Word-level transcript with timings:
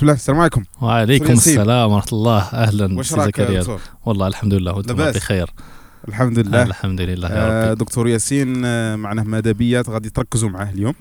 بسم 0.00 0.06
الله 0.06 0.14
السلام 0.16 0.40
عليكم. 0.40 0.64
وعليكم. 0.80 1.32
السلام 1.32 1.92
ورحمة 1.92 2.08
الله. 2.12 2.48
راك 2.54 3.26
زكريا 3.26 3.60
دكتور؟ 3.60 3.80
والله 4.06 4.26
الحمد 4.26 4.54
لله 4.54 4.72
وأنتم؟ 4.72 4.94
بخير. 4.94 5.50
الحمد 6.08 6.38
لله. 6.38 6.62
الحمد 6.62 7.00
لله 7.00 7.28
آه 7.28 7.64
يا 7.64 7.70
ربي. 7.70 7.84
دكتور 7.84 8.08
ياسين 8.08 8.62
آه 8.64 8.96
معناه 8.96 9.22
مدبيات 9.22 9.88
غادي 9.88 10.10
تركزوا 10.10 10.48
معاه 10.48 10.70
اليوم. 10.70 10.94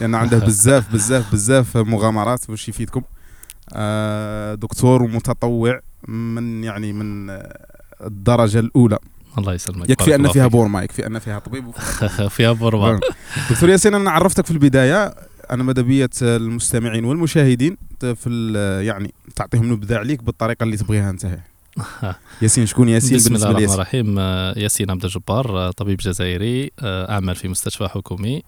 لأن 0.00 0.14
عنده 0.14 0.38
بزاف 0.46 0.92
بزاف 0.92 1.32
بزاف 1.32 1.76
مغامرات 1.76 2.50
باش 2.50 2.68
يفيدكم. 2.68 3.02
آه 3.72 4.54
دكتور 4.54 5.02
متطوع 5.02 5.80
من 6.08 6.64
يعني 6.64 6.92
من 6.92 7.30
آه، 7.30 7.66
الدرجة 8.06 8.58
الأولى. 8.58 8.98
الله 9.38 9.54
يسلمك. 9.54 9.90
يكفي 9.90 10.14
أن 10.14 10.28
فيها. 10.28 10.46
بورما 10.46 10.82
يكفي 10.82 11.06
أن 11.06 11.18
فيها 11.18 11.38
طبيب. 11.38 11.70
فيها 12.36 12.52
بورما 12.52 13.00
دكتور 13.50 13.68
ياسين 13.68 13.94
أنا 13.94 14.10
عرفتك 14.10 14.44
في 14.46 14.50
البداية. 14.50 15.14
أنا 15.50 15.62
ماذا 15.62 15.82
بيا 15.82 16.08
المستمعين 16.22 17.04
والمشاهدين 17.04 17.76
في 18.00 18.52
يعني 18.86 19.14
تعطيهم 19.36 19.72
نبذة 19.72 19.96
عليك 19.96 20.22
بالطريقة 20.22 20.64
اللي 20.64 20.76
تبغيها 20.76 21.10
أنت. 21.10 21.38
ياسين 22.42 22.66
شكون 22.66 22.88
ياسين 22.88 23.16
بسم 23.16 23.34
الله 23.34 23.50
الرحمن 23.50 23.74
الرحيم. 23.74 24.18
ياسين 24.62 24.90
عبد 24.90 25.04
الجبار 25.04 25.70
طبيب 25.70 25.96
جزائري 25.98 26.70
أعمل 26.82 27.34
في 27.34 27.48
مستشفى 27.48 27.88
حكومي 27.88 28.42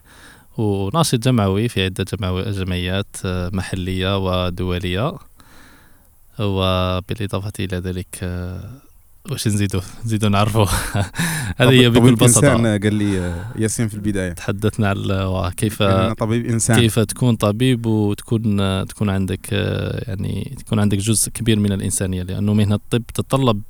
وناشط 0.56 1.14
جمعوي 1.18 1.68
في 1.68 1.84
عدة 1.84 2.04
جمعو- 2.04 2.48
جمعيات 2.50 3.16
محلية 3.26 4.18
ودولية. 4.46 5.12
وبالإضافة 6.40 7.52
إلى 7.60 7.76
ذلك 7.76 8.18
واش 9.30 9.48
نزيدو؟ 9.48 9.80
نزيدو 10.04 10.28
نعرفوا 10.28 10.66
هذه 11.58 11.70
هي 11.70 11.90
بكل 11.90 12.00
طبيب 12.00 12.22
إنسان 12.22 12.66
قال 12.66 12.94
لي 12.94 13.18
آه، 13.18 13.44
ياسين 13.56 13.88
في 13.88 13.94
البداية. 13.94 14.32
تحدثنا 14.32 14.88
على 14.88 15.52
كيف 15.56 15.82
قال 15.82 15.92
أنا 15.92 16.14
طبيب 16.14 16.46
إنسان. 16.46 16.80
كيف 16.80 16.98
تكون 16.98 17.36
طبيب 17.36 17.86
وتكون 17.86 18.86
تكون 18.86 19.10
عندك 19.10 19.48
آه، 19.52 20.04
يعني 20.08 20.56
تكون 20.58 20.78
عندك 20.78 20.98
جزء 20.98 21.30
كبير 21.30 21.58
من 21.58 21.72
الإنسانية 21.72 22.22
لأنه 22.22 22.54
مهنة 22.54 22.74
الطب 22.74 23.02
تتطلب 23.14 23.62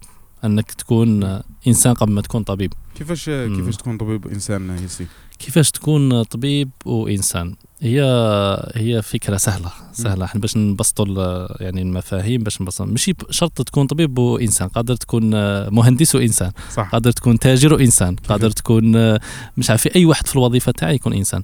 أنك 0.44 0.72
تكون 0.72 1.22
آه، 1.22 1.44
إنسان 1.66 1.94
قبل 1.94 2.12
ما 2.12 2.20
تكون 2.20 2.42
طبيب. 2.42 2.72
كيفاش. 2.94 3.24
كيفاش 3.30 3.76
تكون 3.76 3.96
طبيب 3.96 4.26
إنسان 4.26 4.78
ياسين؟ 4.82 5.06
كيفاش 5.38 5.70
تكون 5.70 6.22
طبيب 6.22 6.70
وإنسان؟ 6.84 7.54
هي 7.80 8.02
هي 8.74 9.02
فكرة 9.02 9.36
سهلة 9.36 9.70
سهلة. 9.92 10.24
إحنا 10.24 10.40
باش 10.40 10.56
نبسطوا 10.56 11.62
يعني 11.62 11.82
المفاهيم 11.82 12.42
باش 12.42 12.62
نبسطوا. 12.62 12.86
ماشي 12.86 13.14
شرط 13.30 13.62
تكون 13.62 13.86
طبيب 13.86 14.18
وإنسان 14.18 14.68
قادر 14.68 14.96
تكون 14.96 15.30
مهندس 15.70 16.14
وإنسان 16.14 16.52
صح. 16.74 16.88
قادر 16.92 17.12
تكون 17.12 17.38
تاجر 17.38 17.74
وإنسان 17.74 18.16
قادر 18.16 18.50
تكون 18.50 19.14
مش 19.56 19.70
عارف 19.70 19.96
أي 19.96 20.04
واحد 20.04 20.26
في 20.26 20.36
الوظيفة 20.36 20.72
تاعي 20.72 20.94
يكون 20.94 21.12
إنسان. 21.12 21.42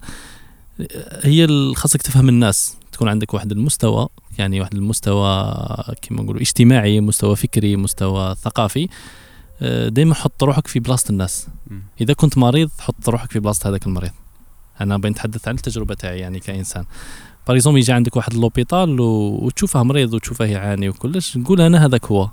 هي 1.23 1.49
خاصك 1.75 2.03
تفهم 2.03 2.29
الناس. 2.29 2.77
تكون 2.93 3.09
عندك 3.09 3.35
واحد 3.35 3.53
المستوى 3.53 4.09
يعني 4.39 4.61
واحد 4.61 4.75
المستوى 4.75 5.55
كما 6.03 6.23
نقولوا 6.23 6.41
اجتماعي 6.41 7.01
مستوى 7.01 7.37
فكري 7.37 7.77
مستوى 7.77 8.35
ثقافي. 8.35 8.89
دائما 9.61 10.15
حط 10.15 10.45
روحك 10.45 10.67
في 10.67 10.81
بلاصه 10.81 11.11
الناس. 11.11 11.47
إذا 12.01 12.15
كنت 12.15 12.39
مريض 12.39 12.71
حط 12.79 13.09
روحك 13.09 13.33
في 13.33 13.41
بلاصه 13.41 13.71
هذاك 13.71 13.87
المريض. 13.87 14.11
أنا 14.81 14.97
بنتحدث 14.97 15.49
عن 15.49 15.55
التجربة 15.55 15.95
تاعي 15.95 16.19
يعني 16.19 16.41
كإنسان. 16.41 16.85
par 17.49 17.57
exemple 17.57 17.77
يجي 17.77 17.93
عندك 17.93 18.17
واحد 18.17 18.35
l'hôpital 18.35 19.01
وتشوفه 19.01 19.83
مريض 19.83 20.15
وتشوفه 20.15 20.45
يعاني 20.45 20.89
وكلش 20.89 21.37
نقول 21.37 21.61
أنا 21.61 21.87
هذاك 21.87 22.07
هو. 22.07 22.31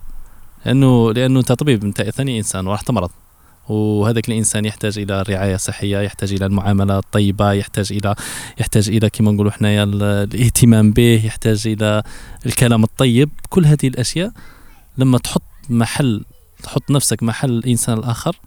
لأنه 0.66 1.12
لأنه 1.14 1.40
أنت 1.40 1.52
طبيب 1.52 1.84
أنت 1.84 2.02
ثاني 2.02 2.38
إنسان 2.38 2.68
وراح 2.68 2.82
تمرض. 2.82 3.10
وهذاك 3.70 4.30
الإنسان 4.30 4.66
يحتاج 4.66 5.00
إلى 5.00 5.22
رعاية 5.22 5.56
صحية 5.58 5.98
يحتاج 5.98 6.34
إلى 6.34 6.46
المعاملة 6.46 6.98
الطيبة 7.00 7.52
يحتاج 7.52 7.92
إلى 7.92 8.16
يحتاج 8.60 8.90
إلى 8.90 9.10
كما 9.10 9.32
نقولوا 9.32 9.52
حنايا 9.52 9.84
ال- 9.84 10.04
الاهتمام 10.04 10.92
به 10.92 11.22
يحتاج 11.26 11.68
إلى 11.68 12.04
الكلام 12.46 12.84
الطيب. 12.84 13.30
كل 13.50 13.66
هذه 13.66 13.88
الأشياء 13.88 14.32
لما 14.98 15.18
تحط 15.18 15.44
محل 15.70 16.24
تحط 16.62 16.92
نفسك 16.92 17.24
محل 17.24 17.50
الانسان 17.50 17.98
الآخر 17.98 18.40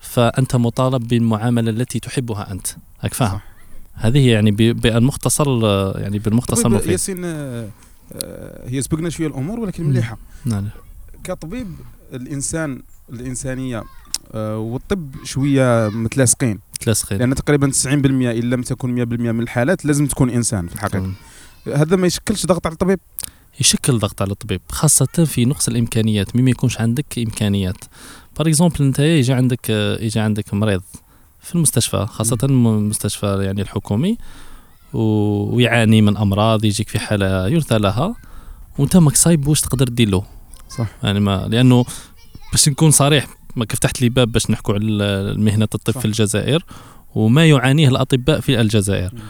فأنت 0.00 0.56
مطالب 0.56 1.08
بالمعاملة 1.08 1.70
التي 1.70 2.00
تحبها 2.00 2.52
أنت. 2.52 2.66
هاك 3.00 3.14
فاهم. 3.14 3.40
هذه 3.94 4.30
يعني 4.30 4.50
بالمختصر 4.50 5.46
يعني 6.00 6.18
بالمختصر 6.18 6.66
المفيد. 6.68 6.90
ياسين 6.90 7.24
آه، 7.24 7.68
آه، 8.12 8.68
هي 8.68 8.82
سبقنا 8.82 9.10
شوية 9.10 9.26
الأمور 9.26 9.60
ولكن. 9.60 9.84
مليحة. 9.84 10.18
نعم 10.44 10.68
كطبيب 11.24 11.74
الإنسان 12.12 12.82
الإنسانية 13.12 13.82
آه، 14.34 14.58
والطب 14.58 15.14
شوية 15.24 15.88
متلاصقين. 15.88 16.58
تلاسخين 16.80 17.18
لأن 17.18 17.34
تقريبا 17.34 17.70
90% 17.70 18.30
ان 18.30 18.50
لم 18.50 18.62
تكن 18.62 18.94
100% 18.94 19.32
من 19.32 19.40
الحالات 19.40 19.84
لازم 19.84 20.06
تكون 20.06 20.30
إنسان 20.30 20.68
في 20.68 20.74
الحقيقة. 20.74 21.12
هذا 21.74 21.96
ما 21.96 22.06
يشكلش 22.06 22.46
ضغط 22.46 22.66
على 22.66 22.72
الطبيب. 22.72 23.00
يشكل 23.60 23.98
ضغط 23.98 24.22
على 24.22 24.30
الطبيب 24.30 24.60
خاصة 24.68 25.06
في 25.06 25.44
نقص 25.44 25.68
الإمكانيات. 25.68 26.36
مما 26.36 26.50
يكونش 26.50 26.80
عندك 26.80 27.18
إمكانيات. 27.18 27.84
par 28.38 28.48
exemple 28.48 28.84
أنت 28.84 28.98
يجي 28.98 29.32
عندك 29.32 29.70
يجي 30.00 30.20
عندك 30.20 30.54
مريض 30.54 30.82
في 31.40 31.54
المستشفى 31.54 32.06
خاصة 32.10 32.38
المستشفى 32.42 33.38
يعني 33.44 33.62
الحكومي 33.62 34.18
ويعاني 34.92 36.02
من 36.02 36.16
أمراض 36.16 36.64
يجيك 36.64 36.88
في 36.88 36.98
حالة 36.98 37.48
يرثى 37.48 37.78
لها 37.78 38.14
وأنت 38.78 38.96
ماك 38.96 39.16
صايب 39.16 39.48
واش 39.48 39.60
تقدر 39.60 39.88
دير 39.88 40.08
له؟ 40.08 40.24
صح. 40.68 40.88
يعني 41.02 41.20
ما 41.20 41.48
لأنه 41.48 41.84
باش 42.52 42.68
نكون 42.68 42.90
صريح 42.90 43.26
ما 43.56 43.66
فتحت 43.70 44.02
لي 44.02 44.08
باب 44.08 44.32
باش 44.32 44.50
نحكوا 44.50 44.74
على 44.74 45.34
مهنة 45.38 45.68
الطب 45.74 45.92
صح. 45.92 46.00
في 46.00 46.04
الجزائر 46.04 46.64
وما 47.14 47.46
يعانيه 47.46 47.88
الأطباء 47.88 48.40
في 48.40 48.60
الجزائر. 48.60 49.10
مم. 49.14 49.20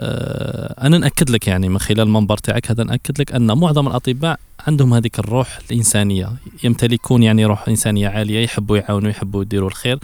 آه، 0.00 0.86
أنا 0.86 0.98
ناكد 0.98 1.30
لك 1.30 1.48
يعني 1.48 1.68
من 1.68 1.78
خلال 1.78 2.00
المنبر 2.00 2.38
تاعك 2.38 2.70
هذا 2.70 2.84
ناكد 2.84 3.20
لك 3.20 3.32
أن 3.32 3.58
معظم 3.58 3.86
الأطباء 3.86 4.40
عندهم 4.66 4.94
هذيك 4.94 5.18
الروح 5.18 5.58
الإنسانية. 5.70 6.30
يمتلكون 6.64 7.22
يعني 7.22 7.44
روح 7.44 7.68
إنسانية 7.68 8.08
عالية 8.08 8.44
يحبوا 8.44 8.76
يعاونوا 8.76 9.10
يحبوا 9.10 9.42
يديروا 9.42 9.68
الخير. 9.68 9.98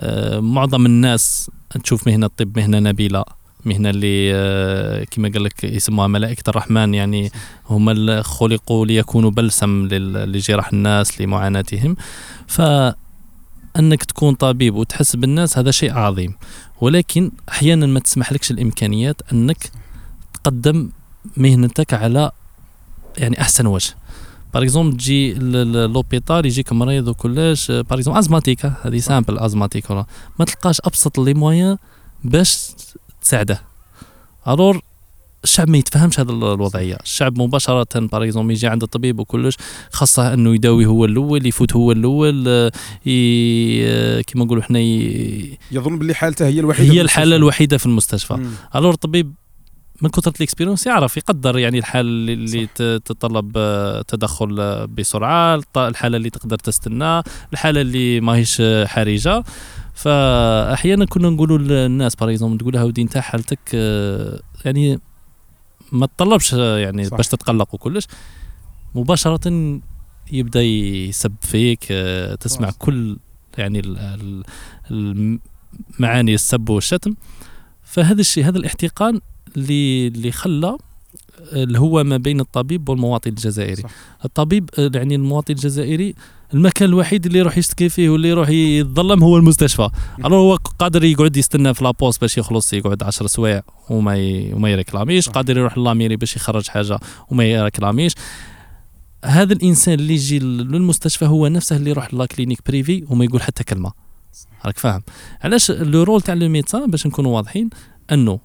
آه، 0.00 0.40
معظم 0.40 0.86
الناس 0.86 1.50
تشوف 1.84 2.06
مهنة 2.06 2.26
الطب 2.26 2.58
مهنة 2.58 2.78
نبيلة 2.78 3.24
مهنة 3.64 3.90
اللي 3.90 4.34
آه، 4.34 5.04
كما 5.04 5.28
قال 5.28 5.44
لك 5.44 5.64
يسموها 5.64 6.06
ملائكة 6.06 6.50
الرحمن 6.50 6.94
يعني 6.94 7.30
هم 7.70 8.22
خلقوا 8.22 8.86
ليكونوا 8.86 9.30
بلسم 9.30 9.88
لجراح 9.90 10.72
الناس 10.72 11.20
لمعاناتهم. 11.20 11.96
فأنك 12.46 14.04
تكون 14.08 14.34
طبيب 14.34 14.74
وتحس 14.74 15.16
بالناس 15.16 15.58
هذا 15.58 15.70
شيء 15.70 15.92
عظيم. 15.92 16.34
ولكن 16.80 17.30
أحيانا 17.48 17.86
ما 17.86 18.00
تسمح 18.00 18.32
لكش 18.32 18.50
الإمكانيات 18.50 19.32
أنك 19.32 19.70
تقدم 20.34 20.90
مهنتك 21.36 21.94
على 21.94 22.30
يعني 23.18 23.40
أحسن 23.40 23.66
وجه. 23.66 23.94
par 24.54 24.62
exemple 24.62 24.96
تجي 24.96 25.34
l'hôpital 25.34 26.46
يجيك 26.46 26.72
مريض 26.72 27.08
وكلش 27.08 27.70
par 27.70 27.98
exemple 27.98 28.18
asthmatique 28.18 28.74
هذه 28.82 28.98
simple 28.98 29.38
asthmatique 29.38 29.90
ما 29.90 30.44
تلقاش 30.46 30.80
أبسط 30.84 31.18
les 31.18 31.34
moyens 31.34 31.76
باش 32.24 32.68
تساعده. 33.22 33.60
alors 34.48 34.80
الشعب 35.44 35.68
ما 35.70 35.78
يتفهمش 35.78 36.20
هذه 36.20 36.30
الوضعية 36.30 36.96
الشعب 37.02 37.38
مباشرة 37.40 37.86
par 37.94 38.24
exemple 38.24 38.52
يجي 38.52 38.66
عند 38.66 38.82
الطبيب 38.82 39.18
وكلش 39.20 39.56
خاصة 39.92 40.34
أنه 40.34 40.54
يداوي 40.54 40.86
هو 40.86 41.04
الأول 41.04 41.46
يفوت 41.46 41.72
هو 41.76 41.92
الأول 41.92 42.44
آه، 42.48 42.72
آه، 43.08 44.20
كما 44.20 44.44
نقولوا 44.44 44.62
إحنا 44.62 44.78
ي- 44.78 45.58
يظن 45.72 45.98
باللي 45.98 46.14
حالته 46.14 46.46
هي 46.46 46.60
الوحيدة 46.60 46.92
هي 46.92 47.00
الحالة 47.00 47.22
المستشفى. 47.24 47.36
الوحيدة 47.36 47.78
في 47.78 47.86
المستشفى. 47.86 48.46
alors 48.76 48.92
الطبيب 48.92 49.34
من 50.02 50.10
كثرة 50.10 50.32
ال 50.36 50.41
expérience 50.41 50.86
يعرف 50.86 51.16
يقدر 51.16 51.58
يعني 51.58 51.78
الحاله 51.78 52.08
اللي- 52.08 52.66
تتطلب 52.74 53.52
آه، 53.56 54.02
تدخل 54.02 54.86
بسرعة 54.86 55.54
الط- 55.54 55.78
الحالة 55.78 56.16
اللي 56.16 56.30
تقدر 56.30 56.56
تستنى 56.56 57.22
الحالة 57.52 57.80
اللي 57.80 58.20
ماهيش 58.20 58.62
حرجة 58.84 59.44
فأحيانا 59.94 61.04
كنا 61.04 61.30
نقولوا 61.30 61.58
للناس 61.58 62.14
par 62.16 62.30
exemple 62.30 62.58
تقول 62.58 62.72
لها 62.74 62.84
ودي 62.84 63.02
أنت 63.02 63.18
حالتك 63.18 63.74
يعني 64.64 64.98
ما 65.94 66.06
تطلبش 66.06 66.52
يعني 66.52 67.04
صح. 67.04 67.16
باش 67.16 67.28
تتقلق 67.28 67.74
وكلش 67.74 68.06
مباشرة 68.94 69.80
يبدأ 70.32 70.62
يسب 70.62 71.34
فيك 71.40 71.86
آه، 71.90 72.34
تسمع 72.34 72.66
خلاص. 72.66 72.78
كل 72.78 73.18
يعني 73.58 73.80
ال- 73.80 73.98
ال- 73.98 74.44
المعاني 75.98 76.34
السب 76.34 76.68
والشتم 76.68 77.14
فهذا 77.82 78.20
الشيء 78.20 78.44
هذا 78.44 78.58
الاحتقان 78.58 79.20
اللي 79.56 80.06
اللي 80.08 80.32
خلى 80.32 80.78
اللي 81.52 81.78
هو 81.78 82.04
ما 82.04 82.16
بين 82.16 82.40
الطبيب 82.40 82.88
والمواطن 82.88 83.30
الجزائري. 83.30 83.82
صح. 83.82 83.90
الطبيب 84.24 84.70
آه، 84.78 84.90
يعني 84.94 85.14
المواطن 85.14 85.54
الجزائري 85.54 86.14
المكان 86.54 86.88
الوحيد 86.88 87.26
اللي 87.26 87.38
يروح 87.38 87.58
يشتكي 87.58 87.88
فيه 87.88 88.08
واللي 88.08 88.28
يروح 88.28 88.48
يتظلم 88.48 89.22
هو 89.22 89.36
المستشفى. 89.36 89.90
ألو 90.24 90.36
هو 90.36 90.54
قادر 90.56 91.04
يقعد 91.04 91.36
يستنى 91.36 91.74
في 91.74 91.84
لابوست 91.84 92.20
باش 92.20 92.38
يخلص 92.38 92.72
يقعد 92.72 93.02
10 93.02 93.26
سوايع 93.26 93.62
وما 93.90 94.16
ي... 94.16 94.52
وما 94.54 94.70
يركلاميش. 94.70 95.28
قادر 95.28 95.58
يروح 95.58 95.78
ل 95.78 95.82
la 95.82 95.91
mairie 95.91 96.16
باش 96.16 96.36
يخرج 96.36 96.68
حاجة 96.68 96.98
وما 97.30 97.44
يركلاميش 97.44 98.14
هذا 99.24 99.52
الإنسان 99.52 99.94
اللي 99.94 100.14
يجي 100.14 100.38
للمستشفى 100.38 101.26
هو 101.26 101.46
نفسه 101.48 101.76
اللي 101.76 101.90
يروح 101.90 102.14
la 102.14 102.26
clinique 102.26 102.58
privée 102.66 103.04
وما 103.10 103.24
يقول 103.24 103.42
حتى 103.42 103.64
كلمة. 103.64 103.92
راك 104.66 104.78
فاهم. 104.78 105.02
علاش 105.42 105.70
le 105.70 106.02
rôle 106.02 106.20
تاع 106.22 106.34
le 106.34 106.48
médecin 106.48 106.90
باش 106.90 107.06
نكونوا 107.06 107.36
واضحين 107.36 107.70
أنه 108.12 108.40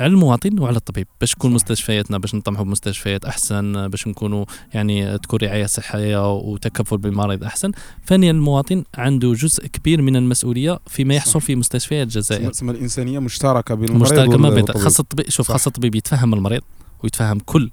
على 0.00 0.06
المواطن 0.12 0.58
وعلى 0.58 0.76
الطبيب 0.76 1.06
باش 1.20 1.32
تكون 1.32 1.52
مستشفياتنا 1.52 2.18
باش 2.18 2.34
نطمحوا 2.34 2.64
بمستشفيات 2.64 3.24
أحسن 3.24 3.88
باش 3.88 4.06
نكونوا 4.08 4.44
يعني 4.74 5.18
تكون 5.18 5.38
رعاية 5.42 5.66
صحية 5.66 6.34
وتكفل 6.36 6.98
بالمريض 6.98 7.44
أحسن 7.44 7.72
ثانيا 8.06 8.30
المواطن 8.30 8.84
عنده 8.94 9.32
جزء 9.32 9.66
كبير 9.66 10.02
من 10.02 10.16
المسؤولية 10.16 10.78
فيما 10.86 11.14
يحصل 11.14 11.40
في 11.40 11.56
مستشفيات 11.56 12.06
الجزائر 12.06 12.50
تسمى 12.50 12.70
الإنسانية 12.70 13.18
مشتركة 13.18 13.74
بين 13.74 13.88
المريض 13.88 14.02
مشتركة 14.12 14.36
ما 14.38 14.50
بين. 14.50 14.66
خاص 14.68 15.00
الطبيب 15.00 15.30
شوف. 15.30 15.52
خاص 15.52 15.66
الطبيب 15.66 15.94
يتفهم 15.94 16.34
المريض 16.34 16.62
ويتفهم 17.02 17.38
كل 17.38 17.70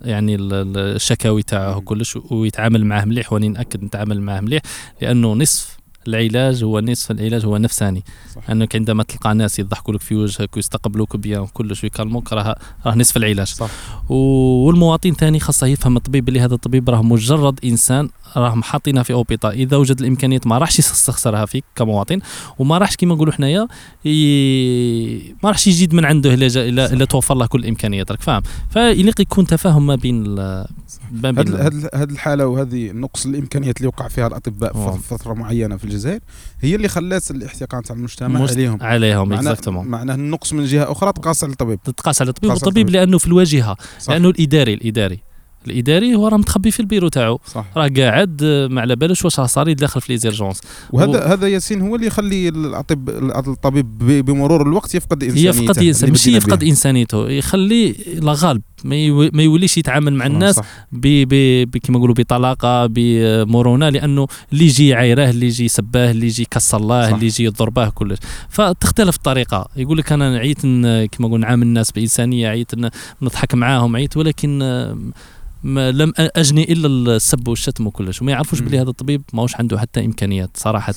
يعني 0.00 0.34
ال- 0.34 0.52
ال- 0.54 0.78
الشكاوي 0.78 1.42
تاعه. 1.42 1.80
كلش 1.80 2.16
ويتعامل 2.30 2.86
معاه 2.86 3.04
مليح 3.04 3.32
واني 3.32 3.48
نأكد 3.48 3.84
نتعامل 3.84 4.20
معاه 4.22 4.40
مليح 4.40 4.62
لأنه 5.02 5.32
نصف 5.34 5.77
العلاج 6.08 6.64
هو 6.64 6.80
نصف 6.80 7.10
العلاج 7.10 7.46
هو 7.46 7.56
نفساني 7.56 8.04
صح. 8.34 8.50
أنك 8.50 8.76
عندما 8.76 9.02
تلقى 9.02 9.34
ناس 9.34 9.58
يضحكوا 9.58 9.94
لك 9.94 10.00
في 10.00 10.14
وجهك 10.14 10.56
ويستقبلوك 10.56 11.16
بيان 11.16 11.40
وكلش 11.40 11.84
ويكلموك 11.84 12.32
راه 12.32 12.56
راه 12.86 12.94
نصف 12.94 13.16
العلاج 13.16 13.46
صح 13.46 13.70
والمواطن 14.08 15.12
ثاني 15.12 15.40
خاصه 15.40 15.66
يفهم 15.66 15.96
الطبيب 15.96 16.28
اللي 16.28 16.40
هذا 16.40 16.54
الطبيب 16.54 16.90
راه 16.90 17.02
مجرد 17.02 17.60
إنسان 17.64 18.08
راه 18.36 18.60
حاطينه 18.60 19.02
في 19.02 19.12
اوبيطال 19.12 19.52
إذا 19.52 19.76
وجد 19.76 20.00
الامكانيات 20.00 20.46
ما 20.46 20.58
راحش 20.58 20.78
يستخسرها 20.78 21.46
فيك 21.46 21.64
كمواطن 21.76 22.20
وما 22.58 22.78
راحش 22.78 22.96
كما 22.96 23.14
نقولوا 23.14 23.32
حنايا 23.32 23.68
ي... 24.04 25.18
ما 25.42 25.50
راحش 25.50 25.66
يجيد 25.66 25.94
من 25.94 26.04
عنده 26.04 26.34
إلا. 26.34 26.46
الا, 26.46 26.86
صح. 26.86 27.04
توفر 27.04 27.34
له 27.34 27.46
كل 27.46 27.58
الإمكانيات 27.58 28.10
راك 28.10 28.22
فاهم 28.22 28.42
فيليق 28.70 29.20
يكون 29.20 29.46
تفاهم 29.46 29.86
ما 29.86 29.94
بين 29.94 30.26
ال... 30.26 30.34
ما 30.36 31.07
بين 31.10 31.54
هاد 31.54 31.88
هاد 31.94 32.10
الحالة 32.10 32.46
وهذه 32.46 32.90
نقص 32.92 33.26
الامكانيات 33.26 33.76
اللي 33.76 33.88
وقع 33.88 34.08
فيها 34.08 34.26
الأطباء. 34.26 34.72
في 34.96 35.02
فترة 35.08 35.32
معينة 35.34 35.76
في 35.76 35.84
الجزائر 35.84 36.20
هي 36.60 36.74
اللي 36.74 36.88
خلات 36.88 37.30
الاحتقان 37.30 37.82
تاع 37.82 37.96
المجتمع 37.96 38.40
مست- 38.40 38.52
عليهم. 38.52 38.78
عليهم 38.82 39.32
exactement 39.32 39.86
معناه 39.86 40.14
النقص 40.14 40.52
من 40.52 40.64
جهة 40.64 40.92
أخرى 40.92 41.12
تقاس 41.12 41.44
على 41.44 41.52
الطبيب. 41.52 41.82
تتقاس 41.82 42.22
على 42.22 42.28
الطبيب 42.28 42.48
تقاس 42.50 42.62
والطبيب 42.62 42.86
الطبيب. 42.86 43.00
لأنه 43.00 43.18
في 43.18 43.26
الواجهة 43.26 43.76
صح. 44.00 44.12
لأنه 44.12 44.28
الاداري 44.28 44.74
الإداري. 44.74 45.20
الإداري 45.66 46.14
هو 46.14 46.28
راه 46.28 46.36
متخبي 46.36 46.70
في 46.70 46.80
البيرو 46.80 47.08
تاعو 47.08 47.40
راه 47.76 47.88
قاعد 47.96 48.40
آه، 48.44 48.66
ما 48.66 48.80
على 48.80 48.96
بالوش 48.96 49.24
واش 49.24 49.40
راه 49.40 49.46
صار 49.46 49.72
داخل 49.72 50.00
في 50.00 50.12
les 50.12 50.25
urgences 50.25 50.60
وهذا 50.92 51.24
هذا 51.24 51.48
ياسين 51.48 51.80
هو 51.80 51.96
اللي 51.96 52.06
يخلي 52.06 52.48
الأطب 52.48 53.08
الطبيب 53.48 53.98
بمرور 53.98 54.62
الوقت 54.62 54.94
يفقد 54.94 55.24
إنسانيته 55.24 55.48
يفقد 55.48 55.78
إنسان 55.78 56.10
ماشي 56.10 56.36
يفقد. 56.36 56.64
إنسانيته 56.64 57.28
يخليه 57.30 57.94
لا 58.20 58.34
غالب 58.36 58.62
ما, 58.84 58.96
يو... 58.96 59.30
ما 59.32 59.42
يوليش 59.42 59.78
يتعامل 59.78 60.14
مع 60.14 60.26
الناس. 60.26 60.60
ب... 60.92 61.24
ب... 61.72 61.76
كما 61.76 61.98
نقولوا 61.98 62.14
بطلاقة 62.14 62.86
بمرونة 62.86 63.88
لأنه 63.88 64.26
اللي 64.52 64.64
يجي 64.64 64.88
يعايره 64.88 65.30
اللي 65.30 65.46
يجي 65.46 65.64
يسباه 65.64 66.10
اللي 66.10 66.26
يجي 66.26 66.42
يكسر 66.42 66.76
الله 66.76 67.06
صح. 67.06 67.14
اللي 67.14 67.26
يجي 67.26 67.44
يضرباه 67.44 67.88
كلش 67.88 68.18
فتختلف 68.48 69.16
الطريقة 69.16 69.68
يقول 69.76 69.98
لك 69.98 70.12
أنا 70.12 70.38
عيت 70.38 70.62
كما 70.62 71.28
نقول 71.28 71.40
نعامل 71.40 71.62
الناس 71.62 71.92
بإنسانية 71.92 72.48
عيت 72.48 72.70
نضحك 73.22 73.54
معاهم 73.54 73.96
عيت 73.96 74.16
ولكن 74.16 74.62
آه، 74.62 74.98
ما 75.62 75.90
لم 75.92 76.12
أجني 76.18 76.72
إلا 76.72 77.16
السب 77.16 77.48
والشتم 77.48 77.86
وكلش 77.86 78.22
وما 78.22 78.32
يعرفوش. 78.32 78.60
بلي 78.60 78.80
هذا 78.80 78.90
الطبيب 78.90 79.22
ماهوش 79.32 79.56
عنده 79.56 79.78
حتى 79.78 80.04
إمكانيات 80.04 80.50
صراحة. 80.54 80.94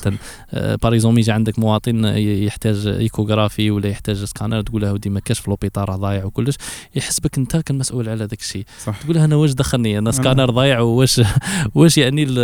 par 0.53 0.72
exemple 0.72 1.17
يجي 1.17 1.31
عندك 1.31 1.59
مواطن 1.59 2.05
يحتاج 2.15 2.87
échographie 2.87 3.71
ولا 3.71 3.89
يحتاج 3.89 4.23
سكانر 4.23 4.61
تقول 4.61 4.81
له 4.81 4.93
ودي 4.93 5.09
ما 5.09 5.19
كاش 5.19 5.39
في 5.39 5.49
l'hôpital 5.49 5.89
راه 5.89 5.95
ضايع 5.95 6.25
وكلش. 6.25 6.55
يحسبك 6.95 7.37
أنت 7.37 7.57
كالمسؤول 7.57 8.09
على 8.09 8.25
ذاك 8.25 8.39
الشيء. 8.41 8.65
تقول 9.03 9.15
له 9.15 9.25
أنا 9.25 9.35
واش 9.35 9.51
دخلني؟ 9.53 9.97
أنا 9.97 10.11
سكانر 10.11 10.49
ضايع 10.49 10.79
واش 10.79 11.21
واش 11.75 11.97
يعني 11.97 12.23
ال- 12.23 12.39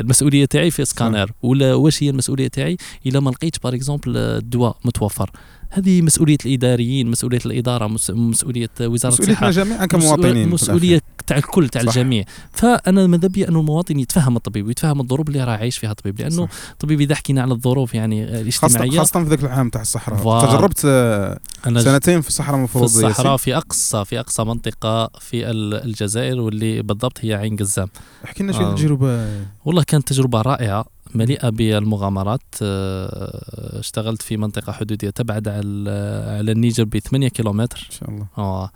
المسؤولية 0.00 0.44
تاعي 0.44 0.70
في 0.70 0.84
سكانر؟ 0.84 1.30
ولا 1.42 1.74
واش 1.74 2.02
هي 2.02 2.10
المسؤولية 2.10 2.48
تاعي؟ 2.48 2.76
إلا 3.06 3.20
ما 3.20 3.30
لقيتش 3.30 3.58
par 3.58 3.74
exemple 3.74 4.16
الدواء 4.16 4.76
متوفر. 4.84 5.30
هذه 5.74 6.02
مسؤولية 6.02 6.36
الإداريين 6.46 7.10
مسؤولية 7.10 7.38
الإدارة 7.46 7.86
مس- 7.86 8.10
مسؤولية 8.10 8.68
وزارة 8.80 9.12
مسؤوليتنا 9.12 9.50
جميعا 9.50 9.86
كمواطنين 9.86 10.34
في 10.48 10.54
مسؤولية 10.54 11.00
تاع 11.26 11.36
الكل 11.36 11.68
تاع. 11.68 11.80
الجميع. 11.82 12.24
فأنا 12.52 13.06
ماذا 13.06 13.28
بيا 13.28 13.48
انه 13.48 13.60
المواطن 13.60 13.98
يتفهم 13.98 14.36
الطبيب 14.36 14.66
ويتفهم 14.66 15.00
الظروف 15.00 15.28
اللي 15.28 15.44
راه 15.44 15.52
عايش 15.56 15.78
فيها 15.78 15.90
الطبيب 15.90 16.20
لأنه. 16.20 16.48
الطبيب 16.72 17.00
اذا 17.00 17.14
حكينا 17.14 17.42
على 17.42 17.52
الظروف 17.52 17.94
يعني 17.94 18.26
خاصة 18.52 18.66
الاجتماعية. 18.66 18.98
خاصة 18.98 19.24
في 19.24 19.30
ذاك 19.30 19.40
العام 19.44 19.68
تاع 19.70 19.80
الصحراء. 19.80 20.46
تجربت 20.46 20.82
آه، 20.84 21.38
سنتين 21.78 22.20
في 22.20 22.28
الصحراء 22.28 22.50
في 22.52 22.58
المفروض 22.58 22.84
الصحراء 22.84 23.36
في 23.36 23.56
أقصى 23.56 24.04
في 24.04 24.20
أقصى 24.20 24.44
منطقة 24.44 25.10
في 25.20 25.50
ال- 25.50 25.74
الجزائر 25.74 26.40
واللي 26.40 26.82
بالضبط 26.82 27.18
هي 27.20 27.34
عين 27.34 27.56
قزام. 27.56 27.88
احكي 28.24 28.42
لنا 28.42 28.52
شوية 28.52 28.66
آه. 28.66 28.70
التجربة 28.70 29.26
والله 29.64 29.82
كانت 29.82 30.08
تجربة 30.08 30.40
رائعة. 30.42 30.93
مليئة 31.14 31.48
بالمغامرات 31.48 32.54
آه، 32.62 33.78
اشتغلت 33.78 34.22
في 34.22 34.36
منطقة 34.36 34.72
حدودية 34.72 35.10
تبعد 35.10 35.48
على 35.48 35.90
على 36.38 36.52
النيجر 36.52 36.84
ب 36.84 36.98
8 36.98 37.28
كيلومتر 37.28 37.86
إن 37.90 37.96
شاء 37.96 38.10
الله 38.10 38.26
آه. 38.38 38.70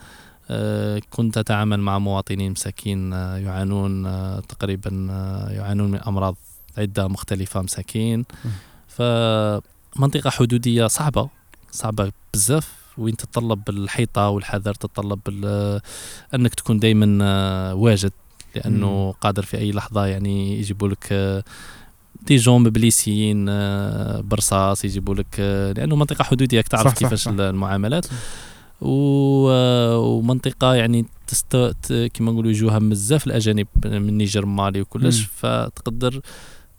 آه، 0.51 1.01
كنت 1.11 1.39
أتعامل 1.39 1.81
مع 1.81 1.99
مواطنين 1.99 2.53
مساكين 2.53 3.13
آه، 3.13 3.37
يعانون 3.37 4.03
تقريبا 4.43 4.91
يعانون 5.51 5.91
من 5.91 6.01
أمراض 6.01 6.37
عدة 6.79 7.09
مختلفة 7.09 7.63
مساكين 7.63 8.25
فمنطقة 8.89 10.31
حدودية 10.31 10.87
صعبة 10.87 11.29
صعبة 11.71 12.13
بزاف 12.35 12.73
وين 12.99 13.17
تتطلب 13.17 13.69
الحيطة 13.69 14.29
والحذر 14.29 14.75
تتطلب 14.75 15.21
أنك 16.35 16.55
تكون 16.55 16.79
دايما 16.79 17.73
واجد 17.73 18.13
لأنه. 18.55 19.13
قادر 19.13 19.43
في 19.43 19.59
أي 19.59 19.73
لحظة 19.73 20.07
يعني 20.07 20.59
يجيبوا 20.59 20.89
لك 20.89 21.43
دي 22.27 22.37
جون 22.37 22.63
بليسيين 22.63 23.47
آه، 23.49 24.21
برصاص 24.21 24.85
يجيبوا 24.85 25.15
لك 25.15 25.37
آه، 25.39 25.73
لأنه 25.73 25.97
منطقة 25.97 26.23
حدودية 26.25 26.61
تعرف 26.61 26.93
صح، 26.93 26.99
كيفاش 26.99 27.23
صح. 27.23 27.33
المعاملات 27.39 28.07
آه، 28.83 29.99
ومنطقة 29.99 30.75
يعني 30.75 31.07
تست... 31.27 31.57
كما 32.15 32.33
نقولوا 32.33 32.51
يجوها 32.51 32.79
بزاف 32.79 33.27
الأجانب 33.27 33.67
من 33.85 34.09
النيجر 34.09 34.47
مالي 34.47 34.81
وكلش. 34.81 35.21
فتقدر 35.21 36.21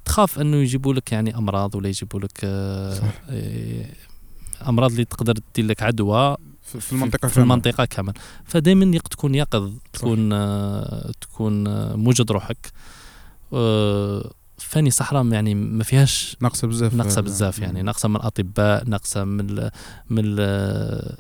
تخاف 0.06 0.40
أنه 0.40 0.58
يجيبوا 0.58 0.94
لك 0.94 1.12
يعني 1.12 1.38
أمراض 1.38 1.76
ولا 1.76 1.88
يجيبوا 1.88 2.20
لك 2.20 2.40
أمراض 4.68 4.92
اللي 4.92 5.06
تقدر 5.06 5.36
تدير 5.54 5.66
لك 5.66 5.84
عدوى 5.84 6.38
في 6.62 6.80
في 6.80 6.94
المنطقة 6.94 7.28
في 7.28 7.36
كاملة. 7.36 7.54
المنطقة 7.54 7.86
كامل 7.86 8.14
فدائما 8.46 8.98
تكون 8.98 9.36
يقظ 9.36 9.72
تكون 9.94 10.30
تكون 11.22 11.64
موجد 11.94 12.32
روحك 12.32 12.72
فاني 14.60 14.90
صحراء 14.90 15.26
يعني 15.28 15.56
ما 15.56 15.84
فيهاش 15.84 16.38
ناقصة 16.42 16.68
بزاف. 16.68 16.94
ناقصه 16.94 17.22
بزاف 17.22 17.60
يعني 17.60 17.82
ناقصه 17.82 18.10
من 18.10 18.16
الأطباء 18.16 18.86
ناقصه 18.90 19.24
من 19.24 19.50
ال 19.50 19.72
من 20.10 20.22
ال 20.26 21.16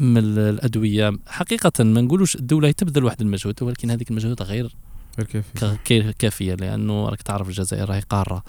من 0.00 0.18
ال- 0.18 0.38
الأدوية. 0.38 1.12
حقيقة 1.26 1.84
ما 1.84 2.00
نقولوش 2.00 2.36
الدولة 2.36 2.70
تبذل 2.70 3.04
واحد 3.04 3.20
المجهود 3.20 3.62
ولكن 3.62 3.90
هذيك 3.90 4.10
المجهود 4.10 4.42
غير 4.42 4.74
غير 5.18 5.26
كافي 5.26 5.76
ك- 5.76 5.82
كي- 5.84 6.12
كافية 6.12 6.54
لأنه 6.54 7.08
راك 7.08 7.22
تعرف 7.22 7.48
الجزائر 7.48 7.88
راهي 7.88 8.00
قارة. 8.00 8.42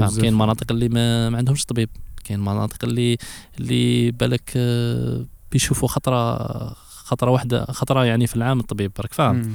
صح. 0.00 0.08
كاين 0.22 0.34
مناطق 0.34 0.72
اللي 0.72 0.88
ما, 0.88 1.30
ما 1.30 1.38
عندهمش 1.38 1.64
طبيب 1.64 1.88
كاين 2.24 2.40
مناطق 2.40 2.84
اللي 2.84 3.16
اللي 3.60 4.10
بالك 4.10 4.52
آه، 4.56 5.24
بيشوفوا 5.52 5.88
خطرة 5.88 6.36
خطرة 7.04 7.30
واحدة 7.30 7.64
خطرة 7.64 8.04
يعني 8.04 8.26
في 8.26 8.36
العام 8.36 8.60
الطبيب 8.60 8.92
راك 9.00 9.12
فاهم. 9.12 9.54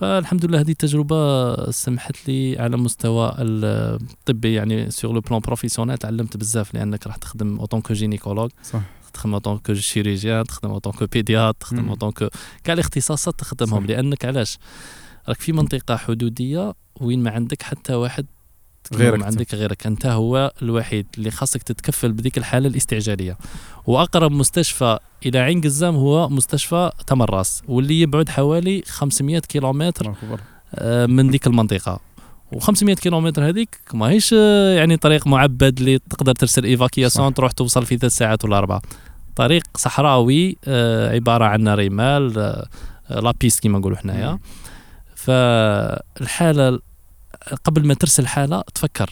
فالحمد 0.00 0.44
لله 0.44 0.60
هذه 0.60 0.70
التجربة 0.70 1.70
سمحت 1.70 2.28
لي 2.28 2.58
على 2.58 2.76
مستوى 2.76 3.34
الطبي 3.38 4.54
يعني 4.54 4.90
sur 4.90 5.12
le 5.12 5.20
plan 5.20 5.40
professionnel 5.40 5.98
تعلمت 5.98 6.36
بزاف 6.36 6.74
لأنك 6.74 7.06
راح 7.06 7.16
تخدم 7.16 7.58
en 7.58 7.70
tant 7.70 7.94
que 7.94 8.06
gynécologue 8.06 8.50
صح 8.62 8.80
تخدم 9.12 9.34
en 9.34 9.43
tant 9.43 9.61
que 9.61 9.74
chirurgien 9.74 10.44
تخدم 10.44 10.70
en 10.70 10.78
tant 10.78 10.94
que 10.94 11.06
pédiatre 11.06 11.56
تخدم 11.60 11.82
مم. 11.82 11.88
en 11.88 11.97
tant 11.97 12.15
que 12.15 12.28
كاع 12.64 12.74
الاختصاصات 12.74 13.40
تخدمهم. 13.40 13.86
لأنك 13.86 14.24
علاش 14.24 14.58
راك 15.28 15.40
في 15.40 15.52
منطقة 15.52 15.96
حدودية 15.96 16.74
وين 17.00 17.22
ما 17.22 17.30
عندك 17.30 17.62
حتى 17.62 17.94
واحد 17.94 18.26
غيرك 18.94 19.18
ما 19.18 19.26
عندك 19.26 19.54
غيرك 19.54 19.86
أنت 19.86 20.06
هو 20.06 20.52
الوحيد 20.62 21.06
اللي 21.18 21.30
خاصك 21.30 21.62
تتكفل 21.62 22.12
بذيك 22.12 22.38
الحالة 22.38 22.68
الاستعجالية 22.68 23.38
وأقرب 23.86 24.32
مستشفى 24.32 24.98
إلى 25.26 25.38
عين 25.38 25.60
قزام 25.60 25.96
هو 25.96 26.28
مستشفى 26.28 26.90
تمنراست 27.06 27.62
واللي 27.68 28.00
يبعد 28.00 28.28
حوالي 28.28 28.82
500 28.86 29.38
كيلومتر. 29.38 30.14
آه، 30.74 31.06
من 31.06 31.30
ديك 31.30 31.46
المنطقة 31.46 32.00
و500 32.54 32.92
كيلومتر 32.92 33.48
هذيك 33.48 33.78
ماهيش 33.94 34.34
آه، 34.38 34.74
يعني 34.74 34.96
طريق 34.96 35.26
معبد 35.26 35.78
اللي 35.78 35.98
تقدر 35.98 36.32
ترسل 36.32 36.64
évacuation. 36.64 37.34
تروح 37.34 37.52
توصل 37.52 37.86
في 37.86 37.98
ثلاث 37.98 38.12
ساعات 38.12 38.44
ولا 38.44 38.58
أربعة 38.58 38.82
طريق 39.36 39.62
صحراوي 39.76 40.56
آه، 40.64 41.14
عبارة 41.14 41.44
عن 41.44 41.68
رمال 41.68 42.56
la 43.10 43.24
piste 43.24 43.60
كما 43.60 43.78
نقولوا 43.78 43.98
حنايا. 43.98 44.38
فالحالة 45.14 46.78
قبل 47.64 47.86
ما 47.86 47.94
ترسل 47.94 48.26
حالة 48.26 48.62
تفكر. 48.74 49.10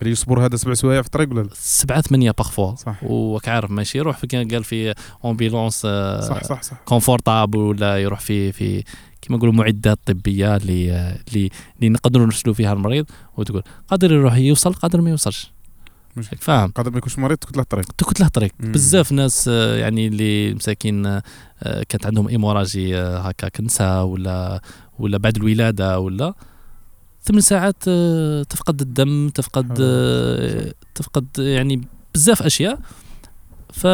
اللي 0.00 0.12
يصبر 0.12 0.46
هذا 0.46 0.56
سبع 0.56 0.74
سوايع 0.74 1.02
في 1.02 1.06
الطريق 1.06 1.30
ولا 1.30 1.40
لا؟ 1.40 1.48
سبعة 1.52 2.00
ثمانية 2.00 2.30
parfois 2.30 2.74
صح. 2.74 2.96
وك 3.02 3.48
عارف 3.48 3.70
ماشي 3.70 3.98
يروح 3.98 4.18
في 4.18 4.26
قال 4.26 4.64
في 4.64 4.94
ambulance 5.24 5.74
صح 6.28 6.44
صح 6.44 6.62
صح. 6.62 6.76
confortable 6.84 7.58
ولا 7.58 7.98
يروح 7.98 8.20
في 8.20 8.52
في 8.52 8.84
كما 9.22 9.36
نقولوا 9.36 9.54
معدات 9.54 9.98
طبية 10.06 10.56
اللي 10.56 10.90
اللي 11.28 11.50
اللي 11.76 11.88
نقدروا 11.88 12.26
نرسلوا 12.26 12.54
فيها 12.54 12.72
المريض 12.72 13.06
وتقول 13.36 13.62
قادر 13.88 14.12
يروح 14.12 14.36
يوصل 14.36 14.72
قادر 14.72 15.00
ما 15.00 15.10
يوصلش. 15.10 15.52
فاهم. 16.38 16.70
قادر 16.70 16.90
ما 16.90 16.98
يكونش 16.98 17.18
مريض 17.18 17.38
تكون 17.38 17.56
له 17.56 17.62
الطريق. 17.62 17.84
تكت 17.98 18.20
له 18.20 18.28
طريق 18.28 18.52
مم. 18.60 18.72
بزاف 18.72 19.12
ناس 19.12 19.48
آه، 19.48 19.76
يعني 19.76 20.06
اللي 20.06 20.54
مساكين 20.54 21.06
آه، 21.06 21.22
آه، 21.62 21.82
كانت 21.88 22.06
عندهم 22.06 22.28
ايموراجي 22.28 22.98
آه، 22.98 23.18
هكا 23.18 23.62
نساء 23.62 24.04
ولا 24.04 24.60
ولا 24.98 25.18
بعد 25.18 25.36
الولادة 25.36 25.98
ولا 26.00 26.34
ثمان 27.24 27.40
ساعات 27.40 27.76
آه، 27.88 28.42
تفقد 28.42 28.80
الدم 28.80 29.28
تفقد 29.28 29.78
آه، 29.80 30.74
تفقد 30.94 31.26
يعني 31.38 31.80
بزاف 32.14 32.42
أشياء. 32.42 32.78
ف 33.72 33.86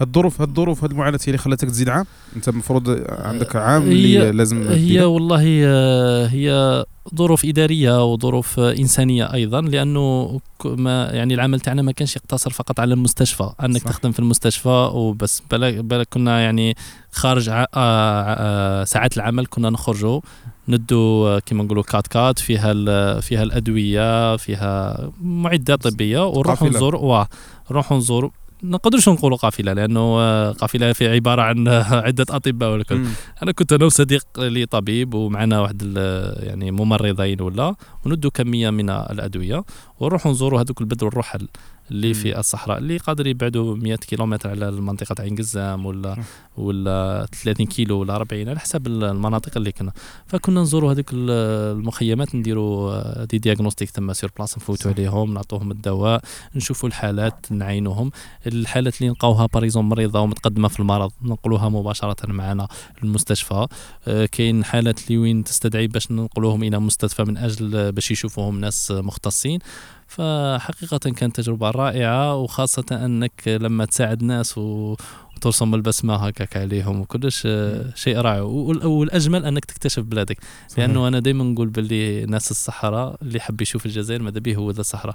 هالظروف 0.00 0.40
هالظروف 0.40 0.82
هاد 0.84 0.90
المعاناه 0.90 1.18
هي 1.22 1.26
اللي 1.26 1.38
خلاتك 1.38 1.68
تزيد 1.68 1.88
عام 1.88 2.06
أنت 2.36 2.48
المفروض 2.48 3.04
عندك 3.08 3.56
عام 3.56 3.82
اللي 3.82 4.30
لازم 4.32 4.68
هي. 4.68 5.00
والله 5.04 5.60
آه، 5.64 6.26
هي 6.26 6.84
ظروف 7.14 7.44
إدارية 7.44 8.12
وظروف 8.12 8.60
آه، 8.60 8.72
إنسانية 8.72 9.32
أيضا 9.34 9.60
لأنه 9.60 10.40
ما 10.64 11.04
يعني 11.12 11.34
العمل 11.34 11.60
تاعنا 11.60 11.82
ما 11.82 11.92
كانش 11.92 12.16
يقتصر 12.16 12.50
فقط 12.50 12.80
على 12.80 12.94
المستشفى 12.94 13.50
انك 13.64 13.80
صح. 13.82 13.90
تخدم 13.90 14.12
في 14.12 14.18
المستشفى 14.18 14.90
وبس 14.94 15.42
بالك 15.50 15.74
بالك 15.74 16.08
كنا 16.10 16.40
يعني 16.40 16.76
خارج 17.12 17.48
ع- 17.48 17.62
آه، 17.62 17.66
آه، 17.74 18.84
ساعات 18.84 19.16
العمل 19.16 19.46
كنا 19.46 19.70
نخرجوا 19.70 20.20
ندو 20.68 21.26
آه، 21.26 21.38
كيما 21.38 21.64
نقولوا 21.64 21.82
كات 21.82 22.06
كات 22.06 22.38
فيها 22.38 22.72
ال- 22.72 23.22
فيها 23.22 23.42
الادويه 23.42 24.36
فيها 24.36 24.98
معدات 25.22 25.88
طبية 25.88 26.26
ونروحوا. 26.26 26.68
نزور 26.68 26.96
واه 26.96 27.28
نروحوا 27.70 27.98
نزور 27.98 28.30
نقدرش 28.62 29.08
نقولوا 29.08 29.36
قافلة 29.36 29.72
لأنه 29.72 30.16
قافلة 30.52 30.92
في 30.92 31.08
عبارة 31.08 31.42
عن 31.42 31.68
عدة 32.08 32.26
أطباء 32.30 32.82
مم. 32.90 33.08
أنا 33.42 33.52
كنت 33.52 33.72
أنا 33.72 33.84
وصديق 33.84 34.26
لي 34.38 34.66
طبيب 34.66 35.14
ومعنا 35.14 35.60
واحد 35.60 35.96
يعني 36.40 36.70
ممرضين 36.70 37.40
ولا 37.40 37.74
وندوا 38.06 38.30
كمية 38.30 38.70
من 38.70 38.90
الأدوية 38.90 39.64
ونروحوا 40.00 40.32
نزوروا 40.32 40.60
هذوك 40.60 40.80
البدو 40.80 41.08
الرحل 41.08 41.48
اللي. 41.90 42.14
في 42.14 42.38
الصحراء 42.38 42.78
اللي 42.78 42.96
قادر 42.96 43.26
يبعدوا 43.26 43.76
100 43.76 43.96
كيلومتر 43.96 44.50
على 44.50 44.68
المنطقة 44.68 45.22
عين 45.22 45.36
قزام 45.36 45.86
ولا. 45.86 46.16
ولا 46.56 47.26
30 47.42 47.66
كيلو 47.66 47.98
ولا 48.00 48.16
40 48.16 48.48
على 48.48 48.58
حسب 48.60 48.86
المناطق 48.86 49.56
اللي 49.56 49.72
كنا 49.72 49.92
فكنا 50.26 50.60
نزوروا 50.62 50.92
هذوك 50.92 51.12
ال- 51.12 51.30
المخيمات 51.78 52.34
نديروا 52.34 52.92
آه، 52.92 53.24
دي 53.24 53.38
دياغنوستيك 53.38 53.90
تما 53.90 54.12
سور 54.12 54.30
بلاص 54.36 54.56
نفوتوا. 54.58 54.90
عليهم 54.90 55.34
نعطوهم 55.34 55.70
الدواء 55.70 56.20
نشوفوا 56.54 56.88
الحالات 56.88 57.52
نعينوهم 57.52 58.10
الحالات 58.46 58.98
اللي 58.98 59.08
نلقاوها 59.08 59.46
par 59.54 59.64
hasard 59.64 59.84
مريضة 59.84 60.20
ومتقدمة 60.20 60.68
في 60.68 60.80
المرض 60.80 61.12
ننقلوها 61.22 61.68
مباشرة 61.68 62.16
معنا 62.32 62.68
للمستشفى 63.02 63.66
آه، 64.08 64.26
كاين 64.26 64.64
حالات 64.64 65.06
اللي 65.06 65.18
وين 65.18 65.44
تستدعي 65.44 65.86
باش 65.86 66.10
ننقلوهم 66.12 66.62
إلى 66.62 66.78
مستشفى 66.78 67.24
من 67.24 67.36
أجل 67.36 67.76
آه، 67.76 67.90
باش 67.90 68.10
يشوفوهم 68.10 68.60
ناس 68.60 68.90
مختصين 68.90 69.58
فحقيقة 70.08 70.98
كانت 70.98 71.36
تجربة 71.36 71.70
رائعة 71.70 72.36
وخاصة 72.36 72.84
أنك 72.92 73.32
لما 73.46 73.84
تساعد 73.84 74.22
ناس 74.22 74.58
و... 74.58 74.96
وترسم 75.36 75.74
البسمة 75.74 76.14
هكاك 76.16 76.56
عليهم 76.56 77.00
وكلش 77.00 77.42
آه، 77.46 77.92
شيء 77.94 78.16
رائع 78.18 78.40
وال- 78.42 78.86
والأجمل 78.86 79.44
أنك 79.44 79.64
تكتشف 79.64 80.02
بلادك 80.02 80.38
صحيح. 80.68 80.78
لأنه 80.84 81.08
أنا 81.08 81.18
دائما 81.20 81.44
نقول 81.44 81.68
باللي 81.68 82.26
ناس 82.26 82.50
الصحراء 82.50 83.16
اللي 83.22 83.40
حب 83.40 83.60
يشوف 83.60 83.86
الجزائر 83.86 84.22
ماذا 84.22 84.38
به 84.40 84.54
يهود 84.56 84.80
الصحراء 84.80 85.14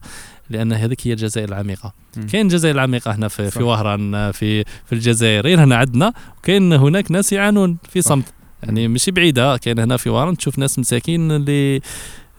لأن 0.50 0.74
هذيك 0.74 1.08
هي 1.08 1.12
الجزائر 1.14 1.50
العميقة. 1.50 1.94
كاين 2.32 2.46
الجزائر 2.46 2.76
العميقه 2.76 3.16
هنا 3.16 3.28
في 3.28 3.50
صح. 3.50 3.58
في 3.58 3.64
وهران 3.64 4.32
في 4.32 4.64
في 4.64 4.94
الجزائر 4.94 5.44
غير 5.44 5.64
هنا 5.64 5.76
عندنا 5.76 6.14
وكاين 6.38 6.74
هناك 6.74 7.12
ناس 7.12 7.34
يعانون 7.34 7.78
في 7.90 8.02
صح. 8.02 8.10
صمت 8.10 8.26
يعني 8.64 8.88
ماشي 8.88 9.12
بعيدة 9.12 9.58
كاين 9.58 9.80
هنا 9.80 9.98
في 9.98 10.10
وهران 10.10 10.38
تشوف 10.38 10.60
ناس 10.60 10.80
مساكين 10.80 11.32
اللي 11.32 11.82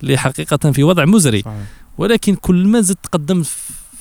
اللي 0.02 0.16
حقيقة 0.18 0.72
في 0.72 0.82
وضع 0.82 1.04
مزري 1.04 1.40
صحيح. 1.42 1.56
ولكن 1.98 2.34
كل 2.34 2.66
ما 2.68 2.80
زدت 2.80 2.98
تقدم 3.04 3.42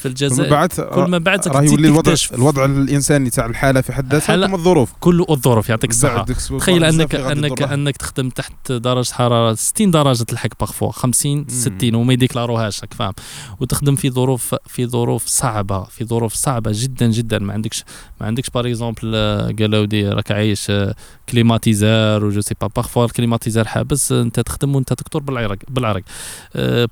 في 0.01 0.07
الجزائر 0.07 0.49
بعد 0.49 0.69
كل 0.69 1.01
ما 1.01 1.17
بعد 1.17 1.47
راه 1.47 1.59
تزيد 1.61 1.71
يولي 1.71 1.87
الوضع 1.87 2.13
الوضع 2.33 2.65
الإنساني 2.65 3.29
تاع 3.29 3.45
الحالة 3.45 3.81
في 3.81 3.93
حد 3.93 4.13
ذاتها 4.13 4.47
ثم 4.47 4.53
الظروف. 4.55 4.91
كل 4.99 5.25
الظروف 5.29 5.69
يعطيك 5.69 5.89
الصحة. 5.89 6.25
تخيل 6.59 6.83
انك 6.83 7.15
انك. 7.15 7.61
أنك 7.61 7.97
تخدم 7.97 8.29
تحت 8.29 8.71
درجة 8.71 9.13
حرارة 9.13 9.53
60 9.53 9.91
درجة 9.91 10.23
تلحق 10.23 10.49
بارفوا 10.59 10.91
50 10.91 11.45
60 11.49 11.95
وما 11.95 12.13
يديكلاروهاش 12.13 12.81
راك 12.81 12.93
فاهم؟ 12.93 13.13
وتخدم 13.59 13.95
في 13.95 14.09
ظروف 14.09 14.55
في 14.67 14.87
ظروف 14.87 15.25
صعبة 15.27 15.83
في 15.83 16.05
ظروف 16.05 16.33
صعبة 16.33 16.71
جدا 16.73 17.07
جدا. 17.07 17.39
ما 17.39 17.53
عندكش 17.53 17.83
ما 18.21 18.27
عندكش 18.27 18.49
par 18.49 18.67
exemple 18.67 19.15
قالوا 19.59 19.85
دي 19.85 20.09
راك 20.09 20.31
عايش 20.31 20.69
آه، 20.69 20.95
climatiseur 21.31 22.25
و 22.25 22.31
je 22.31 22.41
sais 22.41 22.55
pas 22.61 22.67
parfois 22.67 23.05
ال 23.05 23.10
climatiseur 23.10 23.67
حابس 23.67 24.11
انت 24.11 24.39
تخدم 24.39 24.75
وانت 24.75 24.93
دكتور 24.93 25.21
بالعرق 25.23 25.57
بالعرق 25.69 26.03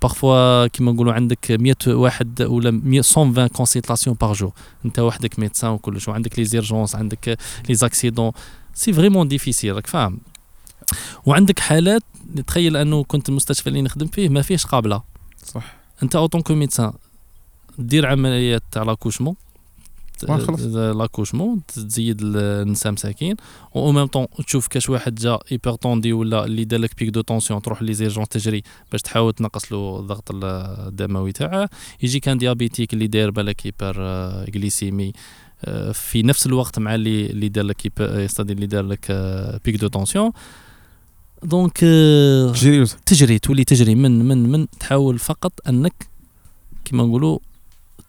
parfois 0.01 0.67
كيما 0.67 0.91
نقولوا 0.91 1.13
عندك 1.13 1.51
100 1.51 1.75
واحد 1.87 2.41
ولا 2.41 2.71
100 2.71 2.81
120 2.83 3.47
consultations 3.47 4.15
par 4.21 4.33
jour 4.33 4.51
انت 4.85 4.99
وحدك 4.99 5.39
médecin 5.39 5.69
وكلش 5.69 6.07
وعندك 6.07 6.39
les 6.39 6.45
urgences 6.45 6.95
عندك 6.95 7.37
les 7.69 7.75
accidents 7.75 8.31
c'est 8.73 8.93
vraiment 8.93 9.27
difficile 9.27 9.75
راك 9.75 9.87
فاهم. 9.87 10.19
وعندك 11.25 11.59
حالات 11.59 12.03
تخيل 12.47 12.77
أنه 12.77 13.03
كنت 13.03 13.29
المستشفى 13.29 13.67
اللي 13.67 13.81
نخدم 13.81 14.07
فيه 14.07 14.29
ما 14.29 14.41
فيهش 14.41 14.65
قابلة. 14.65 15.01
صح. 15.45 15.75
انت 16.03 16.15
en 16.15 16.24
tant 16.24 16.41
que 16.41 16.55
médecin 16.55 16.93
دير 17.77 18.05
عمليات 18.05 18.63
تاع 18.71 18.83
l'accouchement. 18.83 19.35
l'accouchement 20.23 21.61
تزيد 21.67 22.21
النساء 22.21 22.91
مساكين. 22.91 23.35
و 23.73 23.91
même 23.91 24.05
temps 24.05 24.27
تشوف 24.47 24.67
كاش 24.67 24.89
واحد 24.89 25.15
جا 25.15 25.39
hypertendu 25.51 26.13
ولا 26.13 26.45
اللي 26.45 26.65
دار 26.65 26.79
لك 26.79 26.99
pic 26.99 27.09
de 27.09 27.21
tension 27.21 27.61
تروح 27.61 27.81
les 27.81 27.93
urgences 27.93 28.27
تجري 28.27 28.63
باش 28.91 29.01
تحاول 29.01 29.33
تنقص 29.33 29.71
له 29.71 29.99
الضغط 29.99 30.29
الدموي 30.33 31.31
تاعه. 31.31 31.69
يجي 32.03 32.19
كان 32.19 32.37
diabétique 32.37 32.93
اللي 32.93 33.07
داير 33.07 33.31
لك 33.31 33.65
hyper 33.65 33.95
آه، 33.99 34.45
glycémie 34.45 35.13
آه، 35.65 35.91
في 35.91 36.23
نفس 36.23 36.45
الوقت 36.45 36.79
مع 36.79 36.95
اللي 36.95 37.25
اللي 37.25 37.49
دار 37.49 37.65
لك 37.65 37.99
acido 37.99 38.53
اللي 38.53 38.65
دار 38.65 38.83
لك 38.83 39.07
آه، 39.09 39.59
pic 39.65 39.75
de 39.75 39.87
tension 39.87 40.31
دونك 41.43 41.79
آه، 41.83 42.51
جري 42.51 42.85
تجري 43.05 43.39
تولي 43.39 43.63
تجري 43.63 43.95
من 43.95 44.25
من 44.25 44.49
من 44.49 44.67
تحاول 44.79 45.19
فقط 45.19 45.53
أنك 45.67 46.07
كما 46.85 47.03
نقولوا 47.03 47.39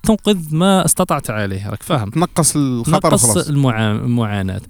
تنقذ 0.02 0.54
ما 0.54 0.84
استطعت 0.84 1.30
عليه. 1.30 1.70
راك 1.70 1.82
فاهم؟ 1.82 2.10
تنقص 2.10 2.56
الخطر 2.56 3.10
نقص 3.10 3.24
وخلاص. 3.24 3.48
المعا... 3.48 3.92
المعاناة. 3.92 4.60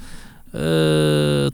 أه... 0.55 1.53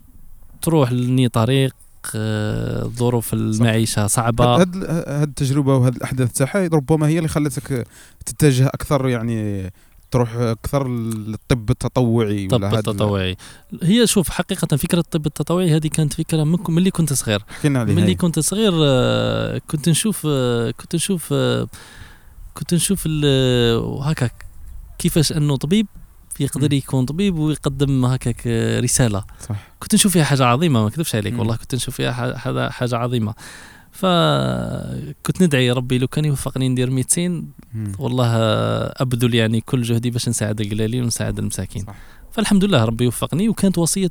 تروح 0.62 0.92
لني 0.92 1.28
طريق 1.28 1.74
أه... 2.14 2.82
ظروف 2.82 3.34
المعيشة 3.34 4.06
صعبة. 4.06 4.44
هاد 4.44 4.76
هاد 4.90 5.28
التجربة 5.28 5.76
وهاد 5.76 5.96
الأحداث 5.96 6.32
تاعها 6.32 6.68
ربما 6.72 7.08
هي 7.08 7.18
اللي 7.18 7.28
خلتك 7.28 7.86
تتجه 8.26 8.66
أكثر 8.66 9.08
يعني 9.08 9.70
تروح 10.10 10.36
أكثر 10.36 10.88
للطب 10.88 11.70
التطوعي 11.70 12.44
الطب 12.44 12.64
التطوعي. 12.64 13.36
هي 13.82 14.06
شوف 14.06 14.28
حقيقة 14.28 14.76
فكرة 14.76 14.98
الطب 14.98 15.26
التطوعي 15.26 15.76
هذه 15.76 15.86
كانت 15.86 16.12
فكرة 16.12 16.44
من 16.44 16.58
ملي 16.68 16.90
كنت 16.90 17.12
صغير. 17.12 17.44
حكينا 17.48 17.80
عليها 17.80 17.94
ملي. 17.94 18.14
كنت 18.14 18.38
صغير 18.38 18.72
آه، 18.74 19.60
كنت 19.70 19.88
نشوف 19.88 20.26
آه، 20.26 20.70
كنت 20.70 20.94
نشوف 20.94 21.34
كنت 22.56 22.74
نشوف 22.74 23.02
ال- 23.06 24.00
هكاك 24.02 24.46
كيفاش 24.98 25.32
أنه 25.32 25.56
طبيب 25.56 25.86
يقدر. 26.40 26.72
يكون 26.72 27.04
طبيب 27.04 27.38
ويقدم 27.38 28.04
هكاك 28.04 28.46
رسالة 28.82 29.24
صح 29.48 29.56
كنت 29.80 29.94
نشوف 29.94 30.12
فيها 30.12 30.24
حاجة 30.24 30.44
عظيمة 30.44 30.80
ما 30.82 30.88
أكذبش 30.88 31.14
عليك. 31.14 31.38
والله 31.38 31.56
كنت 31.56 31.74
نشوف 31.74 31.94
فيها 31.96 32.36
حاجة 32.70 32.96
عظيمة 32.96 33.34
فكنت 33.92 35.42
ندعي 35.42 35.70
ربي 35.72 35.98
لو 35.98 36.06
كان 36.08 36.24
يوفقني 36.24 36.68
ندير 36.68 36.90
ميدسين 36.90 37.50
مم. 37.74 37.92
والله 37.98 38.26
أبذل 38.86 39.34
يعني 39.34 39.60
كل 39.60 39.82
جهدي 39.82 40.10
باش 40.10 40.28
نساعد 40.28 40.60
القلالين 40.60 41.02
ونساعد 41.04 41.38
المساكين 41.38 41.82
صح. 41.82 41.94
فالحمد 42.36 42.64
لله 42.64 42.84
ربي 42.84 43.06
وفقني 43.06 43.48
وكانت 43.48 43.78
وصية 43.78 44.08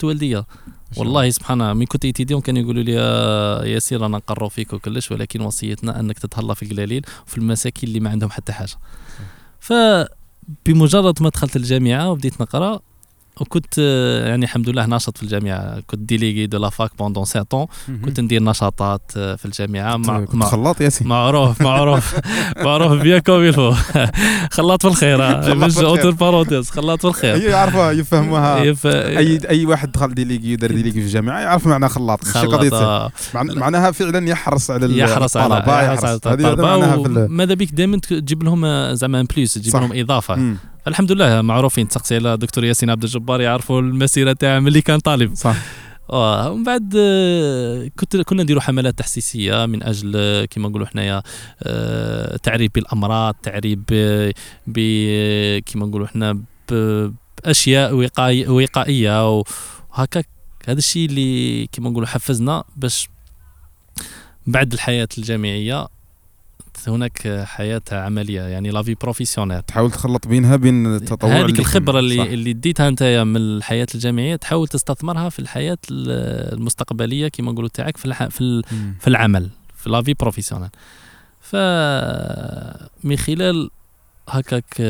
شاء 0.96 1.00
والله 1.00 1.30
سبحان 1.30 1.62
الله 1.62 1.74
من 1.74 1.86
كنت 1.86 2.06
étudiant 2.06 2.42
كانوا 2.42 2.62
يقولوا 2.62 2.84
لي 2.84 2.92
يا 2.92 3.66
ياسين 3.66 4.06
أنا 4.06 4.18
نقروا 4.18 4.50
فيك 4.50 4.74
وكلش 4.74 5.12
ولكن 5.12 5.42
وصيتنا 5.42 6.00
أنك 6.00 6.20
تتهلا 6.20 6.54
في 6.54 6.64
القلالين 6.64 7.02
وفي 7.28 7.38
المساكين 7.38 7.90
اللي 7.90 8.00
ما 8.00 8.10
عندهم 8.10 8.30
حتى 8.30 8.54
حاجة. 8.54 8.76
ف 9.60 9.74
بمجرد 10.66 11.22
ما 11.24 11.30
دخلت 11.30 11.56
الجامعة 11.56 12.10
وبديت 12.12 12.42
نقرأ 12.42 12.80
وكنت 13.42 13.74
آه، 13.80 14.28
يعني 14.30 14.46
الحمد 14.46 14.70
لله 14.70 14.86
ناشط 14.86 15.18
في 15.18 15.24
الجامعة. 15.24 15.80
كنت 15.88 16.00
délégué 16.00 16.48
de 16.48 16.58
la 16.58 16.70
fac 16.70 16.92
pendant 17.00 17.26
sept 17.26 17.49
ans 17.49 17.66
مهم. 17.88 18.02
كنت 18.06 18.20
ندير 18.20 18.44
نشاطات 18.44 19.12
آه، 19.18 19.36
في 19.36 19.46
الجامعة. 19.46 19.98
مع, 19.98 20.20
كنت 20.26 20.44
خلاط 20.44 20.82
ياسين. 20.82 21.08
معروف 21.08 21.62
معروف. 21.62 22.16
معروف 22.66 23.02
bien 23.02 23.20
comme 23.20 23.44
il 23.44 23.54
faut 23.54 23.74
خلاط 24.52 24.82
في 24.82 24.88
الخير. 24.88 25.24
آه. 25.24 25.42
خلاط 25.42 25.56
مش 25.58 25.74
في 25.74 25.80
الخير. 25.82 25.88
entre 25.88 26.12
parenthèses 26.12 26.70
خلاط 26.70 27.00
في 27.02 27.08
الخير. 27.08 27.36
هي 27.36 27.44
يعرفوها 27.46 27.92
يفهموها. 27.92 28.58
يف- 28.64 28.86
اي 28.88 29.40
اي 29.50 29.66
واحد 29.66 29.92
دخل 29.92 30.14
délégué 30.14 30.52
يدير 30.52 30.70
délégué 30.72 30.92
في 30.92 31.00
الجامعة 31.06 31.40
يعرف 31.40 31.68
معنى 31.68 31.90
خلاط. 31.90 32.26
ماشي 32.26 32.40
قضية. 32.48 33.10
مع- 33.34 33.44
معناها 33.44 33.92
فعلا 33.92 34.30
يحرص 34.30 34.72
على 34.72 34.98
يحرص 34.98 35.38
على 35.38 35.56
يحرص 35.86 36.06
على 36.06 36.16
الطلبه 36.16 36.76
وماذا 36.98 37.54
بك 37.54 37.72
دائما 37.74 37.98
تجيب 37.98 38.44
لهم 38.44 38.94
زعما 38.94 39.22
plus 39.36 39.54
تجيب. 39.54 39.76
لهم 39.76 39.94
إضافة. 40.00 40.56
الحمد 40.88 41.12
لله 41.12 41.42
معروفين. 41.42 41.88
تسقسي 41.88 42.16
على 42.16 42.38
دكتور 42.38 42.64
ياسين 42.66 42.90
عبد 42.90 43.04
الجبار 43.04 43.42
يعرفوا 43.42 43.82
المسيرة 43.82 44.34
تاعه 44.34 44.60
ملي 44.60 44.82
كان 44.82 45.00
طالب. 45.00 45.34
صح. 45.36 45.56
آه 46.10 46.52
ومن 46.52 46.64
بعد 46.64 46.94
آه، 46.98 47.88
كنت 48.00 48.18
كنا 48.18 48.44
نديروا 48.44 48.62
حملات 48.62 49.00
تحسيسية 49.00 49.66
من 49.66 49.84
أجل 49.84 50.12
آه، 50.16 50.46
كما 50.46 50.70
نقولوا 50.70 50.88
حنايا 50.88 51.22
آه، 51.64 52.38
تعريف 52.38 52.72
بالأمراض 52.76 53.36
تعريف 53.44 53.80
ب 54.68 54.80
كما 55.66 55.86
نقولوا 55.86 56.08
حنا 56.08 56.42
بأشياء 56.72 57.94
وقائي- 57.96 58.48
وقائية. 58.48 59.30
وهكا 59.32 60.24
هذا 60.68 60.78
الشيء 60.78 61.10
اللي 61.10 61.68
كما 61.72 61.90
نقولوا 61.90 62.08
حفزنا 62.08 62.64
باش 62.78 63.10
بعد 64.48 64.74
الحياة 64.74 65.08
الجامعية 65.18 65.88
هناك 66.90 67.44
حياة 67.46 67.82
عملية 67.92 68.42
يعني 68.42 68.70
لافي 68.70 68.96
بروفيسيونيل 68.96 69.62
تحاول 69.62 69.92
تخلط 69.92 70.28
بينها 70.28 70.56
بين 70.56 70.96
التطوع 70.96 71.30
هذيك 71.32 71.60
الخبرة 71.60 72.00
اللي 72.00 72.18
صح. 72.18 72.24
اللي 72.24 72.54
ديتها 72.54 72.88
أنت 72.88 73.04
من 73.04 73.38
الحياة 73.38 73.88
الجامعية 73.96 74.36
تحاول 74.36 74.68
تستثمرها 74.68 75.30
في 75.30 75.40
الحياة 75.40 75.78
ال- 75.92 76.54
المستقبلية 76.54 77.28
كما 77.28 77.52
نقولوا 77.52 77.70
تاعك 77.70 77.98
في 77.98 78.06
الح... 78.06 78.24
في. 78.28 78.62
في 79.00 79.08
العمل 79.08 79.50
في 79.76 79.90
la 79.90 79.99
vie 79.99 80.14
professionnelle 80.14 80.70
ف 81.42 81.56
من 83.04 83.18
خلال 83.18 83.70
هكاك 84.30 84.82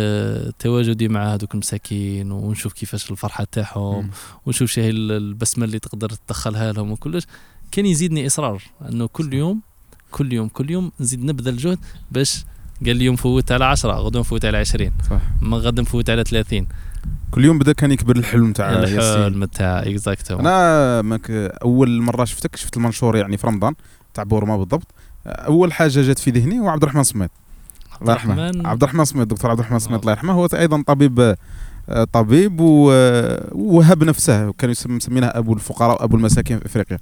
تواجدي 0.60 1.08
مع 1.08 1.34
هذوك 1.34 1.54
المساكين 1.54 2.32
ونشوف 2.32 2.74
كيفاش 2.74 3.12
الفرحة 3.12 3.44
تاعهم. 3.52 4.10
ونشوف 4.46 4.72
شي 4.72 4.90
البسمه 4.90 5.66
اللي 5.66 5.80
تقدر 5.80 6.10
تدخلها 6.10 6.72
لهم 6.72 6.92
وكلش 6.92 7.24
كان 7.72 7.86
يزيدني 7.86 8.28
إصرار 8.28 8.62
إنه 8.90 9.08
كل 9.08 9.34
يوم 9.34 9.62
كل 10.16 10.34
يوم 10.34 10.48
كل 10.48 10.72
يوم 10.72 10.92
نزيد 11.00 11.26
نبذل 11.26 11.58
جهد 11.58 11.80
باش 12.12 12.46
قال 12.86 12.96
لي 12.96 13.06
يوم 13.06 13.16
فوت 13.16 13.52
على 13.52 13.66
10 13.66 13.92
غدوه 13.92 14.22
نفوت 14.22 14.46
على 14.46 14.58
20 14.58 14.92
صح. 15.10 15.22
ما 15.42 15.58
غدا 15.58 15.82
نفوت 15.82 16.10
على 16.10 16.24
30 16.24 16.68
كل 17.32 17.46
يوم 17.46 17.60
بدأ 17.60 17.74
كان 17.74 17.92
يكبر 17.92 18.16
الحلم 18.16 18.54
تاع 18.54 18.70
الحلم 18.72 19.46
تاع 19.46 19.80
اكزاكتو 19.80 20.40
أنا 20.40 21.02
ماك 21.02 21.32
أول 21.64 22.02
مرة 22.02 22.26
شفتك 22.26 22.56
شفت 22.56 22.78
المنشور 22.78 23.18
يعني 23.18 23.38
في 23.38 23.48
رمضان 23.48 23.74
تاع 24.14 24.24
بورما 24.24 24.58
بالضبط. 24.58 24.88
أول 25.26 25.74
حاجة 25.74 26.02
جات 26.02 26.20
في 26.20 26.32
ذهني 26.32 26.60
هو 26.60 26.70
عبد 26.70 26.84
الرحمن 26.84 27.04
سميت 27.04 27.32
الله 28.02 28.14
يرحمه. 28.14 28.52
عبد 28.66 28.84
الرحمن. 28.84 29.06
سميت 29.06 29.28
دكتور 29.28 29.52
عبد 29.52 29.60
الرحمن 29.60 29.80
سميت 29.80 30.02
الله 30.02 30.12
يرحمه. 30.12 30.34
هو 30.34 30.46
أيضا 30.54 30.84
طبيب 30.88 31.36
طبيب 32.14 32.60
ووهب 32.60 34.04
نفسه 34.04 34.52
كانوا 34.52 34.72
يسم- 34.72 34.96
مسمينه 34.96 35.28
أبو 35.28 35.54
الفقراء 35.54 36.02
وأبو 36.02 36.18
المساكين 36.18 36.60
في 36.60 36.66
إفريقيا 36.66 36.98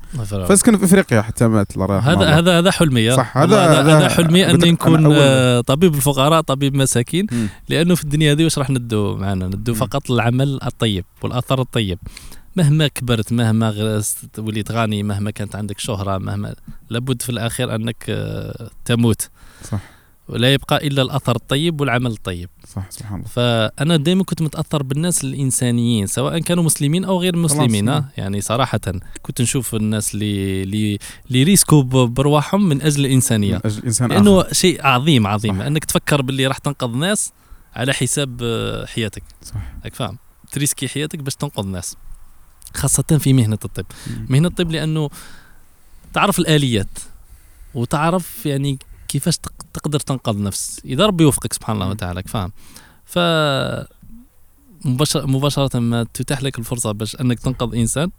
فسكن 0.45 0.77
في 0.77 0.85
إفريقيا 0.85 1.21
حتى 1.21 1.47
مات 1.47 1.77
هذا. 1.77 2.25
هذا 2.25 2.59
هذا 2.59 2.71
حلمي 2.71 3.15
صح، 3.15 3.37
هذا- 3.37 3.81
هذا 3.81 4.09
حلمي 4.09 4.49
اني 4.49 4.71
نكون 4.71 5.61
طبيب 5.61 5.93
الفقراء 5.95 6.41
طبيب 6.41 6.75
مساكين. 6.75 7.27
لأنه 7.69 7.95
في 7.95 8.03
الدنيا 8.03 8.31
هذه 8.33 8.43
واش 8.43 8.57
راح 8.59 8.69
ندو 8.69 9.15
معنا 9.17 9.47
ندو. 9.47 9.73
فقط 9.73 10.11
العمل 10.11 10.59
الطيب 10.63 11.05
والاثر 11.21 11.61
الطيب 11.61 11.99
مهما 12.55 12.87
كبرت 12.87 13.33
مهما 13.33 14.01
وليت 14.37 14.71
غني 14.71 15.03
مهما 15.03 15.31
كانت 15.31 15.55
عندك 15.55 15.79
شهرة 15.79 16.17
مهما 16.17 16.55
لابد 16.89 17.21
في 17.21 17.29
الأخير 17.29 17.75
أنك 17.75 18.05
آه، 18.09 18.69
تموت 18.85 19.29
صح. 19.71 19.79
ولا 20.27 20.53
يبقى 20.53 20.87
إلا 20.87 21.01
الأثر 21.01 21.35
الطيب 21.35 21.81
والعمل 21.81 22.11
الطيب 22.11 22.49
صح 22.67 22.91
سبحان 22.91 23.15
الله 23.19 23.27
فأنا 23.27 23.97
دائما 23.97 24.23
كنت 24.23 24.41
متأثر 24.41 24.83
بالناس 24.83 25.23
الإنسانيين 25.23 26.07
سواء 26.07 26.39
كانوا 26.39 26.63
مسلمين 26.63 27.05
أو 27.05 27.21
غير 27.21 27.37
مسلمين 27.37 27.85
نعم. 27.85 27.95
آه، 27.95 28.05
يعني 28.17 28.41
صراحة 28.41 28.79
كنت 29.21 29.41
نشوف 29.41 29.75
الناس 29.75 30.13
اللي 30.13 30.63
اللي 30.63 30.99
اللي 31.27 31.43
ريسكوا 31.43 31.83
برواحهم 32.05 32.69
من 32.69 32.81
أجل 32.81 33.05
الإنسانية 33.05 33.53
من 33.53 33.61
أجل 33.65 33.77
الإنسان 33.77 34.09
لأنه 34.09 34.41
آخر. 34.41 34.53
شيء 34.53 34.87
عظيم 34.87 35.27
عظيم 35.27 35.59
صح. 35.59 35.65
أنك 35.65 35.85
تفكر 35.85 36.21
باللي 36.21 36.47
راح 36.47 36.57
تنقذ 36.57 36.97
ناس 36.97 37.31
على 37.75 37.93
حساب 37.93 38.39
آه، 38.43 38.85
حياتك 38.85 39.23
صح 39.43 39.55
راك 39.83 39.93
فاهم 39.95 40.17
تـ 40.51 40.56
risquer 40.56 40.87
حياتك 40.87 41.19
باش 41.19 41.35
تنقذ 41.35 41.65
ناس 41.67 41.95
خاصة 42.73 43.17
في 43.19 43.33
مهنة 43.33 43.59
الطب 43.65 43.85
مم. 44.07 44.25
مهنة 44.29 44.47
الطب 44.47 44.71
لأنه 44.71 45.09
تعرف 46.13 46.39
الآليات 46.39 46.99
وتعرف 47.73 48.45
يعني 48.45 48.79
كيفاش 49.13 49.37
تق- 49.37 49.65
تقدر 49.73 49.99
تنقذ 49.99 50.41
نفس 50.43 50.81
إذا 50.85 51.05
ربي 51.05 51.23
يوفقك 51.23 51.53
سبحان 51.53 51.75
الله. 51.75 51.89
وتعالى 51.89 52.23
فاهم 52.23 52.51
ف 53.05 53.19
مباشرة, 54.85 55.25
مباشرة 55.25 55.79
ما 55.79 56.03
تتاح 56.13 56.43
لك 56.43 56.59
الفرصة 56.59 56.91
باش 56.91 57.15
أنك 57.21 57.39
تنقذ 57.39 57.75
إنسان 57.75 58.11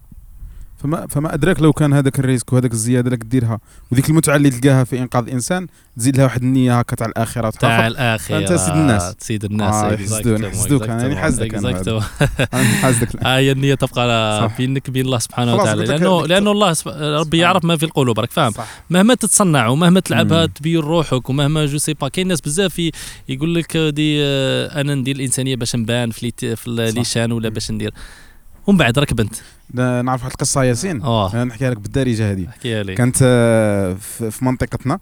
فما 0.82 1.06
فما 1.06 1.34
أدراك 1.34 1.60
لو 1.60 1.72
كان 1.72 1.92
هذاك 1.92 2.18
ال 2.18 2.23
risque 2.23 2.52
وهذاك 2.52 2.72
الزيادة 2.72 3.06
اللي 3.14 3.24
ديرها 3.24 3.58
وذيك 3.92 4.10
المتعة 4.10 4.36
اللي 4.36 4.50
تلقاها 4.50 4.84
في 4.84 4.98
إنقاذ 4.98 5.30
إنسان 5.30 5.66
تزيد 5.96 6.16
لها 6.16 6.24
واحد 6.24 6.42
النية 6.42 6.78
هكا 6.78 6.96
تاع 6.96 7.06
الآخرة 7.06 7.50
تاع 7.50 7.86
الآخرة 7.86 8.46
فأنت 8.46 8.52
سيد 8.60 8.74
الناس. 8.76 9.14
سيد 9.20 9.44
الناس 9.44 9.74
آه، 9.74 9.92
يحسدون- 9.92 10.44
يحسدوك، 10.44 10.82
أنا 10.82 11.02
يعني 11.02 11.16
حاسدك. 11.16 11.54
أنا 11.54 12.00
حاسدك. 12.82 13.16
آه 13.26 13.36
هي 13.38 13.52
النية 13.52 13.74
تبقى. 13.74 14.50
بينك 14.58 14.88
وبين 14.88 15.04
الله 15.04 15.18
سبحانه 15.18 15.54
وتعالى 15.54 15.82
هذيك 15.84 16.02
لأنه 16.30 16.50
الله. 16.52 16.74
ربي 17.20 17.38
يعرف 17.38 17.64
ما 17.64 17.76
في 17.76 17.84
القلوب 17.84 18.20
راك 18.20 18.30
فاهم 18.30 18.52
مهما 18.90 19.14
تتصنع 19.14 19.66
ومهما 19.68 20.00
تلعبها. 20.00 20.46
تبين 20.46 20.78
روحك 20.80 21.30
ومهما 21.30 21.66
je 21.66 21.78
sais 21.78 21.94
pas 21.94 22.08
كاين 22.08 22.28
ناس 22.28 22.40
بزاف 22.40 22.82
يقول 23.28 23.54
لك 23.54 23.76
دي 23.76 24.16
آه، 24.24 24.80
أنا 24.80 24.94
ندير 24.94 25.16
الإنسانية 25.16 25.56
باش 25.56 25.76
نبان 25.76 26.10
في 26.10 26.32
الليشان 26.66 27.32
ولا 27.32 27.48
باش 27.48 27.70
ندير 27.70 27.94
ومن 28.66 28.78
بعد 28.78 28.98
راك 28.98 29.14
بنت. 29.14 29.34
نعرف 29.74 30.20
واحد 30.20 30.32
القصة 30.32 30.64
ياسين. 30.64 31.02
أنا 31.02 31.44
نحكيها 31.44 31.70
لك 31.70 31.78
بالدارجه 31.78 32.30
هذه 32.30 32.48
احكيها 32.48 32.82
لي. 32.82 32.94
كانت 32.94 33.16
آه، 33.22 33.94
في 34.30 34.44
منطقتنا. 34.44 34.98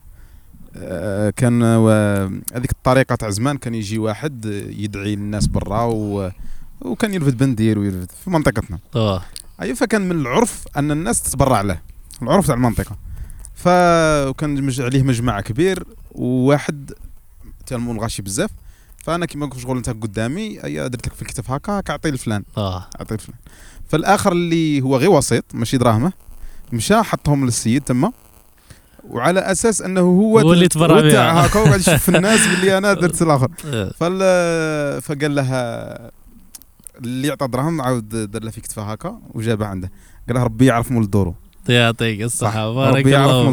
آه، 0.77 1.31
كان 1.31 1.63
آه، 1.63 2.33
هذيك 2.55 2.71
الطريقة 2.71 3.15
تاع 3.15 3.31
زمان 3.31 3.57
كان 3.59 3.75
يجي 3.75 3.99
واحد 3.99 4.47
آه، 4.47 4.83
يدعي 4.83 5.15
الناس 5.15 5.47
برا 5.47 5.83
و 5.83 6.31
وكان 6.81 7.15
يرفد 7.15 7.37
بندير 7.37 7.79
ويرفد 7.79 8.11
في 8.25 8.31
منطقتنا. 8.31 8.79
آه. 8.97 9.23
اي 9.63 9.75
فكان 9.75 10.03
من 10.03 10.21
العرف 10.21 10.65
أن 10.77 10.91
الناس 10.91 11.23
تتبرع 11.23 11.61
له. 11.61 11.81
العرف 12.23 12.47
تاع 12.47 12.55
المنطقة. 12.55 12.97
فكان. 13.55 14.73
عليه 14.79 15.03
مجمع 15.03 15.41
كبير 15.41 15.85
وواحد 16.13 16.93
تالمون 17.67 18.01
غاشي 18.01 18.23
بزاف 18.23 18.51
فأنا 19.03 19.27
كيما 19.27 19.47
كنت 19.47 19.61
شغل 19.61 19.77
أنت 19.77 19.89
قدامي 19.91 20.65
أي 20.65 20.89
درت 20.89 21.07
لك 21.07 21.13
في 21.15 21.23
الكتاب 21.23 21.45
هكا 21.49 21.73
هكا 21.79 21.93
اعطي 21.93 22.11
لفلان 22.11 22.45
آه. 22.57 22.87
اعطي 23.01 23.15
لفلان 23.15 23.39
فالآخر 23.89 24.33
اللي 24.33 24.81
هو 24.81 24.97
غير 24.97 25.11
وسيط 25.11 25.45
ماشي 25.55 25.77
دراهمه 25.77 26.13
مشى 26.73 27.03
حطهم 27.03 27.45
للسيد 27.45 27.83
تما 27.83 28.13
وعلى 29.09 29.41
أساس 29.41 29.83
أنه 29.83 30.01
هو 30.01 30.39
هو 30.39 30.53
اللي 30.53 30.69
تبرع 30.69 31.01
بها. 31.01 31.47
هكا 31.47 31.61
وقاعد 31.61 31.81
يشوف 31.81 31.95
في 31.95 32.17
الناس 32.17 32.47
باللي 32.47 32.79
أنا 32.79 32.93
درت 33.03 33.23
الآخر. 33.23 33.49
آه. 33.67 33.93
فال 34.01 35.03
فقال 35.03 35.35
لها 35.35 36.11
اللي 36.99 37.29
يعطى 37.29 37.47
دراهم 37.47 37.81
عاود 37.83 38.09
دار 38.09 38.43
له 38.45 38.51
في 38.51 38.61
كتفه 38.61 38.83
هكا 38.83 39.21
وجابها 39.35 39.67
عنده. 39.67 39.91
قال 40.29 40.37
له 40.37 40.43
ربي 40.43 40.67
يعرف 40.67 40.91
مول 40.93 41.11
دورو 41.11 41.35
يعطيك 41.69 42.23
الصحة. 42.23 42.73
بارك 42.73 42.97
ربي 42.97 43.11
يعرف 43.11 43.33
الله 43.33 43.53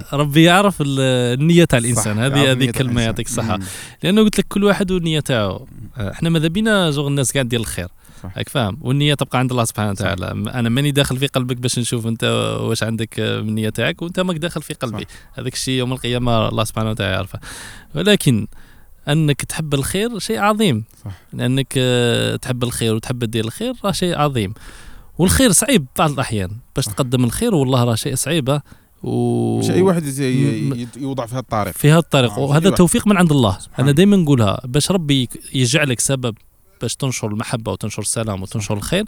فيك. 0.00 0.14
ربي 0.14 0.42
يعرف 0.42 0.80
ال- 0.80 1.00
النية 1.40 1.64
تاع 1.64 1.78
الإنسان. 1.78 2.18
هذه 2.18 2.50
هذه 2.50 2.70
كلمة. 2.70 3.02
يعطيك 3.02 3.26
الصحة. 3.26 3.58
لأنه 4.02 4.22
قلت 4.22 4.38
لك 4.38 4.46
كل 4.48 4.64
واحد 4.64 4.90
والنية 4.90 5.20
تاعو. 5.20 5.66
آه، 5.96 6.10
إحنا 6.10 6.30
ماذا 6.30 6.48
بينا؟ 6.48 6.92
شغل 6.92 7.06
الناس 7.06 7.32
قاعد 7.32 7.48
دير 7.48 7.60
الخير. 7.60 7.88
راك 8.36 8.48
فاهم؟ 8.48 8.78
والنية 8.80 9.14
تبقى 9.14 9.38
عند 9.38 9.50
الله 9.50 9.64
سبحانه. 9.64 9.90
وتعالى. 9.90 10.30
أنا 10.30 10.68
ماني 10.68 10.90
داخل 10.90 11.16
في 11.16 11.26
قلبك 11.26 11.56
باش 11.56 11.78
نشوف 11.78 12.06
أنت 12.06 12.24
واش 12.60 12.82
عندك 12.82 13.20
من 13.20 13.48
النية 13.48 13.68
تاعك 13.68 14.02
وأنت 14.02 14.20
ماك 14.20 14.36
داخل 14.36 14.62
في 14.62 14.74
قلبي. 14.74 15.06
هذاك 15.34 15.52
الشيء 15.52 15.74
يوم 15.74 15.92
القيامة 15.92 16.48
الله 16.48 16.64
سبحانه 16.64 16.90
وتعالى 16.90 17.12
يعرفه. 17.12 17.40
ولكن 17.94 18.46
أنك 19.08 19.42
تحب 19.42 19.74
الخير 19.74 20.18
شيء 20.18 20.38
عظيم. 20.38 20.84
صح. 21.04 21.10
لأنك 21.32 21.74
آه، 21.76 22.36
تحب 22.36 22.62
الخير 22.64 22.94
وتحب 22.94 23.24
دير 23.24 23.44
الخير 23.44 23.72
راه 23.84 23.92
شيء 23.92 24.18
عظيم. 24.18 24.54
والخير 25.20 25.52
صعيب 25.52 25.86
بعض 25.98 26.10
الأحيان 26.10 26.50
باش. 26.76 26.84
تقدم 26.84 27.24
الخير 27.24 27.54
والله 27.54 27.84
راه 27.84 27.94
شيء 27.94 28.14
صعيب 28.14 28.60
و 29.02 29.58
مش 29.58 29.70
أي 29.70 29.82
واحد 29.82 30.04
يوضع 30.96 31.26
في 31.26 31.32
هذا 31.32 31.40
الطريق 31.40 31.74
في 31.74 31.90
هذا 31.90 31.98
الطريق 31.98 32.32
آه، 32.32 32.38
وهذا 32.38 32.64
أيوة. 32.66 32.76
توفيق 32.76 33.06
من 33.06 33.16
عند 33.16 33.32
الله 33.32 33.58
سبحان 33.58 33.84
أنا 33.84 33.92
دائما 33.92 34.16
نقولها 34.16 34.60
باش 34.64 34.90
ربي 34.90 35.28
يجعلك 35.54 36.00
سبب 36.00 36.34
باش 36.82 36.96
تنشر 36.96 37.26
المحبة 37.28 37.72
وتنشر 37.72 38.02
السلام 38.02 38.42
وتنشر 38.42 38.74
الخير 38.76 39.04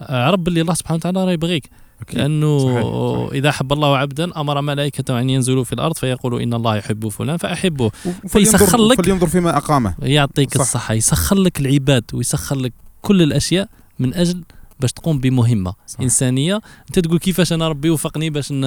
اعرف 0.00 0.40
باللي 0.40 0.60
الله 0.60 0.74
سبحانه 0.74 0.96
وتعالى 0.96 1.24
راه 1.24 1.32
يبغيك. 1.32 1.70
لأنه 2.12 2.58
صحيح، 2.58 2.82
صحيح. 2.82 3.32
إذا 3.32 3.50
حب 3.52 3.72
الله 3.72 3.96
عبدا 3.96 4.40
أمر 4.40 4.60
ملائكته 4.60 5.20
أن 5.20 5.30
ينزلوا 5.30 5.64
في 5.64 5.72
الأرض 5.72 5.96
فيقولوا 5.96 6.40
إن 6.42 6.54
الله 6.54 6.76
يحب 6.76 7.08
فلان 7.08 7.36
فأحبه 7.36 7.90
فيسخر 8.28 8.78
لك- 8.86 9.02
فلينظر 9.02 9.26
فيما 9.26 9.56
أقامه 9.56 9.94
يعطيك 10.02 10.54
صح. 10.54 10.60
الصحة 10.60 10.94
يسخر 10.94 11.36
لك 11.36 11.60
العباد 11.60 12.04
ويسخر 12.12 12.56
لك 12.58 12.72
كل 13.02 13.22
الأشياء 13.22 13.68
من 13.98 14.14
أجل 14.14 14.42
باش 14.80 14.92
تقوم 14.92 15.18
بمهمة 15.18 15.74
صح. 15.86 16.00
إنسانية. 16.00 16.60
أنت 16.88 16.98
تقول 16.98 17.18
كيفاش 17.18 17.52
أنا 17.52 17.68
ربي 17.68 17.90
وفقني 17.90 18.30
باش 18.30 18.52
ن... 18.52 18.60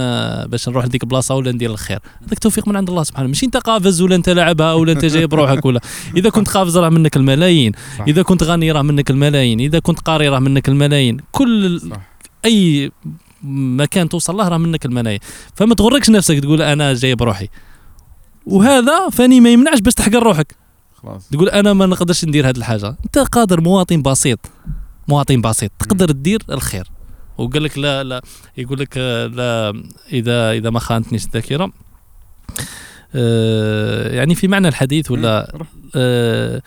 باش 0.47 0.69
نروح 0.69 0.85
لديك 0.85 1.03
البلاصه 1.03 1.35
ولا 1.35 1.51
ندير 1.51 1.71
الخير. 1.71 1.99
هذاك 2.27 2.39
توفيق 2.39 2.67
من 2.67 2.75
عند 2.75 2.89
الله 2.89 3.03
سبحانه. 3.03 3.27
ماشي 3.27 3.45
أنت 3.45 3.57
قافز 3.57 4.01
ولا 4.01 4.15
أنت 4.15 4.29
لاعبها 4.29 4.73
ولا 4.73 4.91
أنت 4.91 5.05
جايب 5.05 5.33
روحك 5.39 5.65
ولا. 5.65 5.79
إذا 6.17 6.29
كنت 6.29 6.49
قافز 6.49 6.77
راه 6.77 6.89
منك 6.89 7.17
الملايين. 7.17 7.71
صح. 7.97 8.05
إذا 8.07 8.21
كنت 8.21 8.43
غني 8.43 8.71
راه 8.71 8.81
منك 8.81 9.09
الملايين. 9.11 9.59
إذا 9.59 9.79
كنت 9.79 9.99
قاري 9.99 10.29
راه 10.29 10.39
منك 10.39 10.69
الملايين. 10.69 11.17
كل 11.31 11.81
صح. 11.81 12.01
أي 12.45 12.91
مكان 13.43 14.09
توصل 14.09 14.37
له 14.37 14.47
راه 14.47 14.57
منك 14.57 14.85
الملايين. 14.85 15.19
فما 15.55 15.75
تغركش 15.75 16.09
نفسك 16.09 16.39
تقول 16.39 16.61
أنا 16.61 16.93
جايب 16.93 17.23
روحي. 17.23 17.47
وهذا 18.45 19.09
فاني 19.11 19.39
ما 19.39 19.49
يمنعش 19.49 19.79
باش 19.79 19.93
تحقر 19.93 20.23
روحك. 20.23 20.55
خلاص. 21.03 21.29
تقول 21.29 21.49
أنا 21.49 21.73
ما 21.73 21.85
نقدرش 21.85 22.25
ندير 22.25 22.49
هذه 22.49 22.57
الحاجة. 22.57 22.95
أنت 23.05 23.17
قادر 23.17 23.61
مواطن 23.61 24.01
بسيط. 24.01 24.39
مواطن 25.11 25.41
بسيط 25.41 25.71
تقدر 25.79 26.11
تدير 26.11 26.39
الخير. 26.49 26.87
وقال 27.37 27.63
لك 27.63 27.77
لا 27.77 28.03
لا 28.03 28.21
يقول 28.57 28.79
لك 28.79 28.93
آه، 28.97 29.27
لا 29.27 29.83
إذا 30.13 30.51
إذا 30.51 30.69
ما 30.69 30.79
خانتنيش 30.79 31.25
الذاكرة. 31.25 31.71
آه، 33.15 34.15
يعني 34.15 34.35
في 34.35 34.47
معنى 34.47 34.67
الحديث 34.67 35.11
ولا. 35.11 35.63
آه، 35.95 36.61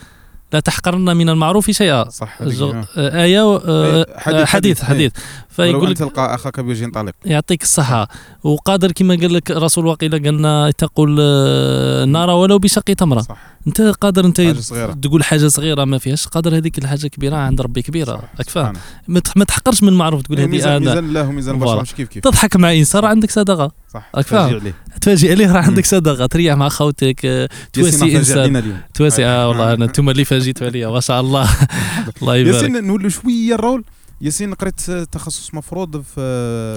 لا 0.55 0.61
تحقرن 0.61 1.17
من 1.17 1.29
المعروف 1.29 1.71
شيئا. 1.71 2.09
صح 2.09 2.43
هذيك، 2.43 2.61
آه، 2.63 3.23
آية 3.23 3.41
آه، 3.57 4.07
حديث- 4.19 4.41
آه، 4.41 4.45
حديث 4.45 4.49
حديث، 4.49 4.83
حديث 4.83 5.13
فيقول 5.49 5.91
لك 5.91 5.99
تلقى 5.99 6.35
أخاك 6.35 6.61
بوجه 6.61 6.91
طليق 6.95 7.15
يعطيك 7.25 7.63
الصحة. 7.63 8.09
وقادر 8.43 8.93
كما 8.93 9.15
قال 9.15 9.35
لك 9.35 9.51
رسول 9.51 9.87
وقيل 9.87 10.11
قالنا 10.13 10.71
تقول 10.79 11.19
آه، 11.21 12.05
النار 12.05 12.31
ولو 12.31 12.59
بشق 12.59 12.83
تمرة. 12.83 13.21
صح. 13.21 13.37
أنت 13.67 13.81
قادر 13.81 14.25
أنت 14.27 14.41
حاجة 14.41 14.61
صغيرة. 14.61 14.93
تقول 14.93 15.25
حاجة 15.25 15.47
صغيرة 15.49 15.85
ما 15.85 15.99
فيهاش. 15.99 16.27
قادر 16.27 16.57
هذيك 16.57 16.79
الحاجة 16.79 17.07
كبيرة 17.07 17.37
عند 17.37 17.61
ربي 17.61 17.83
كبيرة. 17.83 18.23
راك 18.39 18.51
فاهم. 18.51 18.73
ما 19.09 19.21
تح- 19.21 19.37
ما 19.37 19.45
تحقرش 19.45 19.83
من 19.83 19.89
المعروف 19.89 20.23
تقول 20.23 20.39
إيه، 20.39 20.47
هذه 20.47 20.65
أنا. 20.65 20.79
ميزان 20.79 20.99
الله 21.05 21.29
وميزان 21.29 21.55
البشر. 21.55 21.83
مش 21.83 21.95
كيف 21.95 22.09
كيف. 22.09 22.23
تضحك 22.25 22.57
مع 22.57 22.73
انسان 22.73 23.05
عندك 23.05 23.31
صدقة. 23.31 23.73
صح 23.95 24.11
راك 24.15 24.25
فاهم؟ 24.27 24.73
تفاجئ 25.05 25.31
عليه 25.31 25.53
راه. 25.53 25.61
عندك 25.63 25.87
صدقة 25.87 26.27
تريح 26.27 26.55
مع 26.55 26.69
خوتك 26.69 27.27
آه، 27.27 27.49
تواسي 27.73 28.17
إنسان. 28.17 28.81
تواسي 28.95 29.27
آه 29.27 29.49
والله 29.49 29.71
آه. 29.71 29.75
أنا 29.75 29.85
أنتم 29.85 30.11
اللي 30.11 30.25
فاجئتوا 30.25 30.67
عليا 30.67 30.89
ما 30.89 31.01
شاء 31.01 31.21
الله. 31.21 31.49
الله 32.23 32.37
يبارك. 32.37 32.55
ياسين 32.55 32.85
نولوا 32.85 33.11
شوية 33.11 33.55
الرول. 33.55 33.85
ياسين 34.21 34.55
قريت 34.55 34.81
تخصص 34.91 35.55
مفروض 35.55 36.03
في 36.03 36.21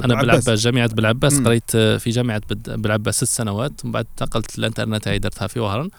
أنا 0.05 0.15
بالعباس. 0.21 0.49
جامعة 0.49 0.87
بالعباس. 0.87 1.39
قريت 1.39 1.71
آه، 1.75 1.97
في 1.97 2.09
جامعة 2.09 2.41
بالعباس 2.67 3.15
ست 3.15 3.23
سنوات. 3.23 3.71
ومن 3.83 3.91
بعد 3.91 4.05
انتقلت 4.11 4.57
الانترنت 4.59 5.07
هاي 5.07 5.19
درتها 5.19 5.47
في 5.47 5.59
وهران. 5.59 5.89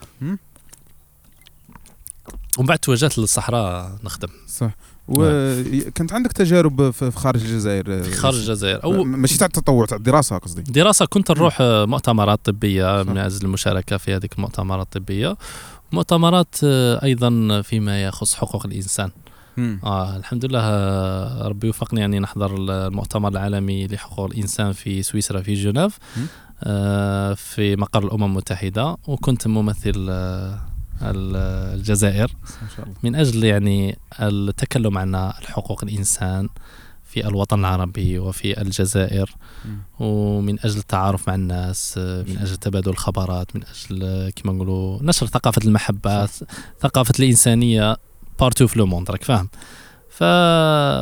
ومن 2.58 2.66
بعد 2.66 2.78
توجهت 2.78 3.18
للصحراء 3.18 3.98
نخدم. 4.04 4.28
صح. 4.48 4.70
وكانت 5.08 6.12
عندك 6.12 6.32
تجارب 6.32 6.90
في 6.90 7.10
خارج 7.10 7.40
الجزائر؟ 7.40 8.02
في 8.02 8.12
خارج 8.12 8.36
الجزائر. 8.36 8.84
أو 8.84 9.04
ماشي 9.04 9.38
تاع 9.38 9.46
التطوع 9.46 9.86
تاع 9.86 9.96
الدراسه 9.96 10.38
قصدي. 10.38 10.62
دراسة 10.62 11.06
كنت 11.06 11.30
نروح 11.30 11.58
آه، 11.60 11.84
مؤتمرات 11.84 12.40
طبية. 12.44 13.02
من 13.02 13.18
أجل 13.18 13.46
المشاركة 13.46 13.96
في 13.96 14.14
هذه 14.16 14.28
المؤتمرات 14.38 14.96
الطبية. 14.96 15.36
مؤتمرات 15.92 16.54
آه، 16.64 17.04
أيضا 17.04 17.62
فيما 17.62 18.02
يخص 18.02 18.34
حقوق 18.34 18.66
الإنسان. 18.66 19.10
آه 19.84 20.16
الحمد 20.16 20.44
لله 20.44 20.60
آه، 20.62 21.48
ربي 21.48 21.68
وفقني 21.68 22.04
أني 22.04 22.18
نحضر 22.18 22.54
المؤتمر 22.58 23.28
العالمي 23.28 23.86
لحقوق 23.86 24.26
الإنسان 24.26 24.72
في 24.72 25.02
سويسرا 25.02 25.40
في 25.42 25.54
جنيف. 25.54 25.98
آه 26.64 27.34
في 27.34 27.76
مقر 27.76 28.04
الأمم 28.04 28.24
المتحدة. 28.24 28.96
وكنت 29.06 29.46
ممثل 29.46 30.06
آه 30.10 30.60
الجزائر. 31.02 32.30
من 33.02 33.14
أجل 33.14 33.44
يعني 33.44 33.98
التكلم 34.20 34.98
عن 34.98 35.32
حقوق 35.46 35.84
الإنسان 35.84 36.48
في 37.04 37.26
الوطن 37.28 37.60
العربي 37.60 38.18
وفي 38.18 38.60
الجزائر. 38.60 39.34
ومن 40.00 40.58
أجل 40.64 40.78
التعارف 40.78 41.28
مع 41.28 41.34
الناس 41.34 41.98
من 41.98 42.38
أجل 42.38 42.56
تبادل 42.56 42.90
الخبرات 42.90 43.56
من 43.56 43.62
أجل 43.62 44.30
كما 44.36 44.52
نقولوا 44.52 44.98
نشر 45.02 45.26
ثقافة 45.26 45.62
المحبة 45.64 46.26
ثقافة 46.80 47.14
الإنسانية 47.18 47.96
partout 48.40 48.66
في 48.66 48.78
le 48.78 48.86
monde 48.86 49.10
راك 49.10 49.24
فاهم. 49.24 49.48
ف 50.10 50.22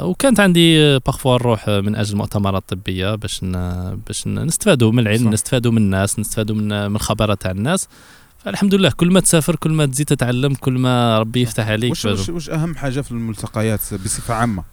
وكانت 0.05 0.41
عندي 0.41 0.99
parfois 0.99 1.35
نروح 1.35 1.69
من 1.69 1.97
أجل 1.97 2.17
مؤتمرات 2.17 2.69
طبيه 2.69 3.15
باش 3.15 3.45
ن... 3.45 3.53
باش 4.07 4.27
نستفادوا 4.27 4.93
من 4.93 4.99
العلم. 4.99 5.31
نستفادوا 5.31 5.73
من 5.73 5.79
الناس 5.79 6.19
نستفادوا 6.19 6.57
من 6.57 6.89
من 6.89 6.97
الخبرات 6.97 7.41
تاع 7.41 7.51
الناس. 7.51 7.89
فالحمد 8.47 8.75
لله 8.75 8.91
كل 8.91 9.13
ما 9.13 9.21
تسافر 9.21 9.57
كل 9.57 9.71
ما 9.71 9.87
تزيد 9.87 10.07
تتعلم 10.07 10.55
كل 10.55 10.73
ما 10.73 11.19
ربي 11.19 11.43
يفتح 11.43 11.69
عليك 11.69 11.91
وش 11.91 12.05
وش 12.05 12.29
وش 12.29 12.51
أهم 12.51 12.75
حاجة 12.75 13.01
في 13.01 13.13
الملتقيات 13.13 13.81
بصفة 13.95 14.35
عامة؟ 14.35 14.65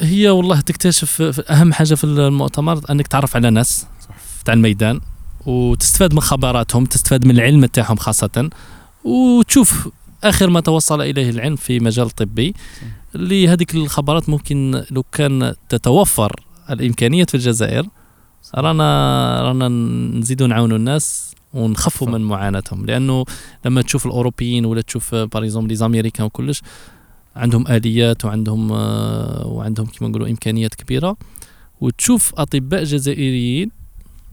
هي 0.00 0.28
والله 0.28 0.60
تكتشف 0.60 1.22
أهم 1.50 1.72
حاجة 1.72 1.94
في 1.94 2.04
المؤتمر 2.04 2.80
أنك 2.90 3.06
تعرف 3.06 3.36
على 3.36 3.50
ناس. 3.50 3.86
تاع 4.44 4.54
الميدان 4.54 5.00
وتستفاد 5.46 6.14
من 6.14 6.20
خبراتهم 6.20 6.84
تستفاد 6.84 7.26
من 7.26 7.30
العلم 7.30 7.64
تاعهم 7.64 7.96
خاصة 7.96 8.50
وتشوف 9.04 9.88
آخر 10.24 10.50
ما 10.50 10.60
توصل 10.60 11.00
إليه 11.00 11.30
العلم 11.30 11.56
في 11.56 11.80
مجال 11.80 12.06
الطبي 12.06 12.54
اللي 13.14 13.48
هذيك 13.48 13.74
الخبرات 13.74 14.28
ممكن 14.28 14.84
لو 14.90 15.02
كان 15.02 15.54
تتوفر 15.68 16.40
الإمكانية 16.70 17.24
في 17.24 17.34
الجزائر 17.34 17.86
رانا 18.54 19.42
رانا 19.42 19.68
نزيدوا 20.18 20.46
نعاونوا 20.46 20.76
الناس 20.76 21.34
ونخفوا. 21.54 22.08
من 22.08 22.20
معاناتهم 22.20 22.86
لأنه 22.86 23.24
لما 23.64 23.82
تشوف 23.82 24.06
الأوروبيين 24.06 24.64
ولا 24.64 24.80
تشوف 24.80 25.14
باريزوم 25.14 25.66
لي 25.66 25.74
زاميريكان 25.74 26.26
وكلش 26.26 26.62
عندهم 27.36 27.66
آليات 27.68 28.24
وعندهم 28.24 28.72
آه، 28.72 29.46
وعندهم 29.46 29.86
كما 29.86 30.08
نقولوا 30.08 30.28
إمكانيات 30.28 30.74
كبيرة 30.74 31.16
وتشوف 31.80 32.32
أطباء 32.36 32.84
جزائريين 32.84 33.70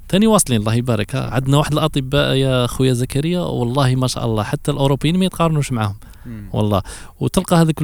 تاني 0.10 0.28
واصلين 0.28 0.60
الله 0.60 0.74
يبارك. 0.74 1.16
عندنا 1.16 1.58
واحد 1.58 1.74
الأطباء 1.74 2.36
يا 2.36 2.68
خويا 2.68 2.94
زكريا 2.94 3.40
والله 3.40 3.96
ما 3.96 4.08
شاء 4.08 4.26
الله 4.26 4.44
حتى 4.44 4.72
الأوروبيين 4.72 5.18
ما 5.20 5.26
يتقارنوش 5.26 5.72
معاهم. 5.72 5.96
والله. 6.54 6.82
وتلقى 7.20 7.56
هذوك 7.56 7.84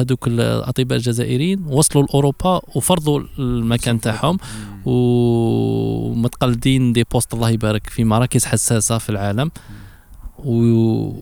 هذوك 0.00 0.26
الأطباء 0.26 0.98
الجزائريين 0.98 1.64
وصلوا 1.66 2.04
لأوروبا 2.04 2.60
وفرضوا 2.76 3.20
المكان 3.38 4.00
تاعهم. 4.00 4.38
ومتقلدين 4.86 6.92
des 6.92 7.04
postes 7.12 7.34
الله 7.34 7.50
يبارك 7.50 7.86
في 7.86 8.04
مراكز 8.04 8.44
حساسة 8.44 8.98
في 8.98 9.10
العالم. 9.10 9.50
و 10.44 11.20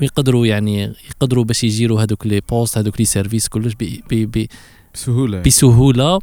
ويقدروا 0.00 0.46
يعني 0.46 0.92
يقدروا 1.10 1.44
باش 1.44 1.64
يجيروا 1.64 2.02
هذوك 2.02 2.26
les 2.26 2.40
postes 2.40 2.78
هذوك 2.78 2.98
les 3.00 3.04
services 3.04 3.48
كلش 3.48 3.74
ب- 3.74 4.00
ب- 4.10 4.38
ب- 4.38 4.46
بسهولة. 4.94 5.40
بسهولة. 5.40 6.18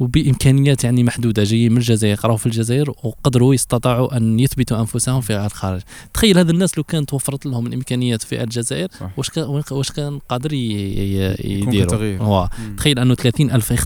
وبإمكانيات 0.00 0.84
يعني 0.84 1.04
محدودة. 1.04 1.44
جايين 1.44 1.72
من 1.72 1.78
الجزائر 1.78 2.12
يقراوا 2.12 2.36
في 2.36 2.46
الجزائر 2.46 2.90
وقدروا 2.90 3.54
يستطيعوا 3.54 4.16
أن 4.16 4.40
يثبتوا 4.40 4.80
أنفسهم 4.80 5.20
في 5.20 5.46
الخارج. 5.46 5.80
تخيل 6.14 6.38
هذا 6.38 6.50
الناس 6.50 6.78
لو 6.78 6.84
كانت 6.84 7.08
توفرت 7.08 7.46
لهم 7.46 7.66
الإمكانيات 7.66 8.22
في 8.22 8.42
الجزائر. 8.42 8.88
واش 9.16 9.30
كان 9.30 9.62
واش 9.70 9.92
كان 9.92 10.18
قادر 10.18 10.52
يديروا. 10.52 12.46
تخيل 12.76 12.98
أنه 12.98 13.14
30 13.14 13.50
ألف 13.50 13.84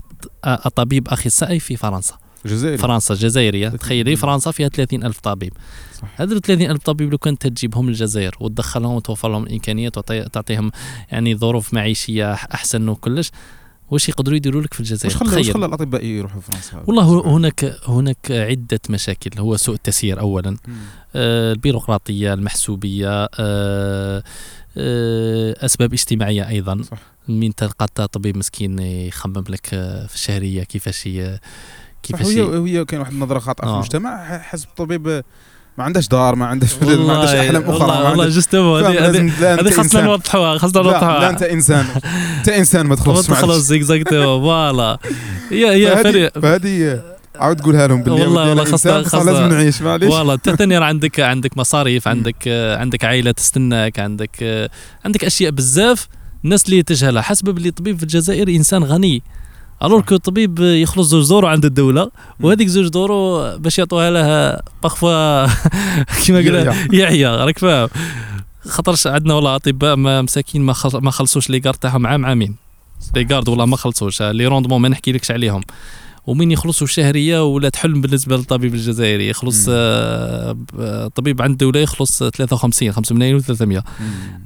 طبيب 0.75 1.07
اخصائي 1.07 1.59
في 1.59 1.75
فرنسا. 1.75 2.17
جزائري. 2.45 2.77
فرنسا 2.77 3.13
جزائرية. 3.13 3.69
30 3.69 3.79
تخيلي 3.79 4.15
فرنسا 4.15 4.51
فيها 4.51 4.67
30 4.67 5.03
ألف 5.03 5.19
طبيب. 5.19 5.53
هذول 6.15 6.41
30 6.41 6.71
ألف 6.71 6.83
طبيب 6.83 7.11
لو 7.11 7.17
كانت 7.17 7.47
تجيبهم 7.47 7.87
للجزائر 7.87 8.35
وتدخلهم 8.39 8.95
وتوفر 8.95 9.29
لهم 9.29 9.43
الإمكانيات 9.43 9.97
وتعطيهم 9.97 10.71
يعني 11.11 11.35
ظروف 11.35 11.73
معيشية 11.73 12.33
أحسن 12.33 12.89
وكلش 12.89 13.31
واش 13.91 14.09
يقدروا 14.09 14.35
يديروا 14.37 14.61
لك 14.61 14.73
في 14.73 14.79
الجزائر 14.79 15.13
واش 15.17 15.23
خلى 15.29 15.37
واش 15.37 15.51
خلى 15.51 15.65
الأطباء 15.65 16.05
يروحوا 16.05 16.41
فرنسا 16.41 16.83
والله 16.87 17.35
هناك 17.37 17.75
هناك 17.87 18.31
عدة 18.31 18.79
مشاكل 18.89 19.39
هو 19.39 19.57
سوء 19.57 19.75
التسيير 19.75 20.19
اولا. 20.19 20.57
آه، 21.15 21.53
البيروقراطية 21.53 22.33
المحسوبية 22.33 23.29
آه، 23.39 24.23
آه، 24.77 25.65
أسباب 25.65 25.93
اجتماعية 25.93 26.47
أيضا 26.49 26.81
صح. 26.81 26.97
من 27.27 27.55
تلقى 27.55 27.87
طبيب 28.07 28.37
مسكين 28.37 28.79
يخمم 28.79 29.43
لك 29.49 29.65
في 30.07 30.15
الشهرية 30.15 30.63
كيفاش 30.63 31.09
كيفاش 32.03 32.27
هي 32.27 32.41
هي 32.79 32.85
كاين 32.85 32.99
واحد 33.01 33.11
النظرة 33.13 33.39
خاطئة 33.39 33.63
في 33.65 33.69
آه. 33.69 33.73
المجتمع 33.75 34.23
ح- 34.25 34.41
حسب 34.41 34.67
الطبيب 34.69 35.23
ما 35.77 35.83
عندهاش 35.83 36.07
دار 36.07 36.35
ما 36.35 36.45
عندهاش 36.45 36.73
ما 36.83 36.89
عندهاش 37.13 37.29
أحلام 37.35 37.61
أخرى 37.63 37.73
والله, 37.73 38.01
ما 38.03 38.09
والله 38.09 38.27
فاهم، 38.89 39.29
هذه 39.59 39.69
خاصنا 39.73 40.01
نوضحوها 40.01 40.57
خاصنا 40.57 40.79
لا, 40.81 40.83
لا 40.87 40.91
نوضحوها 40.93 41.29
انت 41.29 41.43
انسان 41.43 41.85
انت 42.37 42.49
انسان 42.61 42.85
ما 42.85 42.95
تخلصش 42.95 43.29
معلش. 43.29 43.41
خلاص 43.41 43.71
exactement 43.71 44.23
voilà. 44.41 44.97
هي 45.51 45.87
هي 45.87 46.29
فهذه 46.41 47.01
عاود 47.35 47.61
قولها 47.61 47.87
لهم 47.87 48.03
باللي 48.03 48.21
والله- 48.21 48.49
والله 48.49 48.65
خاصة- 48.65 49.07
خاصة- 49.09 49.15
لازم 49.15 49.47
نعيش 49.53 49.81
معليش. 49.81 50.09
والله 50.13 50.33
انت 50.33 50.49
ثاني 50.49 50.77
راه 50.77 50.85
عندك 50.85 51.19
عندك 51.19 51.57
مصاريف 51.57 52.07
عندك 52.07 52.47
عندك 52.79 53.03
عائلة 53.05 53.31
تستناك 53.31 53.99
عندك 53.99 54.69
عندك 55.05 55.23
أشياء 55.25 55.51
بزاف 55.51 56.07
الناس 56.45 56.65
اللي 56.65 56.83
تجهلها. 56.83 57.21
حسب 57.21 57.45
باللي 57.49 57.69
الطبيب 57.69 57.97
في 57.97 58.03
الجزائر 58.03 58.49
إنسان 58.49 58.83
غني. 58.83 59.23
alors 59.83 59.99
صح. 60.01 60.05
que 60.05 60.15
الطبيب 60.15 60.59
يخلص 60.59 61.07
زوج 61.07 61.29
دورو 61.29 61.47
عند 61.47 61.65
الدولة 61.65 62.11
وهذيك 62.39 62.67
زوج 62.67 62.87
دورو 62.87 63.57
باش 63.57 63.79
يعطوها 63.79 64.09
له 64.09 64.59
باغفوا 64.83 65.45
كيما 66.25 66.37
قال 66.37 66.75
يعيا 66.93 67.45
راك 67.45 67.59
فاهم 67.59 67.89
خاطرش 68.67 69.07
عندنا 69.07 69.33
والله 69.33 69.55
أطباء 69.55 69.95
ما 69.95 70.21
مساكين 70.21 70.61
ما 70.61 70.75
ما 70.93 71.11
خلصوش 71.11 71.49
les 71.49 71.59
gardes 71.59 71.77
تاعهم 71.77 72.07
عام 72.07 72.25
عامين 72.25 72.55
les 73.15 73.25
gardes 73.25 73.49
والله 73.49 73.65
ما 73.65 73.77
خلصوش 73.77 74.21
les 74.21 74.47
rendements 74.47 74.81
ما 74.81 74.89
نحكيلكش 74.89 75.31
عليهم 75.31 75.61
ومين 76.27 76.51
يخلصوا 76.51 76.87
الشهرية 76.87 77.45
ولات 77.45 77.75
حلم 77.75 78.01
بالنسبة 78.01 78.37
للطبيب 78.37 78.73
الجزائري 78.73 79.29
يخلص. 79.29 79.65
آه، 79.69 80.57
طبيب 81.15 81.41
عند 81.41 81.51
الدولة 81.51 81.79
يخلص 81.79 82.23
53 82.23 82.91
5 82.91 83.15
ملايين 83.15 83.41
و300 83.41 83.61
مم. 83.61 83.81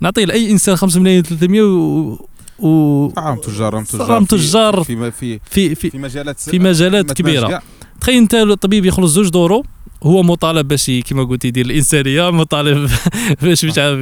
نعطي 0.01 0.25
لأي 0.25 0.51
إنسان 0.51 0.75
5 0.75 0.99
ملايين 0.99 1.23
و300 1.23 2.34
و, 2.59 3.07
راهم 3.17 3.37
تجار 3.41 3.73
راهم 3.73 3.83
تجار 3.83 4.21
في- 4.25 4.37
تجار. 4.37 4.83
في 4.83 5.11
في 5.11 5.39
في 5.51 5.75
في 5.75 5.89
في 5.89 5.97
مجالات 5.97 6.39
في 6.39 6.59
مجالات 6.59 7.13
كبيرة. 7.13 7.61
تخيل 8.01 8.17
انت 8.17 8.33
الطبيب 8.35 8.85
يخلص 8.85 9.11
زوج 9.11 9.29
دورو 9.29 9.63
هو 10.03 10.23
مطالب 10.23 10.67
باش 10.67 10.91
كما 11.05 11.23
قلت 11.23 11.45
يدير 11.45 11.65
الإنسانية 11.65 12.29
مطالب 12.41 12.89
باش 13.41 13.65
مش 13.65 13.77
عارف 13.77 13.99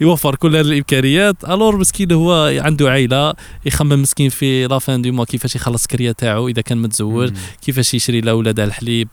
يوفر 0.00 0.34
كل 0.34 0.56
هذه 0.56 0.64
الإمكانيات 0.66 1.36
الور 1.44 1.76
مسكين 1.76 2.12
هو 2.12 2.52
عنده 2.60 2.90
عائله 2.90 3.34
يخمم 3.66 4.02
مسكين 4.02 4.28
في 4.28 4.66
la 4.66 4.80
fin 4.80 5.02
du 5.02 5.12
mois 5.12 5.24
كيفاش 5.24 5.56
يخلص 5.56 5.82
الكريه 5.82 6.12
تاعو 6.12 6.48
إذا 6.48 6.62
كان 6.62 6.78
متزوج. 6.82 7.32
كيفاش 7.62 7.94
يشري 7.94 8.20
لاولاده 8.20 8.64
الحليب 8.64 9.08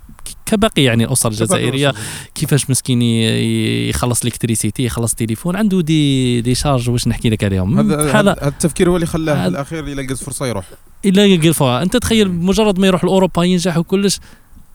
كباقي 0.46 0.84
يعني 0.84 1.04
الاسر 1.06 1.30
الجزائريه 1.30 1.94
كيفاش 2.36 2.70
مسكين 2.70 3.02
يخلص 3.02 4.26
électricité 4.26 4.84
يخلص 4.84 5.14
تليفون 5.16 5.56
عنده 5.56 5.82
des 5.82 6.42
des 6.42 6.56
charges 6.56 6.90
واش 6.90 7.08
نحكي 7.08 7.30
لك 7.30 7.44
عليهم؟ 7.44 7.92
هذا 7.92 8.48
التفكير 8.48 8.90
هو 8.90 8.96
اللي 8.96 9.06
خلاه 9.08 9.42
في 9.42 9.48
الأخير 9.48 9.88
يلقى 9.88 10.16
فرصة 10.16 10.46
يروح. 10.46 10.66
إلا 11.06 11.26
يلقى 11.26 11.48
الفرصه 11.48 11.82
أنت 11.82 11.98
تخيل 11.98 12.32
مجرد 12.32 12.80
ما 12.80 12.88
يروح 12.88 13.04
لأوروبا 13.04 13.44
ينجح 13.44 13.78
وكلش 13.78 14.20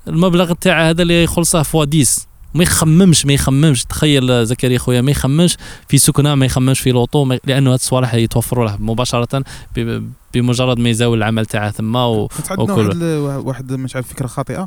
المبلغ 0.08 0.52
تاع 0.52 0.88
هذا 0.90 1.02
اللي 1.02 1.24
يخلصه 1.24 1.62
fois 1.62 1.86
10 1.94 2.06
ما 2.54 2.62
يخممش 2.62 3.26
ما 3.26 3.32
يخممش. 3.32 3.84
تخيل 3.84 4.46
زكريا 4.46 4.78
خويا 4.78 5.00
ما 5.00 5.10
يخممش 5.10 5.56
في 5.88 5.98
سكنة 5.98 6.34
ما 6.34 6.46
يخممش 6.46 6.80
في 6.80 6.90
لوطو 6.90 7.24
ما 7.24 7.38
لأنه 7.44 7.70
هاد 7.70 7.78
الصوالح 7.78 8.14
يتوفروا 8.14 8.64
له 8.68 8.76
مباشرة 8.80 9.44
ب- 9.76 10.08
بمجرد 10.34 10.78
ما 10.78 10.88
يزاول 10.90 11.18
العمل 11.18 11.46
تاعه 11.46 11.70
ثم 11.70 11.96
و... 11.96 12.28
وكل- 12.58 13.16
واحد 13.44 13.72
مش 13.72 13.96
عارف 13.96 14.08
فكرة 14.08 14.26
خاطئة. 14.26 14.66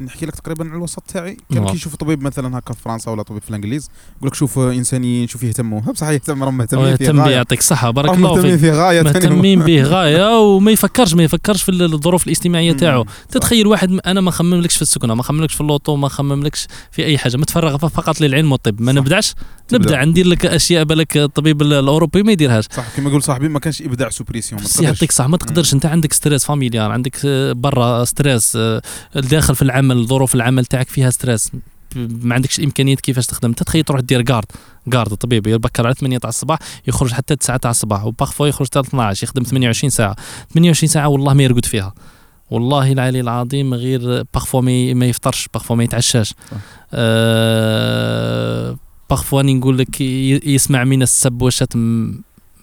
نحكي 0.00 0.26
لك 0.26 0.34
تقريبا 0.34 0.64
على 0.64 0.76
الوسط 0.76 1.02
تاعي. 1.08 1.36
كان 1.52 1.62
نعم. 1.62 1.72
كيشوف 1.72 1.94
طبيب 1.96 2.22
مثلا 2.22 2.58
هكا 2.58 2.74
في 2.74 2.82
فرنسا 2.82 3.10
ولا 3.10 3.22
طبيب 3.22 3.42
في 3.42 3.50
الإنجليز 3.50 3.90
يقول 4.16 4.28
لك 4.28 4.34
شوف 4.34 4.58
إنسانيين 4.58 5.28
شوف 5.28 5.42
يهتموا. 5.42 5.80
بصح 5.94 6.08
يهتم 6.08 6.44
راهم 6.44 6.56
مهتمين 6.56 6.86
يهتم 6.86 7.16
به 7.24 7.30
يعطيك 7.30 7.58
الصحة 7.58 7.90
بارك 7.90 8.10
الله 8.14 8.34
مهتمين 8.34 8.58
فيك 8.58 8.60
فيه 8.70 8.72
غايه 8.78 9.02
مهتمين 9.02 9.60
به 9.60 9.82
غاية 9.94 10.38
وما 10.40 10.70
يفكرش 10.70 11.14
ما 11.14 11.22
يفكرش 11.22 11.62
في 11.62 11.68
الظروف 11.72 12.24
الاجتماعية. 12.26 12.72
تاعو. 12.72 13.06
تتخيل 13.30 13.66
واحد 13.66 14.00
أنا 14.06 14.20
ما 14.20 14.30
خمملكش 14.30 14.76
في 14.76 14.82
السكنة 14.82 15.14
ما 15.14 15.22
خمملكش 15.22 15.54
في 15.54 15.60
اللوطو 15.60 15.96
ما 15.96 16.08
خمملكش 16.08 16.66
في 16.90 17.04
أي 17.04 17.18
حاجة. 17.18 17.36
متفرغ 17.36 17.76
فقط 17.76 18.20
للعلم 18.20 18.52
والطب. 18.52 18.80
ما. 18.82 18.92
نبدعش. 18.92 19.34
نبدا 19.72 20.04
ندير 20.04 20.26
لك 20.26 20.46
أشياء 20.46 20.84
بالك 20.84 21.16
الطبيب 21.16 21.62
ال- 21.62 21.72
الأوروبي 21.72 22.22
ما 22.22 22.32
يديرهاش. 22.32 22.64
صح 22.70 22.84
كما 22.96 23.08
يقول 23.10 23.22
صاحبي 23.22 23.48
ما 23.48 23.58
كانش 23.58 23.82
إبداع 23.82 24.10
sous 24.10 24.26
pression. 24.26 24.62
يعطيك 24.80 25.12
صح 25.12 25.26
ما 25.26 25.36
تقدرش. 25.36 25.74
أنت 25.74 25.86
عندك 25.86 26.12
stress 26.12 26.44
familial 26.44 26.90
عندك 26.90 27.16
آه، 27.24 27.52
برا 27.52 28.04
stress 28.04 28.52
آه، 28.56 28.82
داخل 29.14 29.54
في 29.54 29.62
العمل. 29.62 29.83
ظروف 29.92 30.34
العمل 30.34 30.64
تاعك 30.64 30.88
فيها 30.88 31.10
stress. 31.10 31.50
ما 31.96 32.34
عندكش 32.34 32.60
امكانيات 32.60 33.00
كيفاش 33.00 33.26
تخدم. 33.26 33.48
أنت 33.48 33.62
تخيل 33.62 33.84
تروح 33.84 34.00
دير 34.00 34.22
garde 34.22 34.46
garde 34.86 35.12
الطبيب 35.12 35.46
يبكر 35.46 35.86
على 35.86 35.94
8 35.94 36.18
تاع 36.18 36.28
الصباح 36.28 36.58
يخرج 36.88 37.12
حتى 37.12 37.36
9 37.36 37.56
تاع 37.56 37.70
الصباح 37.70 38.04
و 38.04 38.09
parfois 38.09 38.46
يخرج 38.46 38.66
حتى 38.66 38.80
12 38.80 39.24
يخدم 39.24 39.42
28 39.42 39.90
ساعة. 39.90 40.16
28 40.54 40.88
ساعة 40.88 41.08
والله 41.08 41.34
ما 41.34 41.42
يرقد 41.42 41.64
فيها. 41.64 41.94
والله 42.50 42.92
العلي 42.92 43.20
العظيم 43.20 43.74
غير 43.74 44.22
parfois 44.34 44.60
ما 44.94 45.06
يفطرش 45.06 45.48
parfois 45.54 45.76
ما 45.76 45.84
يتعشاش. 45.84 46.34
أه 46.94 48.76
parfois 49.10 49.42
نقول 49.42 49.78
لك 49.78 50.00
يسمع 50.46 50.84
من 50.84 51.02
السب 51.02 51.42
والشتم 51.42 52.14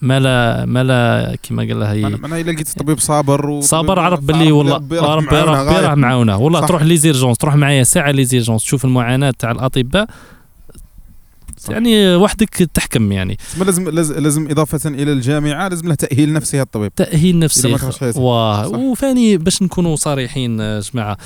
ما 0.02 0.20
لا 0.20 0.66
ما 0.66 0.84
لا 0.84 1.36
كما 1.44 1.64
قال 1.64 1.80
لها 1.80 1.94
أنا 1.94 2.40
إلا 2.40 2.52
لقيت 2.52 2.80
طبيب 2.80 3.00
صابر 3.00 3.62
صابر 3.62 4.00
عرف 4.00 4.20
باللي 4.20 4.52
والله 4.52 4.76
ربي 4.76 5.00
ربي. 5.00 5.36
راه 5.36 5.96
معاونه 5.96 6.38
والله 6.38 6.62
صح. 6.62 6.68
تروح 6.68 6.84
les 6.84 6.98
urgences 6.98 7.38
تروح 7.38 7.56
معايا 7.56 7.84
ساعة 7.84 8.12
les 8.12 8.26
urgences 8.26 8.64
تشوف 8.64 8.86
المعاناة 8.86 9.34
تاع 9.40 9.52
الأطباء 9.52 10.08
صح. 11.58 11.70
يعني 11.70 12.16
وحدك 12.16 12.50
تحكم 12.50 13.12
يعني 13.12 13.38
لازم 13.60 13.90
لازم, 13.90 14.50
إضافة 14.50 14.90
إلى 14.90 15.12
الجامعة 15.14 15.68
لازم 15.68 15.88
له 15.88 15.96
تأهيل 15.96 16.34
نفسي 16.34 16.62
الطبيب 16.62 16.96
تأهيل 16.96 17.40
نفسي. 17.40 17.76
واه 18.16 18.64
صح. 18.64 18.78
وثاني 18.78 19.38
باش 19.38 19.62
نكونوا 19.62 19.96
صريحين 19.96 20.60
يا 20.60 20.80
جماعة 20.80 21.18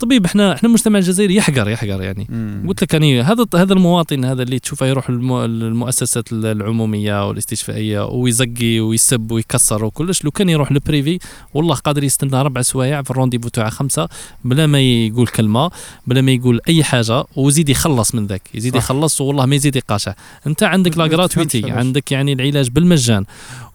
طبيب 0.00 0.24
إحنا 0.24 0.52
إحنا 0.52 0.68
المجتمع 0.68 0.98
الجزائري 0.98 1.34
يحقر 1.36 1.68
يحقر 1.68 2.02
يعني 2.02 2.26
مم. 2.30 2.64
قلت 2.68 2.82
لك 2.82 2.92
يعني 2.94 3.22
هذا 3.22 3.44
هذا 3.54 3.72
المواطن 3.72 4.24
هذا 4.24 4.42
اللي 4.42 4.58
تشوفه 4.58 4.86
يروح 4.86 5.08
المؤسسات 5.08 6.32
العمومية 6.32 7.28
والاستشفائية 7.28 8.06
ويزقي 8.06 8.80
ويسب 8.80 9.30
ويكسر 9.30 9.84
وكلش 9.84 10.24
لو 10.24 10.30
كان 10.30 10.48
يروح 10.48 10.72
لل 10.72 10.85
privé 10.85 11.18
والله 11.54 11.74
قادر 11.74 12.04
يستنى 12.04 12.42
ربع 12.42 12.62
سوايع 12.62 13.02
في 13.02 13.10
ال 13.10 13.13
rendez-vous 13.13 13.48
تاعه 13.48 13.70
خمسة 13.70 14.08
بلا 14.44 14.66
ما 14.66 14.80
يقول 14.80 15.26
كلمة 15.26 15.70
بلا 16.06 16.20
ما 16.20 16.32
يقول 16.32 16.60
أي 16.68 16.84
حاجة 16.84 17.24
ويزيد 17.36 17.68
يخلص 17.68 18.14
من 18.14 18.26
ذاك 18.26 18.42
يزيد. 18.54 18.74
يخلص 18.74 19.20
والله 19.20 19.46
ما 19.46 19.54
يزيد 19.54 19.76
يقاشع 19.76 20.14
أنت 20.46 20.62
عندك 20.62 20.98
la 20.98 21.06
gratuité. 21.06 21.70
عندك 21.70 22.12
يعني 22.12 22.32
العلاج 22.32 22.70
بالمجان 22.70 23.24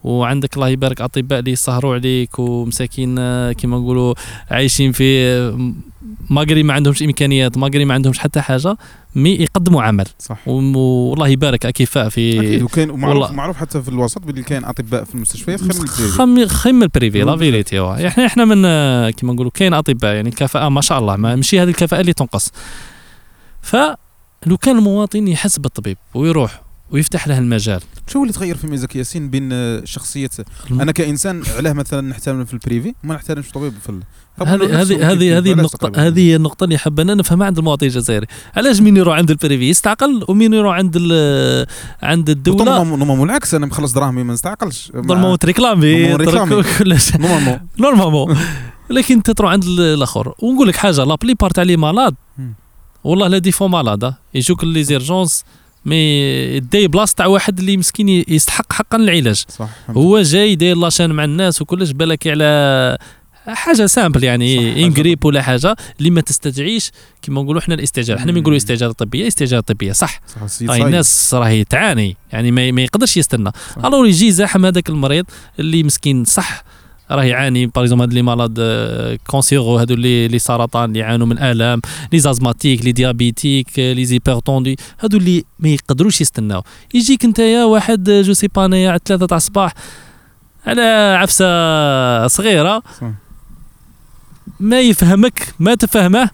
وعندك 0.04 0.54
الله 0.56 0.68
يبارك 0.68 1.00
أطباء 1.00 1.38
اللي 1.38 1.50
يسهروا 1.52 1.94
عليك 1.94 2.38
ومساكين 2.38 3.14
كما 3.52 3.78
نقولوا 3.78 4.14
عايشين 4.50 4.92
في 4.92 5.80
malgré 6.30 6.62
ما 6.62 6.74
عندهمش 6.74 7.02
إمكانيات 7.02 7.58
ماقري 7.58 7.84
ما 7.84 7.94
عندهمش 7.94 8.18
حتى 8.18 8.40
حاجة 8.40 8.76
mais 9.14 9.30
يقدموا 9.30 9.82
عمل 9.82 10.06
صح 10.18 10.48
والله 10.48 11.28
يبارك 11.28 11.66
اكفاء 11.66 12.08
في 12.08 12.40
أكيد 12.40 12.62
وكاين 12.62 12.90
ومعروف 12.90 13.22
والله. 13.22 13.36
معروف 13.36 13.56
حتى 13.56 13.82
في 13.82 13.88
الوسط 13.88 14.18
باللي 14.22 14.42
كاين 14.42 14.64
أطباء 14.64 15.04
في 15.04 15.14
المستشفيات 15.14 15.60
خير 15.60 15.68
من 15.68 15.74
ال 15.74 15.79
privé. 15.79 16.08
خم 16.08 16.46
خم 16.46 16.82
ال 16.82 16.89
privé 16.89 17.22
لا. 17.22 17.36
vérité. 17.36 18.06
إحنا 18.06 18.26
إحنا 18.26 18.44
من 18.44 18.62
كما 19.10 19.32
نقولوا 19.32 19.50
كاين 19.54 19.74
أطباء 19.74 20.14
يعني 20.14 20.28
الكفاءة 20.28 20.68
ما 20.68 20.80
شاء 20.80 20.98
الله 20.98 21.16
ما 21.16 21.36
ماشي 21.36 21.60
هذه 21.62 21.68
الكفاءة 21.68 22.00
اللي 22.00 22.12
تنقص 22.12 22.50
فلو 23.62 24.56
كان 24.62 24.78
المواطن 24.78 25.28
يحس 25.28 25.58
بالطبيب 25.58 25.96
ويروح 26.14 26.62
ويفتح 26.92 27.28
له 27.28 27.38
المجال. 27.38 27.80
شو 28.06 28.22
اللي 28.22 28.32
تغير 28.32 28.56
في 28.56 28.66
ميزك 28.66 28.96
ياسين 28.96 29.30
بين 29.30 29.48
آه، 29.52 29.82
شخصية 29.84 30.30
أنا 30.70 30.92
كإنسان 30.92 31.42
علاه 31.56 31.72
مثلا 31.72 32.00
نحترم 32.00 32.44
في 32.44 32.54
ال 32.54 32.61
privé 32.61 32.94
وما 33.04 33.14
نحترمش 33.14 33.50
طبيب 33.50 33.72
في 33.86 34.00
هذه 34.46 34.80
هذه 34.82 35.12
هذه 35.12 35.38
هذه 35.38 35.52
النقطة؟ 35.52 35.92
هذه 36.06 36.20
هي 36.20 36.36
النقطة 36.36 36.64
اللي 36.64 36.78
حابة 36.78 37.02
أنا 37.02 37.14
نفهمها 37.14 37.46
عند 37.46 37.58
المواطن 37.58 37.86
الجزائري، 37.86 38.26
علاش 38.56 38.80
مين 38.80 38.96
يروح 38.96 39.16
عند 39.16 39.30
ال 39.30 39.36
privé 39.36 39.68
يستعقل 39.68 40.24
ومين 40.28 40.54
يروح 40.54 40.74
عند 40.76 40.96
عند 42.02 42.30
الدولة؟ 42.30 42.84
normalement 42.84 43.30
العكس 43.30 43.54
أنا 43.54 43.66
مخلص 43.66 43.92
دراهمي 43.92 44.22
ما 44.22 44.32
نستعقلش. 44.32 44.92
normalement 44.94 45.38
تريكلامي 45.38 46.08
normalement. 47.18 47.60
normalement. 47.78 48.36
لكن 48.90 49.14
أنت 49.14 49.30
تروح 49.30 49.50
عند 49.52 49.64
ال- 49.64 49.80
الآخر. 49.80 50.34
ونقول 50.42 50.68
لك 50.68 50.76
حاجة 50.76 51.04
لا 51.04 51.14
la 51.14 51.34
plupart 51.34 51.50
تاع 51.50 51.62
les 51.64 51.76
malades. 51.76 52.14
والله 53.04 53.28
لا 53.28 53.38
des 53.38 53.52
faux 53.52 53.68
malades 53.68 54.04
آه. 54.04 54.18
يجوك 54.34 54.64
les 54.64 54.84
urgences 54.84 55.44
mais 55.84 56.60
يدي 56.60 56.88
بلاصة 56.88 57.14
تاع 57.16 57.26
واحد 57.26 57.58
اللي 57.58 57.76
مسكين 57.76 58.08
يستحق 58.08 58.72
حقا 58.72 58.96
العلاج 58.96 59.44
صح. 59.48 59.68
هو 59.90 60.22
جاي 60.22 60.54
داير 60.54 60.76
لاشان 60.76 61.10
مع 61.12 61.24
الناس 61.24 61.62
وكلش 61.62 61.90
بالك 61.90 62.26
على 62.26 62.98
حاجة 63.46 63.86
simple 63.86 64.24
يعني 64.24 64.84
une 64.84 64.97
grippe 64.97 65.24
ولا 65.24 65.42
حاجة 65.42 65.76
اللي 65.98 66.10
ما 66.10 66.20
تستدعيش 66.20 66.90
كما 67.22 67.42
نقولوا 67.42 67.60
إحنا 67.60 67.74
الاستعجال 67.74 68.16
إحنا 68.16 68.32
مم. 68.32 68.38
بنقولوا 68.38 68.56
استعجال 68.56 68.94
طبية 68.94 69.26
استعجال 69.26 69.62
طبية 69.62 69.92
صح 69.92 70.20
صح 70.28 70.38
راهي 70.38 70.48
صايب. 70.48 70.86
الناس 70.86 71.34
راهي 71.34 71.64
تعاني 71.64 72.16
يعني 72.32 72.50
ما, 72.50 72.82
يقدرش 72.82 73.16
يستنى 73.16 73.50
صح. 73.76 73.84
alors 73.84 74.06
يجي 74.06 74.26
يزاحم 74.26 74.66
هذاك 74.66 74.88
المريض 74.88 75.26
اللي 75.58 75.82
مسكين 75.82 76.24
صح 76.24 76.64
راه 77.10 77.24
يعاني. 77.24 77.66
par 77.66 77.76
exemple 77.76 78.00
هاد 78.00 78.12
les 78.12 78.22
malades 78.22 78.60
cancéreux 79.26 79.78
هادو 79.78 79.94
اللي 79.94 80.28
لي 80.28 80.38
سرطان 80.38 80.88
اللي 80.88 80.98
يعانوا 80.98 81.26
من 81.26 81.38
آلام 81.38 81.80
les 82.12 82.18
asthmatiques 82.18 82.84
les 82.84 82.92
diabétiques 82.92 83.78
les 83.78 84.04
hypertendus 84.04 84.76
هادو 85.00 85.16
اللي 85.18 85.44
ما 85.58 85.68
يقدروش 85.68 86.20
يستناو. 86.20 86.62
يجيك 86.94 87.24
نتايا 87.24 87.64
واحد 87.64 88.10
je 88.10 88.32
sais 88.32 88.48
pas 88.48 88.64
انايا 88.64 88.90
على 88.90 89.00
ثلاثة 89.04 89.26
تاع 89.26 89.36
الصباح 89.36 89.74
على 90.66 91.16
عفسة 91.20 91.46
صغيرة. 92.26 92.82
ما 94.60 94.80
يفهمك 94.80 95.54
ما 95.58 95.74
تفهمه 95.74 96.30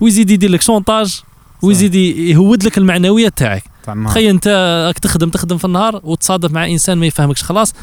ويزيد 0.00 0.30
يدير 0.30 0.50
لك 0.50 0.62
chantage 0.62 1.20
ويزيد 1.62 1.94
يهود 1.94 2.64
لك 2.64 2.78
المعنويات 2.78 3.38
تاعك. 3.38 3.64
تخيل 4.08 4.30
انت 4.30 4.48
راك 4.86 4.98
تخدم 4.98 5.30
تخدم 5.30 5.58
في 5.58 5.64
النهار 5.64 6.00
وتصادف 6.04 6.52
مع 6.52 6.66
إنسان 6.66 6.98
ما 6.98 7.06
يفهمكش 7.06 7.42
خلاص. 7.42 7.74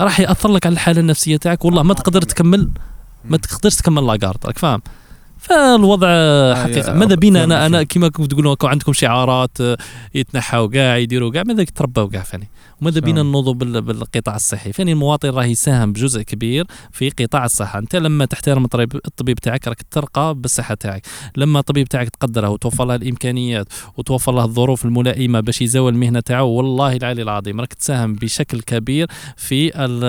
راح 0.00 0.20
يأثر 0.20 0.48
لك 0.48 0.66
على 0.66 0.72
الحالة 0.72 1.00
النفسية 1.00 1.36
تاعك 1.36 1.64
والله 1.64 1.82
ما 1.82 1.94
تقدر 1.94 2.22
تكمل 2.22 2.70
ما 3.24 3.36
تقدرش 3.36 3.76
تكمل 3.76 4.06
لاكارد 4.06 4.46
راك 4.46 4.58
فاهم؟ 4.58 4.82
فالوضع 5.42 6.08
حقيقة. 6.54 6.88
يا 6.92 6.94
ماذا 6.98 7.14
بينا؟ 7.14 7.44
أنا 7.44 7.66
أنا. 7.66 7.82
كما 7.82 8.08
كنت 8.08 8.30
تقولوا 8.30 8.56
عندكم 8.62 8.92
شعارات 8.92 9.60
آه، 9.60 9.76
يتنحوا 10.14 10.66
كاع 10.66 10.96
يديروا 10.96 11.30
كاع 11.32 11.42
ماذا 11.46 11.64
تربوا 11.64 12.08
كاع 12.08 12.22
فاني 12.22 12.48
وماذا 12.82 13.00
بينا. 13.00 13.22
نوضوا 13.22 13.54
بال- 13.54 13.82
بالقطاع 13.82 14.36
الصحي؟ 14.36 14.72
فاني 14.72 14.92
المواطن 14.92 15.28
راه 15.28 15.44
يساهم 15.44 15.92
بجزء 15.92 16.22
كبير 16.22 16.64
في 16.92 17.10
قطاع 17.10 17.44
الصحة. 17.44 17.78
أنت 17.78 17.96
لما 17.96 18.24
تحترم 18.24 18.64
الطبيب 19.06 19.38
تاعك 19.38 19.68
راك 19.68 19.82
ترقى 19.90 20.34
بالصحة 20.34 20.74
تاعك. 20.74 21.06
لما 21.36 21.58
الطبيب 21.58 21.88
تاعك 21.88 22.08
تقدره 22.08 22.48
وتوفر 22.48 22.84
له 22.84 22.94
الإمكانيات 22.94 23.66
وتوفر 23.96 24.32
له 24.32 24.44
الظروف 24.44 24.84
الملائمة 24.84 25.40
باش 25.40 25.62
يزاول 25.62 25.92
المهنة 25.92 26.20
تاعو 26.20 26.48
والله 26.48 26.96
العلي 26.96 27.22
العظيم 27.22 27.60
راك 27.60 27.74
تساهم 27.74 28.14
بشكل 28.14 28.60
كبير 28.60 29.06
في 29.36 29.68
ال- 29.84 30.04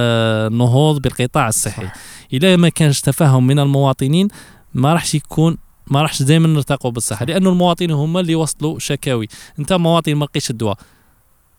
النهوض 0.54 1.02
بالقطاع 1.02 1.48
الصحي. 1.48 1.88
اذا 2.34 2.56
ما 2.56 2.70
كانش 2.70 3.02
تفهم 3.02 3.48
من 3.48 3.60
المواطنين 3.60 4.28
ما 4.74 4.94
راحش 4.94 5.16
يكون 5.16 5.58
ما 5.88 6.02
راحش 6.02 6.22
دائما 6.22 6.48
نرتقوا 6.48 6.92
بالصحة 6.92 7.26
لأنه 7.26 7.50
المواطنين 7.50 7.92
هما 7.92 8.20
اللي 8.20 8.36
وصلوا 8.36 8.80
شكاوي. 8.80 9.28
أنت 9.60 9.74
مواطن 9.74 10.16
ما 10.16 10.26
لقيتش 10.26 10.50
الدواء. 10.50 10.78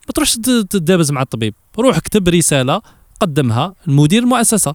ما 0.07 0.12
تروحش 0.14 0.37
تدابز 0.70 1.12
مع 1.12 1.22
الطبيب. 1.22 1.55
روح 1.79 1.96
اكتب 1.96 2.29
رسالة 2.29 2.83
قدمها 3.20 3.74
لمدير 3.87 4.22
المؤسسة. 4.22 4.74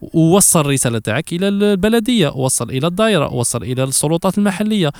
ووصل 0.00 0.60
الرسالة 0.60 0.98
تاعك 0.98 1.32
إلى 1.32 1.48
البلدية 1.48 2.28
وصل 2.28 2.70
إلى 2.70 2.86
الدائره 2.86 3.32
وصل 3.34 3.62
إلى 3.62 3.84
السلطات 3.84 4.38
المحلية. 4.38 4.92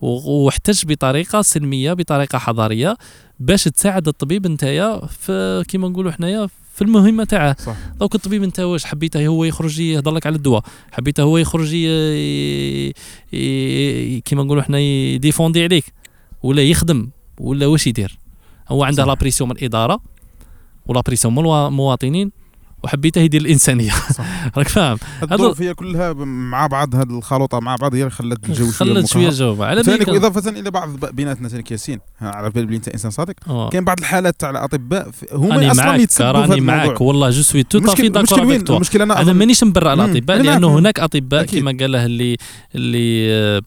واحتج 0.00 0.82
بطريقة 0.86 1.42
سلمية 1.42 1.92
بطريقة 1.92 2.38
حضارية 2.38 2.96
باش 3.40 3.64
تساعد 3.64 4.08
الطبيب 4.08 4.46
نتايا 4.46 5.06
في 5.06 5.64
كيما 5.68 5.88
نقولوا 5.88 6.12
حنايا 6.12 6.48
في 6.74 6.82
المهمة 6.82 7.24
تاعه. 7.24 7.56
donc 7.98 8.14
الطبيب 8.14 8.42
انت 8.42 8.60
واش 8.60 8.84
حبيته 8.84 9.26
هو 9.26 9.44
يخرج 9.44 9.80
يهضر 9.80 10.10
لك 10.10 10.26
على 10.26 10.36
الدواء. 10.36 10.62
حبيته 10.92 11.22
هو 11.22 11.38
يخرج 11.38 11.72
ي- 11.74 12.92
ي- 13.32 14.20
كيما 14.20 14.42
نقولوا 14.42 14.62
حنا 14.62 14.78
يديفوندي 14.78 15.62
عليك. 15.62 15.84
ولا 16.42 16.62
يخدم 16.62 17.08
ولا 17.40 17.66
واش 17.66 17.86
يدير. 17.86 18.18
هو 18.68 18.84
عنده 18.84 19.02
صح. 19.02 19.08
la 19.08 19.14
pression 19.14 19.50
من 19.50 19.56
الإدارة 19.56 20.00
و 20.86 20.91
la 20.91 21.00
pression 21.00 21.34
من 21.34 21.38
المواطنين 21.40 22.32
وحبيته 22.84 23.20
يدير 23.20 23.40
الإنسانية. 23.40 23.90
راك 24.56 24.68
فاهم 24.68 24.98
الظروف 25.22 25.62
هي 25.62 25.74
كلها 25.74 26.12
مع 26.24 26.66
بعض 26.66 26.94
هذه 26.94 27.18
الخلطه 27.18 27.60
مع 27.60 27.76
بعض 27.76 27.94
هي 27.94 28.00
اللي 28.00 28.10
خلت 28.10 28.48
الجو 28.48 28.70
خلت 28.70 29.06
شوية 29.06 29.26
مكهرب. 29.26 29.56
جو 29.56 29.62
على 29.62 29.82
ثاني 29.82 29.98
بالك 29.98 30.08
اضافه 30.08 30.50
إلى 30.50 30.70
بعض 30.70 30.88
بيناتنا 31.06 31.48
ثاني 31.48 31.64
ياسين 31.70 31.98
ها، 32.18 32.28
على 32.30 32.50
بالي 32.50 32.66
بلي 32.66 32.76
أنت 32.76 32.88
إنسان 32.88 33.10
صادق 33.10 33.34
آه. 33.48 33.68
كاين 33.70 33.84
بعض 33.84 33.98
الحالات 33.98 34.40
تاع 34.40 34.50
الأطباء 34.50 35.10
هما 35.32 35.70
أصلا 35.70 35.94
هذا 36.20 36.30
راني 36.32 36.60
معاك 36.60 37.00
والله 37.00 37.30
je 37.30 37.42
suis 37.42 37.62
tout 37.62 37.78
المشكل 37.78 37.96
في 37.96 38.06
المشكل 38.06 38.36
d'accord 38.36 38.54
avec 38.54 38.66
toi 38.92 39.02
أنا 39.02 39.20
أنا 39.20 39.32
أظن- 39.32 39.34
مانيش 39.34 39.64
نبرع 39.64 39.94
مم. 39.94 40.00
الأطباء 40.00 40.36
أنا 40.36 40.42
لأنه. 40.50 40.78
هناك 40.78 41.00
أطباء. 41.00 41.44
كما 41.44 41.76
قال 41.80 41.92
له 41.92 42.06
اللي 42.06 42.36
اللي 42.74 43.32
آه، 43.32 43.62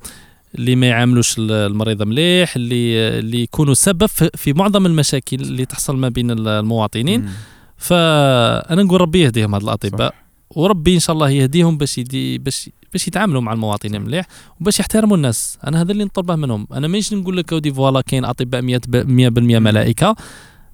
اللي 0.55 0.75
ما 0.75 0.87
يعاملوش 0.87 1.35
المريض 1.39 2.03
مليح 2.03 2.55
اللي 2.55 2.97
اللي 3.19 3.41
يكونوا 3.43 3.73
سبب 3.73 4.05
في- 4.05 4.29
في 4.35 4.53
معظم 4.53 4.85
المشاكل 4.85 5.35
اللي 5.41 5.65
تحصل 5.65 5.97
ما 5.97 6.09
بين 6.09 6.31
المواطنين 6.31 7.21
مم. 7.21 7.29
فأنا 7.77 8.83
نقول 8.83 9.01
ربي 9.01 9.21
يهديهم 9.21 9.53
هاد 9.53 9.63
الأطباء 9.63 10.09
صح. 10.09 10.15
وربي 10.49 10.95
إن 10.95 10.99
شاء 10.99 11.13
الله 11.13 11.29
يهديهم 11.29 11.77
باش 11.77 11.97
يدي 11.97 12.37
باش 12.37 12.69
باش 12.93 13.07
يتعاملوا 13.07 13.41
مع 13.41 13.53
المواطنين 13.53 14.01
مليح 14.01 14.25
وباش 14.61 14.79
يحترموا 14.79 15.17
الناس. 15.17 15.57
أنا 15.67 15.81
هذا 15.81 15.91
اللي 15.91 16.03
نطلبه 16.03 16.35
منهم. 16.35 16.67
أنا 16.73 16.87
مانيش 16.87 17.13
نقول 17.13 17.37
لك 17.37 17.51
ودي 17.51 17.73
voilà 17.73 18.01
كاين 18.01 18.25
أطباء 18.25 18.61
100% 18.61 19.59
ملائكة. 19.59 20.15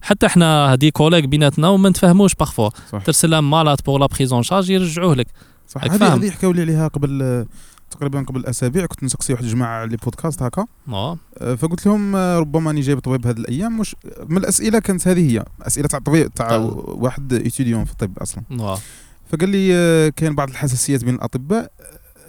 حتى 0.01 0.25
إحنا 0.25 0.73
هذه 0.73 0.89
collègues 0.89 1.23
بيناتنا 1.25 1.69
وما 1.69 1.89
نتفاهموش 1.89 2.35
parfois 2.35 2.69
ترسل 3.05 3.37
malade 3.37 3.85
pour 3.85 3.97
la 3.97 4.05
prise 4.05 4.32
en 4.32 4.43
charge 4.43 4.69
يرجعوه 4.69 5.15
لك. 5.15 5.27
صح. 5.67 5.83
هذه. 5.83 6.13
هذه 6.13 6.29
حكاو 6.29 6.51
لي 6.51 6.61
عليها 6.61 6.87
قبل 6.87 7.45
تقريبا 7.93 8.21
قبل 8.21 8.45
أسابيع 8.45 8.85
كنت 8.85 9.03
نسقسي 9.03 9.33
واحد 9.33 9.43
الجماعة 9.43 9.79
على 9.79 9.89
les 9.89 9.97
podcasts 9.97 10.43
هكا 10.43 10.65
آه 10.89 11.17
أه، 11.37 11.55
فقلت 11.55 11.85
لهم 11.85 12.15
أه، 12.15 12.39
ربما 12.39 12.71
أني 12.71 12.81
جايب 12.81 12.99
طبيب 12.99 13.27
هذه 13.27 13.37
الأيام 13.37 13.79
مش 13.79 13.95
من 14.29 14.37
الأسئلة 14.37 14.79
كانت 14.79 15.07
هذه 15.07 15.31
هي 15.31 15.45
أسئلة 15.61 15.87
تاع 15.87 15.99
طبيب 15.99 16.33
تاع 16.33 16.49
طيب. 16.49 16.73
واحد 16.87 17.33
étudiant 17.33 17.85
في 17.85 17.91
الطب 17.91 18.19
أصلا 18.19 18.43
آه. 18.51 18.79
فقال 19.31 19.49
لي 19.49 19.75
أه، 19.75 20.09
كاين 20.09 20.35
بعض 20.35 20.49
الحساسيات 20.49 21.03
بين 21.03 21.15
الأطباء 21.15 21.71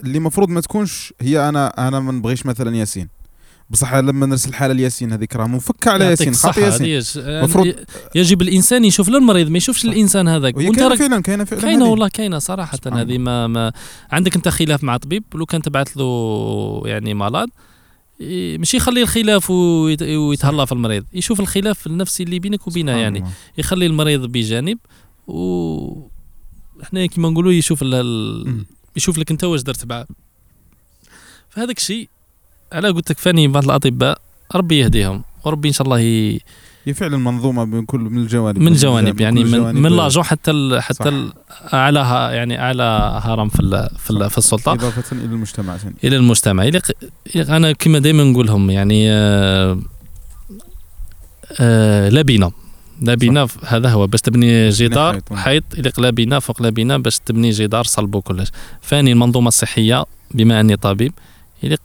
اللي 0.03 0.19
المفروض 0.19 0.49
ما 0.49 0.61
تكونش 0.61 1.15
هي 1.21 1.49
أنا 1.49 1.89
أنا 1.89 2.01
ما 2.01 2.13
نبغيش 2.13 2.47
مثلا 2.47 2.77
ياسين 2.77 3.09
بصح 3.71 3.95
لما 3.95 4.27
نرسل 4.27 4.55
حالة 4.55 4.75
لياسين 4.75 5.13
هذيك 5.13 5.37
راه 5.37 5.47
منفكه 5.47 5.91
على 5.91 6.05
ياسين 6.05 6.35
خاطر 6.35 6.61
ياسين. 6.63 6.87
هذه 6.87 6.99
يج- 6.99 7.45
مفروض- 7.45 7.67
يعني 7.67 7.87
يجب 8.15 8.43
الإنسان 8.43 8.85
يشوف 8.85 9.09
للمريض 9.09 9.49
ما 9.49 9.57
يشوفش. 9.59 9.85
الإنسان 9.85 10.29
هذاك. 10.29 10.57
وأنت 10.57 10.77
كاينة 10.77 10.97
فعلا 10.97 11.21
كاينة 11.23 11.45
فعلا 11.45 11.63
كاينة. 11.63 11.85
والله 11.85 12.09
كاينة 12.09 12.39
صراحة 12.39 12.79
هذه. 12.93 13.19
ما, 13.19 13.47
ما 13.47 13.73
عندك 14.11 14.37
أنت 14.37 14.49
خلاف 14.49 14.85
مع 14.85 14.97
طبيب؟ 14.97 15.25
لو 15.35 15.47
كان 15.47 15.63
تبعث 15.63 15.89
له 15.97 16.83
يعني 16.87 17.15
مرض 17.15 17.49
ي- 18.21 18.59
مش 18.59 18.75
يخلي 18.75 19.03
الخلاف 19.03 19.51
ويت- 19.51 20.03
ويتهلا 20.03 20.65
في 20.65 20.73
المريض. 20.73 21.05
يشوف 21.13 21.41
الخلاف 21.41 21.87
النفسي 21.87 22.23
اللي 22.23 22.39
بينك 22.39 22.67
وبينه 22.67 22.93
يعني. 22.93 23.19
الله. 23.19 23.31
يخلي 23.59 23.87
المريض 23.87 24.21
بجانب 24.33 24.79
و 25.27 26.09
إحنا 26.83 27.07
كيما 27.07 27.31
نقولوا 27.31 27.53
يشوف 27.53 27.79
ال... 27.83 28.65
يشوف 28.97 29.19
لك 29.19 29.31
أنت 29.31 29.45
واش 29.45 29.63
درت 29.63 29.85
بعد 29.85 30.07
فهذاك 31.51 31.79
الشيء 31.79 32.09
على 32.73 32.89
قلت 32.89 33.11
لك 33.11 33.19
فاني 33.19 33.49
بعض 33.49 33.65
الأطباء 33.65 34.19
ربي 34.55 34.79
يهديهم 34.79 35.23
وربي 35.45 35.69
إن 35.69 35.73
شاء 35.73 35.85
الله 35.85 36.01
ي... 36.01 36.41
هي 36.85 36.95
فعلا 36.95 37.17
منظومة 37.17 37.65
من 37.65 37.85
كل 37.85 38.01
من 38.01 38.23
الجوانب. 38.23 38.59
من 38.59 38.73
جوانب 38.73 39.21
يعني 39.21 39.45
من, 39.45 39.55
الجوانب. 39.55 39.79
من 39.79 39.97
لاجون 39.97 40.25
حتى 40.25 40.51
ال... 40.51 40.83
صح. 40.83 40.89
حتى 40.89 41.09
ال... 41.09 41.33
اعلى 41.75 42.01
يعني 42.37 42.61
أعلى 42.61 43.21
هرم 43.25 43.49
في 43.49 43.61
ال... 43.61 43.89
في, 43.99 44.11
ال... 44.11 44.31
في 44.31 44.39
السلطة. 44.39 44.73
إضافة 44.73 45.17
إلى 45.17 45.25
المجتمع 45.25 45.77
إلى 46.05 46.17
المجتمع. 46.17 46.71
أنا 47.37 47.73
كما 47.73 47.99
دائما 47.99 48.25
نقول 48.25 48.47
لهم 48.47 48.71
يعني 48.71 49.11
آه 49.11 49.79
آه 51.61 52.09
لبنه 52.09 52.53
لبنه 53.03 53.49
هذا 53.67 53.89
هو 53.89 54.07
باش 54.07 54.21
تبني 54.21 54.69
جدار 54.69 55.21
حيط. 55.33 55.65
يليق 55.79 56.01
لبنه 56.01 56.39
فوق 56.39 56.63
لبنه 56.63 56.97
باش 56.97 57.19
تبني 57.19 57.51
جدار 57.51 57.85
صلب 57.85 58.15
وكلش. 58.15 58.49
فاني 58.83 59.13
المنظومة 59.13 59.49
الصحية 59.49 60.05
بما 60.31 60.61
أني 60.61 60.77
طبيب 60.77 61.13
يليق 61.63 61.81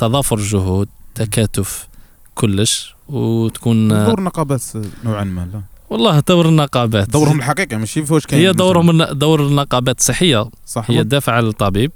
تضافر 0.00 0.38
الجهود 0.38 0.88
تكاتف 1.14 1.88
كلش 2.34 2.94
وتكون 3.08 3.88
دور 3.88 4.18
النقابات 4.18 4.62
نوعا 5.04 5.24
ما 5.24 5.48
لا. 5.52 5.62
والله 5.90 6.20
دور 6.20 6.48
النقابات. 6.48 7.10
دورهم 7.10 7.38
الحقيقي 7.38 7.76
ماشي 7.76 8.06
فوش 8.06 8.26
كاين 8.26 8.46
هي 8.46 8.52
دورهم 8.52 9.02
دور 9.02 9.46
النقابات 9.46 9.98
الصحيه 9.98 10.50
صح. 10.66 10.90
هي 10.90 11.04
تدافع 11.04 11.32
على 11.32 11.48
الطبيب. 11.48 11.92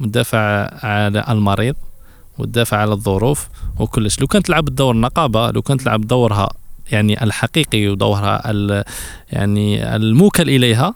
وتدافع 0.00 0.38
على 0.86 1.24
المريض 1.28 1.74
وتدافع 2.38 2.76
على 2.76 2.92
الظروف 2.92 3.48
وكلش. 3.78 4.20
لو 4.20 4.26
كانت 4.26 4.46
تلعب 4.46 4.68
الدور 4.68 4.94
النقابة 4.94 5.50
لو 5.50 5.62
كانت 5.62 5.80
تلعب 5.80 6.00
دورها 6.06 6.48
يعني 6.92 7.24
الحقيقي 7.24 7.88
ودورها 7.88 8.52
يعني 9.30 9.96
الموكل 9.96 10.48
إليها 10.48 10.94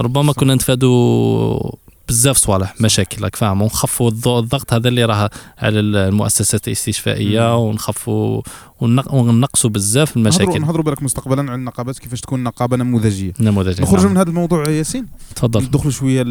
ربما. 0.00 0.32
كنا 0.32 0.54
نتفادوا 0.54 1.72
بزاف 2.08 2.36
صوالح 2.36 2.74
مشاكل 2.80 3.22
راك 3.22 3.36
فاهم 3.36 3.62
ونخفوا 3.62 4.10
الض- 4.10 4.28
الضغط 4.28 4.72
هذا 4.72 4.88
اللي 4.88 5.04
راه 5.04 5.30
على 5.58 5.80
المؤسسات 5.80 6.66
الاستشفائية. 6.68 7.56
ونخفوا 7.56 8.42
ونقصوا 8.80 9.70
بزاف 9.70 10.16
المشاكل. 10.16 10.60
نهضروا 10.60 10.84
بالك 10.84 11.02
مستقبلا 11.02 11.42
على 11.42 11.54
النقابات 11.54 11.98
كيفاش 11.98 12.20
تكون 12.20 12.42
نقابة 12.42 12.76
نموذجية. 12.76 13.32
نموذج 13.40 13.82
نخرجوا 13.82 14.10
من 14.10 14.16
هذا 14.16 14.28
الموضوع 14.28 14.68
ياسين. 14.68 15.06
تفضل. 15.36 15.62
ندخلوا 15.62 15.92
شوية 15.92 16.22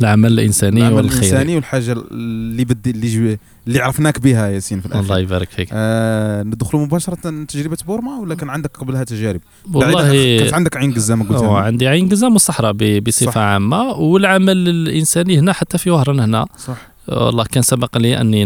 العمل 0.00 0.32
الإنساني 0.32 0.80
العمل 0.80 0.94
والخيري. 0.94 1.26
الإنساني 1.26 1.54
والحاجة 1.54 1.96
اللي 2.10 2.64
بدي 2.64 2.90
اللي 2.90 3.38
اللي 3.66 3.80
عرفناك 3.80 4.20
بها 4.20 4.48
ياسين 4.48 4.80
في 4.80 4.86
الله 4.86 5.00
الاخير 5.00 5.18
يبارك 5.18 5.50
فيك. 5.50 5.68
آه 5.72 6.42
ندخلوا 6.42 6.84
مباشرة 6.84 7.44
تجربة 7.44 7.78
بورما 7.86 8.18
ولا 8.18 8.34
كان 8.34 8.50
عندك 8.50 8.76
قبلها 8.76 9.04
تجارب؟ 9.04 9.40
والله 9.74 10.38
كانت 10.38 10.54
عندك 10.54 10.76
عين 10.76 10.94
قزامه 10.94 11.28
قلت. 11.28 11.42
عندي 11.42 11.88
عين 11.88 12.08
قزام 12.08 12.32
والصحراء 12.32 12.72
بصفة 13.00 13.30
صح. 13.30 13.38
عامة. 13.38 13.92
والعمل 13.92 14.68
الإنساني 14.68 15.38
هنا 15.38 15.52
حتى 15.52 15.78
في 15.78 15.90
وهران 15.90 16.20
هنا. 16.20 16.46
صح. 16.58 16.76
والله 17.08 17.44
كان 17.44 17.62
سبق 17.62 17.98
لي 17.98 18.20
أني 18.20 18.44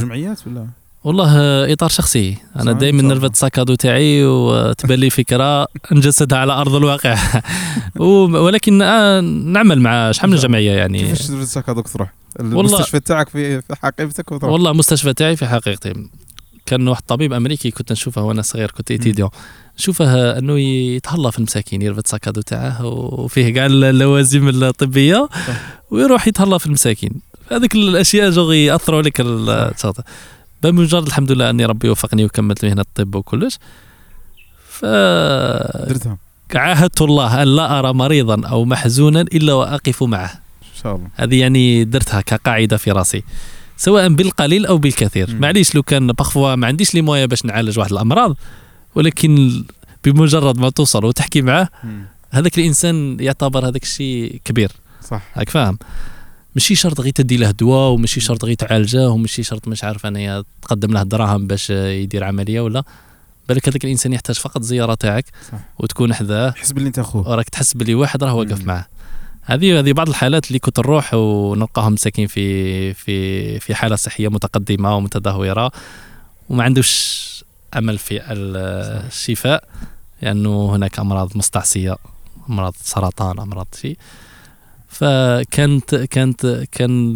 جمعيات 0.00 0.46
ولا؟ 0.46 0.66
والله 1.06 1.32
إطار 1.72 1.88
شخصي. 1.88 2.36
أنا 2.56 2.72
دائما 2.72 3.02
نرفد 3.02 3.30
الساكادو 3.30 3.74
تاعي 3.74 4.24
وتبان 4.24 4.98
لي 4.98 5.10
فكرة 5.10 5.66
نجسدها 5.92 6.38
على 6.38 6.52
أرض 6.52 6.74
الواقع. 6.74 7.18
ولكن 8.44 8.82
آه، 8.82 9.20
نعمل 9.20 9.80
مع 9.80 10.12
شحال 10.12 10.30
من. 10.30 10.36
جمعية 10.36 10.72
يعني؟ 10.72 10.98
كيفاش 10.98 11.30
درت 11.30 11.70
هذوك 11.70 11.88
تروح؟ 11.88 12.12
المستشفى 12.40 13.00
تاعك 13.00 13.28
في 13.28 13.62
حقيبتك 13.82 14.32
وتروح؟ 14.32 14.52
والله 14.52 14.70
المستشفى 14.70 15.12
تاعي 15.12 15.36
في 15.36 15.46
حقيقتي. 15.46 15.92
كان 16.66 16.88
واحد 16.88 17.02
طبيب 17.02 17.32
أمريكي 17.32 17.70
كنت 17.70 17.92
نشوفه 17.92 18.22
وأنا 18.22 18.42
صغير 18.42 18.70
كنت 18.70 18.90
إيتيديون. 18.90 19.30
نشوفه 19.78 20.38
أنه 20.38 20.58
يتهلا 20.60 21.30
في 21.30 21.38
المساكين 21.38 21.82
يرفد 21.82 22.06
ساكادو 22.06 22.40
تاعه 22.40 22.86
وفيه 22.86 23.54
كاع 23.54 23.66
اللوازم 23.66 24.48
الطبية. 24.48 25.28
ويروح 25.90 26.28
يتهلا 26.28 26.58
في 26.58 26.66
المساكين. 26.66 27.10
هذيك 27.52 27.74
الأشياء 27.74 28.30
جوغي 28.30 28.64
يأثروا 28.64 28.98
عليك 28.98 29.20
بمجرد 30.62 31.06
الحمد 31.06 31.32
لله 31.32 31.50
أني 31.50 31.64
ربي 31.64 31.88
وفقني 31.88 32.24
وكملت 32.24 32.64
مهنة 32.64 32.80
الطب 32.80 33.14
وكلش. 33.14 33.58
ف 34.68 34.84
درتها. 34.84 36.18
عاهدت 36.54 37.02
الله 37.02 37.42
أن 37.42 37.48
لا 37.56 37.78
أرى 37.78 37.92
مريضا 37.92 38.48
أو 38.48 38.64
محزونا 38.64 39.20
إلا 39.20 39.52
وأقف 39.52 40.02
معه. 40.02 40.32
إن 40.62 40.82
شاء 40.82 40.96
الله. 40.96 41.08
هذه 41.14 41.40
يعني 41.40 41.84
درتها 41.84 42.20
كقاعدة 42.20 42.76
في 42.76 42.90
راسي 42.90 43.22
سواء 43.76 44.08
بالقليل 44.08 44.66
أو 44.66 44.78
بالكثير. 44.78 45.36
معليش 45.40 45.74
لو 45.74 45.82
كان 45.82 46.06
بخفوا 46.06 46.54
ما 46.54 46.66
عنديش 46.66 46.94
لي 46.94 47.02
مويا 47.02 47.26
باش 47.26 47.44
نعالج 47.44 47.78
واحد 47.78 47.92
الأمراض 47.92 48.36
ولكن 48.94 49.64
بمجرد 50.04 50.58
ما 50.58 50.70
توصل 50.70 51.04
وتحكي 51.04 51.42
معه 51.42 51.68
هذاك 52.30 52.58
الإنسان 52.58 53.16
يعتبر 53.20 53.68
هذاك 53.68 53.82
الشيء 53.82 54.40
كبير. 54.44 54.72
صح. 55.10 55.22
راك 55.36 55.48
فاهم؟ 55.48 55.78
ماشي 56.56 56.74
شرط 56.74 57.00
غير 57.00 57.12
تدي 57.12 57.36
له 57.36 57.50
دواء 57.50 57.90
وماشي 57.90 58.20
شرط 58.20 58.44
غير 58.44 58.54
تعالجه 58.54 59.08
وماشي 59.08 59.42
شرط 59.42 59.68
مش 59.68 59.84
عارف 59.84 60.06
انايا 60.06 60.44
تقدم 60.62 60.92
له 60.92 61.02
دراهم 61.02 61.46
باش 61.46 61.70
يدير 61.70 62.24
عملية 62.24 62.60
ولا. 62.60 62.82
بالك 63.48 63.68
هذاك 63.68 63.84
الإنسان 63.84 64.12
يحتاج 64.12 64.36
فقط 64.36 64.62
زيارة 64.62 64.94
تاعك. 64.94 65.24
وتكون 65.78 66.14
حذاه. 66.14 66.50
حس 66.50 66.72
باللي 66.72 66.86
أنت 66.88 66.98
أخوه. 66.98 67.28
وراك 67.28 67.48
تحس 67.48 67.74
بلي 67.74 67.94
واحد 67.94 68.24
راه 68.24 68.34
واقف. 68.34 68.64
معاه. 68.64 68.86
هذه 69.42 69.78
هذه 69.78 69.92
بعض 69.92 70.08
الحالات 70.08 70.46
اللي 70.48 70.58
كنت 70.58 70.78
نروح 70.80 71.14
ونلقاهم 71.14 71.92
مساكين 71.92 72.26
في 72.26 72.94
في 72.94 73.60
في 73.60 73.74
حالة 73.74 73.96
صحية 73.96 74.28
متقدمة 74.28 74.96
ومتدهورة 74.96 75.72
وما 76.48 76.64
عندوش 76.64 77.26
أمل 77.76 77.98
في 77.98 78.32
ال- 78.32 78.56
الشفاء 79.06 79.64
لأنه 80.22 80.74
هناك 80.76 80.98
أمراض 80.98 81.36
مستعصية 81.36 81.96
أمراض 82.50 82.74
سرطان 82.82 83.38
أمراض 83.38 83.66
شيء. 83.82 83.96
فكانت 84.98 85.94
كانت 85.94 86.64
كان 86.72 87.14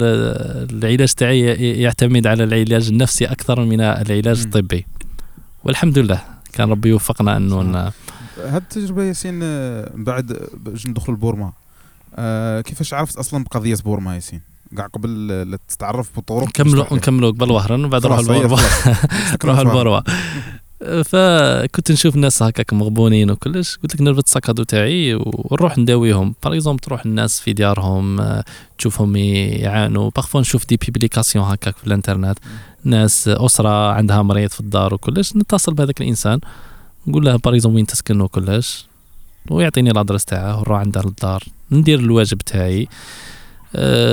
العلاج 0.72 1.12
تاعي 1.14 1.40
يعتمد 1.82 2.26
على 2.26 2.44
العلاج 2.44 2.88
النفسي 2.88 3.24
أكثر 3.24 3.64
من 3.64 3.80
العلاج. 3.80 4.40
الطبي. 4.40 4.86
والحمد 5.64 5.98
لله 5.98 6.22
كان 6.52 6.70
ربي 6.70 6.88
يوفقنا 6.88 7.36
أنه 7.36 7.60
هاد 8.44 8.62
التجربة 8.62 9.02
ياسين 9.04 9.40
آه، 9.42 9.90
بعد 9.94 10.48
باش 10.64 10.86
ندخل 10.86 11.12
لبورما. 11.12 11.52
آه 12.16 12.60
كيفاش 12.60 12.94
عرفت 12.94 13.16
أصلا 13.16 13.44
بقضية 13.44 13.76
بورما 13.84 14.14
ياسين؟ 14.14 14.40
كاع 14.76 14.86
قبل 14.86 15.28
لا 15.50 15.58
تتعرف 15.68 16.10
بالطرق 16.16 16.48
نكملوا 16.48 16.94
نكملوا 16.94 17.30
قبل 17.30 17.50
وهران 17.50 17.84
وبعد 17.84 18.06
نروح 18.06 18.16
خلاص، 18.16 18.30
هي 18.30 18.42
البورما 18.42 18.56
خلاص. 19.42 19.44
نروح 19.44 19.58
البورما 19.58 20.02
فكنت 20.80 21.92
نشوف 21.92 22.14
الناس 22.14 22.42
هكاك 22.42 22.72
مغبونين 22.72 23.30
وكلش. 23.30 23.76
قلت 23.82 23.94
لك 23.94 24.00
نربط 24.00 24.24
الساك 24.26 24.42
à 24.42 24.47
dos 24.47 24.62
تاعي 24.62 25.14
ونروح 25.14 25.78
نداويهم. 25.78 26.34
par 26.44 26.54
exemple 26.54 26.80
تروح 26.80 27.04
الناس 27.06 27.40
في 27.40 27.52
ديارهم 27.52 28.20
آه، 28.20 28.44
تشوفهم 28.78 29.16
يعانوا. 29.16 30.10
parfois 30.16 30.40
نشوف 30.40 30.66
des 30.66 30.76
publications 30.76 31.44
هكاك 31.44 31.76
في 31.76 31.86
الانترنت. 31.86 32.38
ناس 32.84 33.28
أسرة 33.28 33.92
عندها 33.92 34.22
مريض 34.22 34.50
في 34.50 34.60
الدار 34.60 34.94
وكلش. 34.94 35.36
نتصل 35.36 35.74
بهذاك 35.74 36.00
الإنسان. 36.00 36.40
نقول 37.06 37.24
له 37.24 37.36
par 37.36 37.54
exemple 37.54 37.76
وين 37.76 37.86
تسكن 37.86 38.20
وكلش. 38.20 38.86
ويعطيني 39.50 39.90
ال 39.90 39.95
adresse 39.95 40.24
تاعه 40.24 40.56
ونروح 40.58 40.80
عنده 40.80 41.02
للدار 41.02 41.44
ندير 41.72 41.98
الواجب 41.98 42.38
تاعي. 42.38 42.88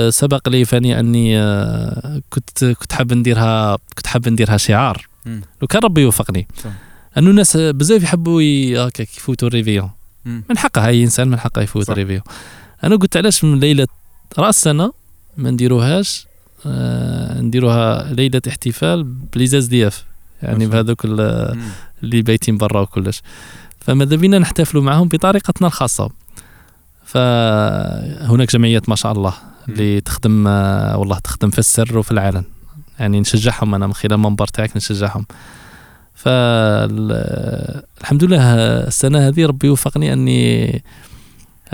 سبق 0.08 0.48
لي 0.48 0.64
فاني 0.64 1.00
أني 1.00 1.38
أه 1.38 2.22
كنت 2.30 2.64
كنت 2.64 2.92
حاب 2.92 3.12
نديرها 3.12 3.78
كنت 3.96 4.06
حاب 4.06 4.28
نديرها 4.28 4.56
شعار. 4.56 5.06
لو 5.62 5.68
كان 5.68 5.82
ربي 5.82 6.00
يوفقني. 6.00 6.48
أنه 7.18 7.30
الناس 7.30 7.56
بزاف 7.56 8.02
يحبوا 8.02 8.42
هكاك 8.76 9.16
يفوتوا 9.16 9.48
ال 9.48 9.52
réveillon. 9.52 9.90
من 10.24 10.58
حقه 10.58 10.86
أي 10.86 11.04
إنسان 11.04 11.28
من 11.28 11.38
حقه 11.38 11.62
يفوت. 11.62 11.90
ال 11.90 11.93
réveillon 11.93 12.22
أنا 12.84 12.96
قلت 12.96 13.16
علاش 13.16 13.44
من 13.44 13.60
ليلة 13.60 13.86
رأس 14.38 14.56
السنة 14.56 14.92
ما 15.36 15.50
نديروهاش 15.50 16.26
آه 16.66 17.40
نديروها 17.40 18.12
ليلة 18.12 18.42
احتفال 18.48 19.02
ب 19.04 19.20
les 19.20 19.66
SDF 19.66 20.04
يعني 20.42 20.66
بهذوك. 20.66 21.04
اللي 22.02 22.22
بايتين 22.22 22.58
برا 22.58 22.80
وكلش 22.80 23.22
فماذا 23.80 24.16
بينا 24.16 24.38
نحتفلوا 24.38 24.82
معهم 24.82 25.08
بطريقتنا 25.08 25.66
الخاصة 25.66 26.10
فهناك 27.08 28.52
جمعيات 28.52 28.88
ما 28.88 28.96
شاء 28.96 29.12
الله 29.12 29.34
اللي 29.68 30.00
تخدم 30.00 30.46
آه، 30.46 30.96
والله 30.96 31.18
تخدم 31.18 31.50
في 31.50 31.58
السر 31.58 31.98
وفي 31.98 32.10
العلن 32.10 32.44
يعني 33.00 33.20
نشجعهم 33.20 33.74
أنا 33.74 33.86
من 33.86 33.94
خلال 33.94 34.12
المنبر 34.12 34.46
تاعك 34.46 34.76
نشجعهم. 34.76 35.26
فالحمد 36.14 37.04
لله 38.24 38.52
السنة 38.86 39.28
هذه 39.28 39.46
ربي 39.46 39.68
وفقني 39.68 40.12
أني 40.12 40.82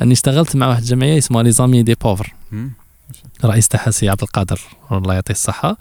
أني 0.03 0.13
اشتغلت 0.13 0.57
مع 0.57 0.67
واحد 0.67 0.83
الجمعيه 0.83 1.19
اسمها 1.19 1.43
les 1.43 1.51
amis 1.51 1.83
des 1.83 1.95
pauvres. 1.95 2.35
رئيس 3.45 3.69
تاعها 3.69 3.91
سي 3.91 4.09
عبد 4.09 4.23
القادر 4.23 4.61
الله 4.93 5.15
يعطيه 5.15 5.35
الصحة. 5.35 5.77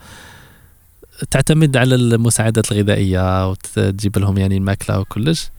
تعتمد 1.32 1.78
على 1.78 1.96
المساعدات 1.96 2.72
الغذائية 2.72 3.50
وتجيب 3.50 4.18
لهم 4.18 4.38
يعني 4.38 4.58
الماكلة 4.58 5.00
وكلش. 5.00 5.50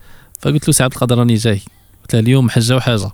فقلت 0.40 0.68
له 0.68 0.72
سي 0.72 0.82
عبد 0.82 0.92
القادر 0.92 1.18
راني 1.18 1.34
جاي. 1.34 1.60
قلت 2.02 2.14
له 2.14 2.20
اليوم 2.20 2.50
حجه 2.50 2.76
وحاجة. 2.76 3.10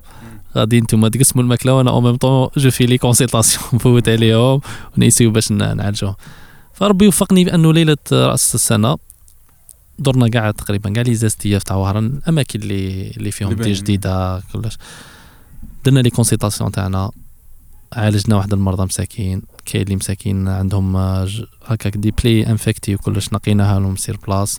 غادي 0.57 0.79
أنتم 0.79 1.09
تقسموا 1.09 1.45
الماكلة 1.45 1.75
وأنا 1.75 1.91
au 1.91 2.01
même 2.01 2.17
temps 2.17 2.49
je 2.57 2.71
fais 2.71 2.87
les 2.87 2.99
consultations 2.99 3.65
نفوت 3.73 4.09
عليهم 4.09 4.61
ونيسيو 4.97 5.31
باش 5.31 5.53
نعالجوهم. 5.53 6.15
فربي 6.75 7.09
وفقني 7.09 7.45
بأنه 7.45 7.73
ليلة 7.73 7.97
رأس 8.13 8.55
السنة 8.55 8.97
درنا 9.99 10.29
كاع 10.29 10.51
تقريبا 10.51 10.91
كاع 10.91 11.03
لي 11.03 11.15
زاستياف 11.15 11.63
تاع 11.63 11.77
وهران 11.77 12.07
الاماكن 12.07 12.61
اللي 12.63 13.11
اللي 13.11 13.31
فيهم 13.31 13.53
دي. 13.53 13.73
جديدة 13.73 14.41
كلش. 14.53 14.79
درنا 15.85 16.01
لي 16.01 16.11
كونسلطاسيون 16.11 16.71
تاعنا 16.73 17.11
عالجنا 17.93 18.37
واحد 18.37 18.53
المرضى 18.53 18.85
مساكين 18.85 19.43
كاين 19.65 19.83
اللي 19.85 19.97
مساكين 19.97 20.49
عندهم 20.49 20.97
آه، 20.97 21.29
هكاك 21.67 21.97
دي 21.97 22.11
بلي 22.11 22.47
انفكتي 22.47 22.95
وكلش 22.95 23.33
نقيناها 23.33 23.81
لهم 23.81 23.97
سير 23.97 24.17
بلاص 24.27 24.59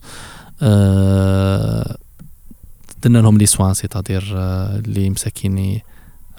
آه، 0.62 1.98
درنا 3.04 3.18
لهم 3.18 3.38
لي 3.38 3.46
سوان 3.46 3.74
سيتادير 3.74 4.34
آه، 4.38 4.80
اللي 4.80 5.10
مساكين 5.10 5.58
ي- 5.58 5.84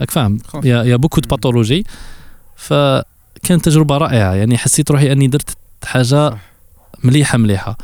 راك 0.01 0.11
فاهم. 0.11 0.39
y 0.65 0.83
a 0.83 0.97
y 0.97 0.99
a 0.99 1.02
beaucoup 1.02 1.21
de. 1.21 1.29
pathologies 1.37 1.87
فكانت 2.57 3.65
تجربة 3.65 3.97
رائعة. 3.99 4.35
يعني 4.35 4.59
حسيت 4.59 4.91
روحي 4.91 5.13
أني 5.13 5.27
درت 5.27 5.57
حاجة. 5.85 6.39
مليحة 7.05 7.39
مليحة. 7.39 7.79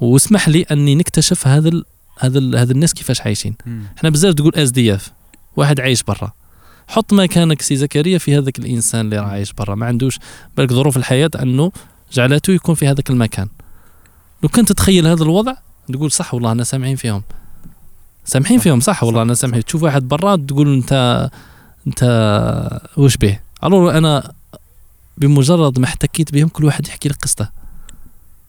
واسمح 0.00 0.48
لي 0.48 0.62
أني 0.62 0.94
نكتشف 0.94 1.46
هذا 1.46 1.68
ال 1.68 1.84
هذا 2.18 2.38
ال 2.38 2.56
هذا 2.56 2.72
الناس 2.72 2.94
كيفاش 2.94 3.20
عايشين. 3.20 3.54
إحنا 3.98 4.10
بزاف 4.10 4.34
تقول 4.34 4.54
SDF. 4.54 5.12
واحد 5.56 5.80
عايش 5.80 6.02
برا. 6.02 6.32
حط 6.88 7.12
مكانك 7.12 7.62
سي 7.62 7.76
زكريا 7.76 8.18
في 8.18 8.38
هذاك 8.38 8.58
الإنسان 8.58 9.00
اللي 9.00 9.16
راه 9.18 9.24
عايش 9.26 9.52
برا. 9.52 9.74
ما 9.74 9.86
عندوش 9.86 10.18
بالك 10.56 10.72
ظروف 10.72 10.96
الحياة 10.96 11.30
أنه 11.42 11.72
جعلته 12.12 12.52
يكون 12.52 12.74
في 12.74 12.88
هذاك 12.88 13.10
المكان. 13.10 13.48
لو 14.42 14.48
كنت 14.48 14.68
تتخيل 14.72 15.06
هذا 15.06 15.22
الوضع 15.22 15.54
تقول 15.92 16.10
صح 16.10 16.34
والله 16.34 16.52
أنا 16.52 16.64
سامعين 16.64 16.96
فيهم. 16.96 17.22
سامحين. 18.26 18.58
فيهم 18.58 18.80
صح؟ 18.80 19.04
والله. 19.04 19.22
أنا 19.22 19.34
سامحين. 19.34 19.64
تشوف 19.64 19.82
واحد 19.82 20.08
برا 20.08 20.36
تقول 20.36 20.74
أنت 20.74 21.30
أنت 21.86 22.02
وش 22.96 23.16
به؟ 23.16 23.38
ألو 23.64 23.90
أنا 23.90 24.32
بمجرد 25.18 25.78
ما 25.78 25.84
احتكيت 25.84 26.32
بهم 26.32 26.48
كل 26.48 26.64
واحد 26.64 26.88
يحكي 26.88 27.08
لك 27.08 27.16
قصته. 27.16 27.48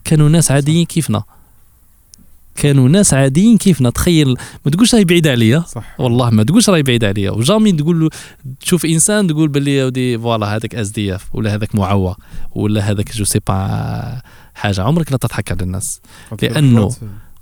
كانوا 0.04 0.30
ناس 0.30 0.52
عاديين 0.52 0.86
كيفنا. 0.86 1.24
كانوا 2.56 2.90
ناس 2.90 3.14
عاديين 3.14 3.58
كيفنا. 3.58 3.90
تخيل 3.90 4.38
ما 4.66 4.72
تقولش 4.72 4.96
راهي 4.96 5.06
بعيدة 5.06 5.32
عليا. 5.32 5.64
والله 6.00 6.30
ما 6.30 6.44
تقولش 6.44 6.70
راهي 6.70 6.84
بعيدة 6.84 7.08
عليا. 7.08 7.32
و 7.32 7.37
jamais 7.37 7.72
تقول 7.72 8.00
له 8.00 8.10
تشوف 8.62 8.86
إنسان 8.86 9.28
تقول 9.28 9.48
باللي 9.48 9.76
يا 9.76 9.86
ودي 9.86 10.18
voilà 10.18 10.56
هذاك 10.56 10.76
SDF 10.76 11.36
ولا 11.36 11.56
هذاك 11.56 11.76
معوق 11.76 12.16
ولا 12.52 12.82
هذاك 12.82 13.16
je 13.16 13.26
sais 13.26 13.39
pas 13.48 14.22
حاجة. 14.56 14.82
عمرك 14.82 15.12
لا 15.12 15.18
تضحك 15.18 15.52
على 15.52 15.62
الناس. 15.62 16.02
لأنه 16.42 16.92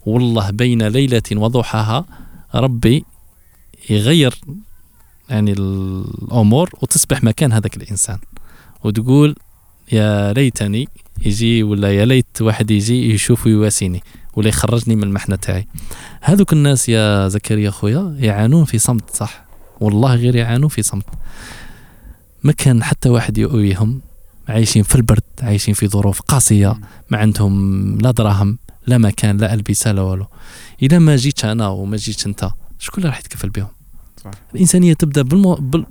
والله 0.06 0.52
بين 0.52 0.88
ليلة 0.88 1.22
وضحاها 1.32 2.06
ربي 2.56 3.06
يغير 3.90 4.40
يعني 5.30 5.52
الأمور 5.52 6.70
وتصبح 6.82 7.24
مكان 7.24 7.52
هذاك 7.54 7.78
الإنسان. 7.78 8.18
وتقول 8.84 9.36
يا 9.92 10.34
ليتني 10.34 10.90
يجي 11.26 11.64
ولا 11.64 11.92
يا 11.92 12.06
ليت 12.06 12.42
واحد 12.42 12.72
يجي 12.72 13.14
يشوف 13.14 13.46
ويواسيني 13.46 14.04
ولا 14.36 14.48
يخرجني 14.48 14.96
من 14.96 15.04
المحنة 15.04 15.36
تاعي. 15.36 15.68
هذوك 16.22 16.54
الناس 16.54 16.90
يا 16.90 17.28
زكريا 17.28 17.70
خويا 17.72 18.16
يعانون 18.20 18.66
في 18.66 18.80
صمت 18.80 19.10
صح؟ 19.10 19.46
والله 19.80 20.16
غير 20.16 20.36
يعانون 20.36 20.70
في 20.70 20.84
صمت. 20.84 21.06
ما 22.44 22.52
كان 22.52 22.84
حتى 22.84 23.10
واحد 23.10 23.38
يؤويهم 23.38 24.02
عايشين 24.48 24.84
في 24.84 24.96
البرد 24.96 25.24
عايشين 25.42 25.74
في 25.74 25.88
ظروف 25.88 26.22
قاسية 26.22 26.80
ما 27.10 27.18
عندهم 27.18 27.98
لا 27.98 28.12
دراهم 28.12 28.58
لا 28.88 28.98
مكان 28.98 29.38
لا 29.38 29.54
ألبسة 29.54 29.92
لا 29.92 30.02
والو. 30.02 30.28
إذا 30.82 31.00
ما 31.00 31.16
جيتش 31.16 31.46
أنا 31.46 31.68
وما 31.68 31.98
جيتش 31.98 32.26
أنت 32.28 32.50
شكون 32.80 32.98
اللي 32.98 33.10
راح 33.10 33.20
يتكفل 33.20 33.50
بهم؟ 33.50 33.68
صح. 34.24 34.32
الإنسانية 34.56 34.94
تبدأ 34.94 35.22
بالمو... 35.22 35.56
بال... 35.56 35.86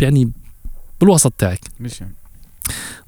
يعني 0.00 0.32
بالوسط 1.00 1.32
تاعك. 1.32 1.60
يعني. 2.00 2.14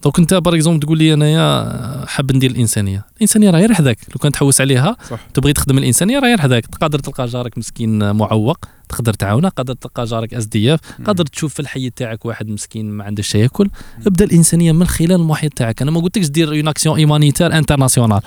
donc 0.02 0.18
انت 0.18 0.34
par 0.34 0.54
exemple 0.54 0.80
تقول 0.80 0.98
لي 0.98 1.14
انايا 1.14 2.06
حاب 2.06 2.32
ندير 2.32 2.50
الإنسانية. 2.50 3.04
الإنسانية 3.16 3.50
راهي 3.50 3.74
حداك 3.74 3.98
لو 4.08 4.18
كان 4.22 4.32
تحوس 4.32 4.60
عليها 4.60 4.96
صح. 5.10 5.20
تبغي 5.34 5.52
تخدم 5.52 5.78
الإنسانية 5.78 6.18
راهي 6.18 6.38
حداك 6.38 6.66
تقدر 6.66 6.98
تلقى 6.98 7.26
جارك 7.26 7.58
مسكين 7.58 8.14
معوق 8.14 8.58
تقدر 8.88 9.14
تعاونه. 9.14 9.48
قادر 9.48 9.74
تلقى 9.74 10.04
جارك 10.04 10.34
SDF. 10.34 10.80
قادر 11.06 11.24
تشوف 11.24 11.54
في 11.54 11.60
الحي 11.60 11.90
تاعك 11.90 12.26
واحد 12.26 12.48
مسكين 12.48 12.90
ما 12.90 13.04
عندهش 13.04 13.28
شيء 13.28 13.42
ياكل 13.42 13.70
ابدا 14.06 14.24
الإنسانية 14.24 14.72
من 14.72 14.86
خلال 14.86 15.12
المحيط 15.12 15.52
تاعك. 15.52 15.82
أنا 15.82 15.90
ما 15.90 16.00
قلتلكش 16.00 16.26
دير 16.28 16.48
une 16.48 16.68
action 16.68 16.96
humanitaire 16.98 17.58
internationale. 17.58 18.20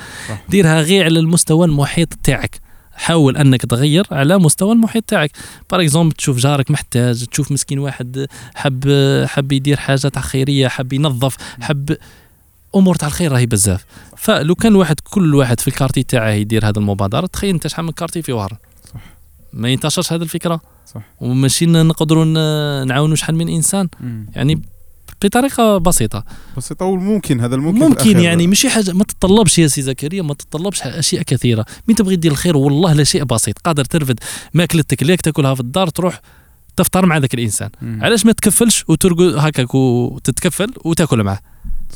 ديرها 0.50 0.82
غير 0.82 1.04
على 1.04 1.20
المستوى 1.20 1.66
المحيط 1.68 2.14
تاعك. 2.24 2.69
حاول 3.00 3.38
أنك 3.38 3.66
تغير 3.66 4.08
على 4.12 4.38
مستوى 4.38 4.72
المحيط 4.72 5.04
تاعك. 5.04 5.32
par 5.72 5.82
exemple 5.82 6.16
تشوف 6.16 6.38
جارك 6.38 6.72
محتاج 6.72 7.26
تشوف 7.26 7.52
مسكين 7.52 7.80
واحد 7.80 8.28
حب 8.56 8.84
حب 9.28 9.52
يدير 9.52 9.78
حاجة 9.78 10.08
تاع 10.08 10.22
خيريه 10.22 10.68
حب 10.68 10.94
ينظف 10.94 11.38
حب 11.62 11.98
أمور 12.76 12.96
تاع 12.96 13.08
الخير 13.08 13.32
راهي 13.32 13.46
بزاف. 13.46 13.86
فلو 14.18 14.56
كان 14.56 14.76
واحد 14.76 15.00
كل 15.00 15.36
واحد 15.36 15.60
في 15.60 15.68
ال 15.68 15.72
quartier 15.72 16.04
تاعه 16.04 16.30
يدير 16.30 16.70
هذه 16.70 16.78
المبادرة 16.78 17.26
تخيل 17.26 17.54
أنت 17.54 17.68
شحال 17.68 17.86
من 17.86 17.92
quartier 17.92 18.22
في 18.22 18.34
وهران. 18.34 18.58
صح. 18.94 19.02
ما 19.54 19.70
ينتشرش 19.70 20.14
هذه 20.14 20.22
الفكرة. 20.22 20.62
صح. 20.94 21.02
وماشي 21.22 21.66
نقدروا 21.66 22.26
نعاونوا 22.86 23.16
شحال 23.16 23.36
من 23.36 23.50
إنسان. 23.50 23.90
مم. 24.00 24.26
يعني 24.36 24.62
بطريقة 25.24 25.78
بسيطة. 25.78 26.24
بسيطة 26.58 26.86
والممكن 26.86 27.42
هذا 27.42 27.56
الممكن 27.56 27.80
ممكن. 27.80 28.20
يعني 28.20 28.48
ماشي 28.48 28.70
حاجة 28.70 28.94
ما 28.94 29.04
تتطلبش 29.04 29.60
يا 29.60 29.68
سي 29.68 29.82
زكريا 29.82 30.22
ما 30.22 30.34
تتطلبش 30.34 30.82
أشياء 30.82 31.24
كثيرة. 31.24 31.66
مين 31.88 31.98
تبغي 31.98 32.16
دير 32.16 32.32
الخير؟ 32.32 32.58
والله 32.58 32.94
لا 32.94 33.04
شيء 33.04 33.24
بسيط. 33.24 33.60
قادر 33.60 33.86
ترفد 33.86 34.20
ماكلتك 34.54 35.02
اللي 35.02 35.18
تاكلها 35.18 35.54
في 35.54 35.60
الدار 35.60 35.88
تروح 35.88 36.22
تفطر 36.76 37.06
مع 37.06 37.18
ذاك 37.18 37.34
الإنسان. 37.34 37.70
مم. 37.82 38.00
علاش 38.04 38.26
ما 38.26 38.32
تكفلش 38.32 38.86
وترقد 38.88 39.36
هكاك 39.38 39.76
وتتكفل 39.76 40.74
وتاكل 40.86 41.24
معه 41.24 41.40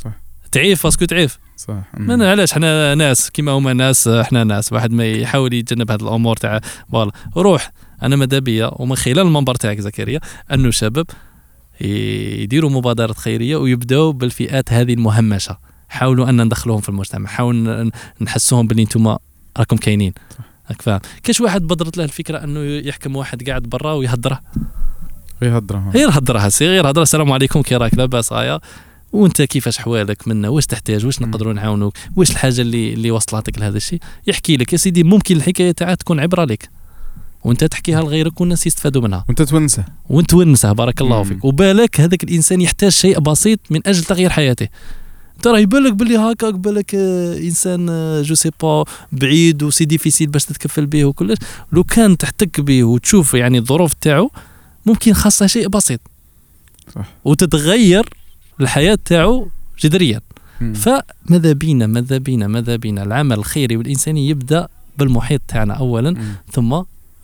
صح. 0.03 0.11
تعيف 0.51 0.83
parce 0.83 0.97
que 0.97 1.05
تعيف. 1.05 1.39
صح. 1.57 1.83
من 1.97 2.21
علاش؟ 2.21 2.53
حنا 2.53 2.95
ناس 2.95 3.31
كيما 3.31 3.51
هما 3.51 3.73
ناس 3.73 4.07
إحنا 4.07 4.43
ناس. 4.43 4.73
واحد 4.73 4.91
ما 4.91 5.11
يحاول 5.11 5.53
يتجنب 5.53 5.91
هذه 5.91 6.01
الأمور 6.01 6.37
تاع 6.37 6.59
voilà. 6.91 7.11
روح 7.37 7.71
أنا 8.03 8.15
ماذا 8.15 8.39
بيا 8.39 8.71
ومن 8.75 8.95
خلال 8.95 9.19
المنبر 9.19 9.55
تاعك 9.55 9.79
زكريا 9.79 10.19
انه 10.53 10.71
شباب 10.71 11.05
يديروا 11.81 12.69
مبادرات 12.69 13.17
خيرية 13.17 13.55
ويبدأوا 13.55 14.13
بالفئات 14.13 14.73
هذه 14.73 14.93
المهمشة. 14.93 15.57
حاولوا 15.89 16.29
أن 16.29 16.43
ندخلوهم 16.45 16.81
في 16.81 16.89
المجتمع. 16.89 17.29
حاولوا 17.29 17.89
نحسوهم 18.21 18.67
باللي 18.67 18.83
أنتم 18.83 19.17
راكم 19.57 19.77
كاينين. 19.77 20.13
راك 20.69 20.81
فاهم 20.81 20.99
كاش 21.23 21.41
واحد 21.41 21.61
بدرت 21.61 21.97
له 21.97 22.03
الفكرة 22.03 22.43
أنه 22.43 22.59
يحكم 22.59 23.15
واحد 23.15 23.49
قاعد 23.49 23.63
برا 23.63 23.93
ويهدره؟ 23.93 24.41
يهدرها 25.41 25.91
غير 25.93 26.09
هدرها 26.09 26.49
سي 26.49 26.67
غير 26.67 26.89
هدرها. 26.89 27.03
السلام 27.03 27.31
عليكم 27.31 27.61
كي 27.61 27.75
راك؟ 27.75 27.93
لاباس 27.93 28.33
هيا 28.33 28.59
وأنت 29.11 29.41
كيفاش 29.41 29.77
حوالك؟ 29.77 30.27
منا 30.27 30.49
واش 30.49 30.65
تحتاج؟ 30.65 31.05
واش. 31.05 31.21
نقدروا 31.21 31.53
نعاونوك؟ 31.53 31.93
واش 32.15 32.31
الحاجة 32.31 32.61
اللي 32.61 32.93
اللي 32.93 33.11
وصلتك 33.11 33.59
لهذا 33.59 33.77
الشيء؟ 33.77 33.99
يحكي 34.27 34.57
لك 34.57 34.73
يا 34.73 34.77
سيدي 34.77 35.03
ممكن 35.03 35.35
الحكاية 35.35 35.71
تاعها 35.71 35.95
تكون 35.95 36.19
عبرة 36.19 36.45
لك. 36.45 36.69
وانت 37.45 37.63
تحكيها 37.63 38.01
لغيرك 38.01 38.41
والناس 38.41 38.67
يستفادوا 38.67 39.01
منها. 39.01 39.25
وانت 39.27 39.41
تونسه. 39.41 39.85
وانت 40.09 40.29
تونسه 40.29 40.71
بارك 40.71 41.01
الله 41.01 41.17
مم. 41.17 41.23
فيك. 41.23 41.45
وبالك 41.45 41.99
هذاك 41.99 42.23
الإنسان 42.23 42.61
يحتاج 42.61 42.91
شيء 42.91 43.19
بسيط 43.19 43.59
من 43.69 43.79
أجل 43.85 44.03
تغيير 44.03 44.29
حياته. 44.29 44.67
انت 45.37 45.47
راه 45.47 45.59
يبان 45.59 45.83
لك 45.83 45.93
باللي 45.93 46.17
هكاك 46.17 46.53
بالك 46.53 46.95
آه، 46.95 47.37
إنسان 47.37 47.87
آه، 47.89 48.21
je 48.21 48.35
sais 48.35 48.51
pas 48.61 48.83
بعيد 49.11 49.63
و 49.63 49.67
c'est 49.67 49.85
difficile 49.85 50.27
باش 50.27 50.45
تتكفل 50.45 50.85
به 50.85 51.05
وكلش. 51.05 51.37
لو 51.71 51.83
كان 51.83 52.17
تحتك 52.17 52.61
به 52.61 52.83
وتشوف 52.83 53.33
يعني 53.33 53.57
الظروف 53.57 53.93
تاعو 53.93 54.31
ممكن 54.85 55.13
خاصه 55.13 55.47
شيء 55.47 55.67
بسيط. 55.67 55.99
صح. 56.95 57.05
وتتغير 57.25 58.09
الحياة 58.61 58.97
تاعو 59.05 59.47
جذريا. 59.79 60.21
فماذا 60.73 61.53
بينا؟ 61.53 61.87
ماذا 61.87 62.17
بينا؟ 62.17 62.47
ماذا 62.47 62.75
بينا؟ 62.75 63.03
العمل 63.03 63.37
الخيري 63.37 63.77
والإنساني 63.77 64.29
يبدأ 64.29 64.67
بالمحيط 64.97 65.41
تاعنا 65.47 65.73
اولا 65.73 66.11
مم. 66.11 66.35
ثم 66.51 66.81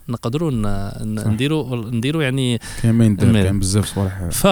نقدروا. 0.10 0.52
نديروا 1.04 1.92
نديروا 1.92 2.24
يعني 2.24 2.60
كاين. 2.82 3.16
كاين 3.16 3.60
بزاف 3.60 3.86
صوالح 3.86 4.30
ف. 4.32 4.48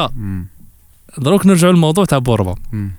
دروك 1.18 1.46
نرجعوا 1.46 1.74
للموضوع 1.74 2.06
تاع 2.06 2.18
بورما 2.18 2.56
مم. 2.72 2.92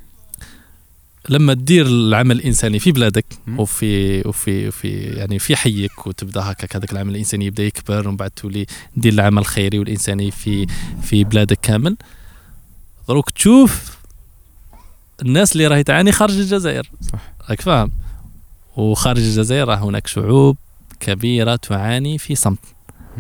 لما 1.29 1.55
تدير 1.55 1.87
العمل 1.87 2.37
الإنساني 2.37 2.79
في 2.79 2.93
بلادك. 2.93 3.25
وفي 3.59 4.21
وفي 4.29 4.71
في 4.71 4.89
يعني 4.89 5.39
في 5.39 5.57
حيك 5.57 6.07
وتبدأ 6.07 6.41
هكاك 6.41 6.77
هذاك 6.77 6.93
العمل 6.93 7.11
الإنساني 7.11 7.47
يبدأ 7.47 7.63
يكبر 7.63 8.09
ومن 8.09 8.17
بعد 8.17 8.31
تولي 8.31 8.67
دير 8.97 9.13
العمل 9.13 9.39
الخيري 9.39 9.79
والإنساني 9.79 10.31
في 10.31 10.67
في 11.03 11.25
بلادك 11.25 11.59
كامل 11.63 11.97
دروك 13.09 13.31
تشوف 13.31 13.99
الناس 15.23 15.53
اللي 15.53 15.67
راهي 15.67 15.83
تعاني 15.83 16.13
خارج 16.13 16.39
الجزائر 16.39 16.91
صح 17.13 17.33
راك 17.51 17.61
فاهم 17.61 17.91
وخارج 18.77 19.21
الجزائر 19.23 19.69
راه 19.69 19.77
هناك 19.77 20.07
شعوب 20.07 20.57
كبيرة 21.01 21.57
تعاني 21.57 22.19
في 22.19 22.35
صمت. 22.35 22.59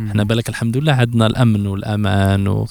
إحنا 0.09 0.24
بالك 0.24 0.49
الحمد 0.49 0.76
لله 0.76 0.93
عندنا 0.93 1.26
الأمن 1.26 1.66
والأمان 1.66 2.49
و... 2.49 2.66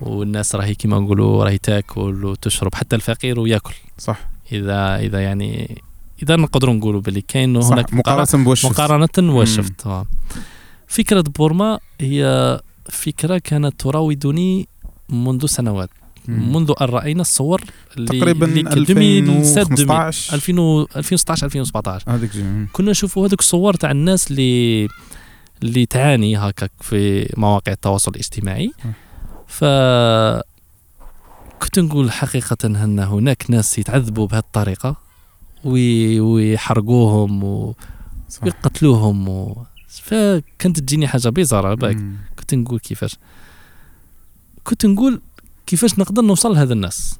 والناس 0.00 0.54
راهي 0.54 0.74
كيما 0.74 0.98
نقولوا 0.98 1.44
راهي 1.44 1.58
تاكل 1.58 2.24
وتشرب 2.24 2.74
حتى 2.74 2.96
الفقير 2.96 3.40
وياكل 3.40 3.74
صح 3.98 4.18
اذا 4.52 4.96
إذا 4.96 5.20
يعني 5.20 5.82
إذا 6.22 6.36
نقدروا 6.36 6.74
نقولوا 6.74 7.00
باللي 7.00 7.20
كاين 7.20 7.56
هناك 7.56 7.94
مقارنه 7.94 8.44
بواش 8.44 8.60
شفت. 8.60 8.72
مقارنة 8.72 9.36
والشفت 9.36 9.86
آه. 9.86 10.06
فكرة 10.86 11.24
بورما 11.38 11.78
هي 12.00 12.60
فكرة 12.90 13.38
كانت 13.38 13.80
تراودني 13.80 14.68
منذ 15.08 15.46
سنوات. 15.46 15.90
منذ 16.28 16.72
أن 16.80 16.86
رأينا 16.86 17.20
الصور 17.20 17.62
اللي 17.96 18.18
تقريبا 18.20 18.46
اللي 18.46 18.62
كان 18.62 18.72
2007 18.72 20.08
2015 20.08 20.34
2000 20.34 20.96
2016 20.98 21.46
2017 21.46 22.10
هذيك 22.14 22.32
جي. 22.32 22.42
مم. 22.42 22.68
كنا 22.72 22.90
نشوفوا 22.90 23.26
هذوك 23.26 23.40
الصور 23.40 23.74
تاع 23.74 23.90
الناس 23.90 24.30
اللي 24.30 24.88
اللي 25.62 25.86
تعاني 25.86 26.36
هكاك 26.36 26.70
في 26.80 27.28
مواقع 27.36 27.72
التواصل 27.72 28.10
الاجتماعي. 28.10 28.72
ف 29.46 29.64
كنت 31.62 31.78
نقول 31.78 32.12
حقيقة 32.12 32.56
أن 32.64 32.98
هناك 32.98 33.44
ناس 33.50 33.78
يتعذبوا 33.78 34.26
بهذه 34.26 34.38
الطريقة 34.40 34.96
وي- 35.64 36.20
ويحرقوهم 36.20 37.44
ويقتلوهم 38.42 39.28
و... 39.28 39.64
فكانت 39.88 40.80
تجيني 40.80 41.08
حاجة 41.08 41.28
بيزارة. 41.28 41.74
كنت 42.38 42.54
نقول 42.54 42.78
كيفاش. 42.78 43.16
كنت 44.64 44.86
نقول 44.86 45.20
كيفاش 45.66 45.98
نقدر 45.98 46.22
نوصل 46.22 46.52
لهذا 46.52 46.72
الناس. 46.72 47.18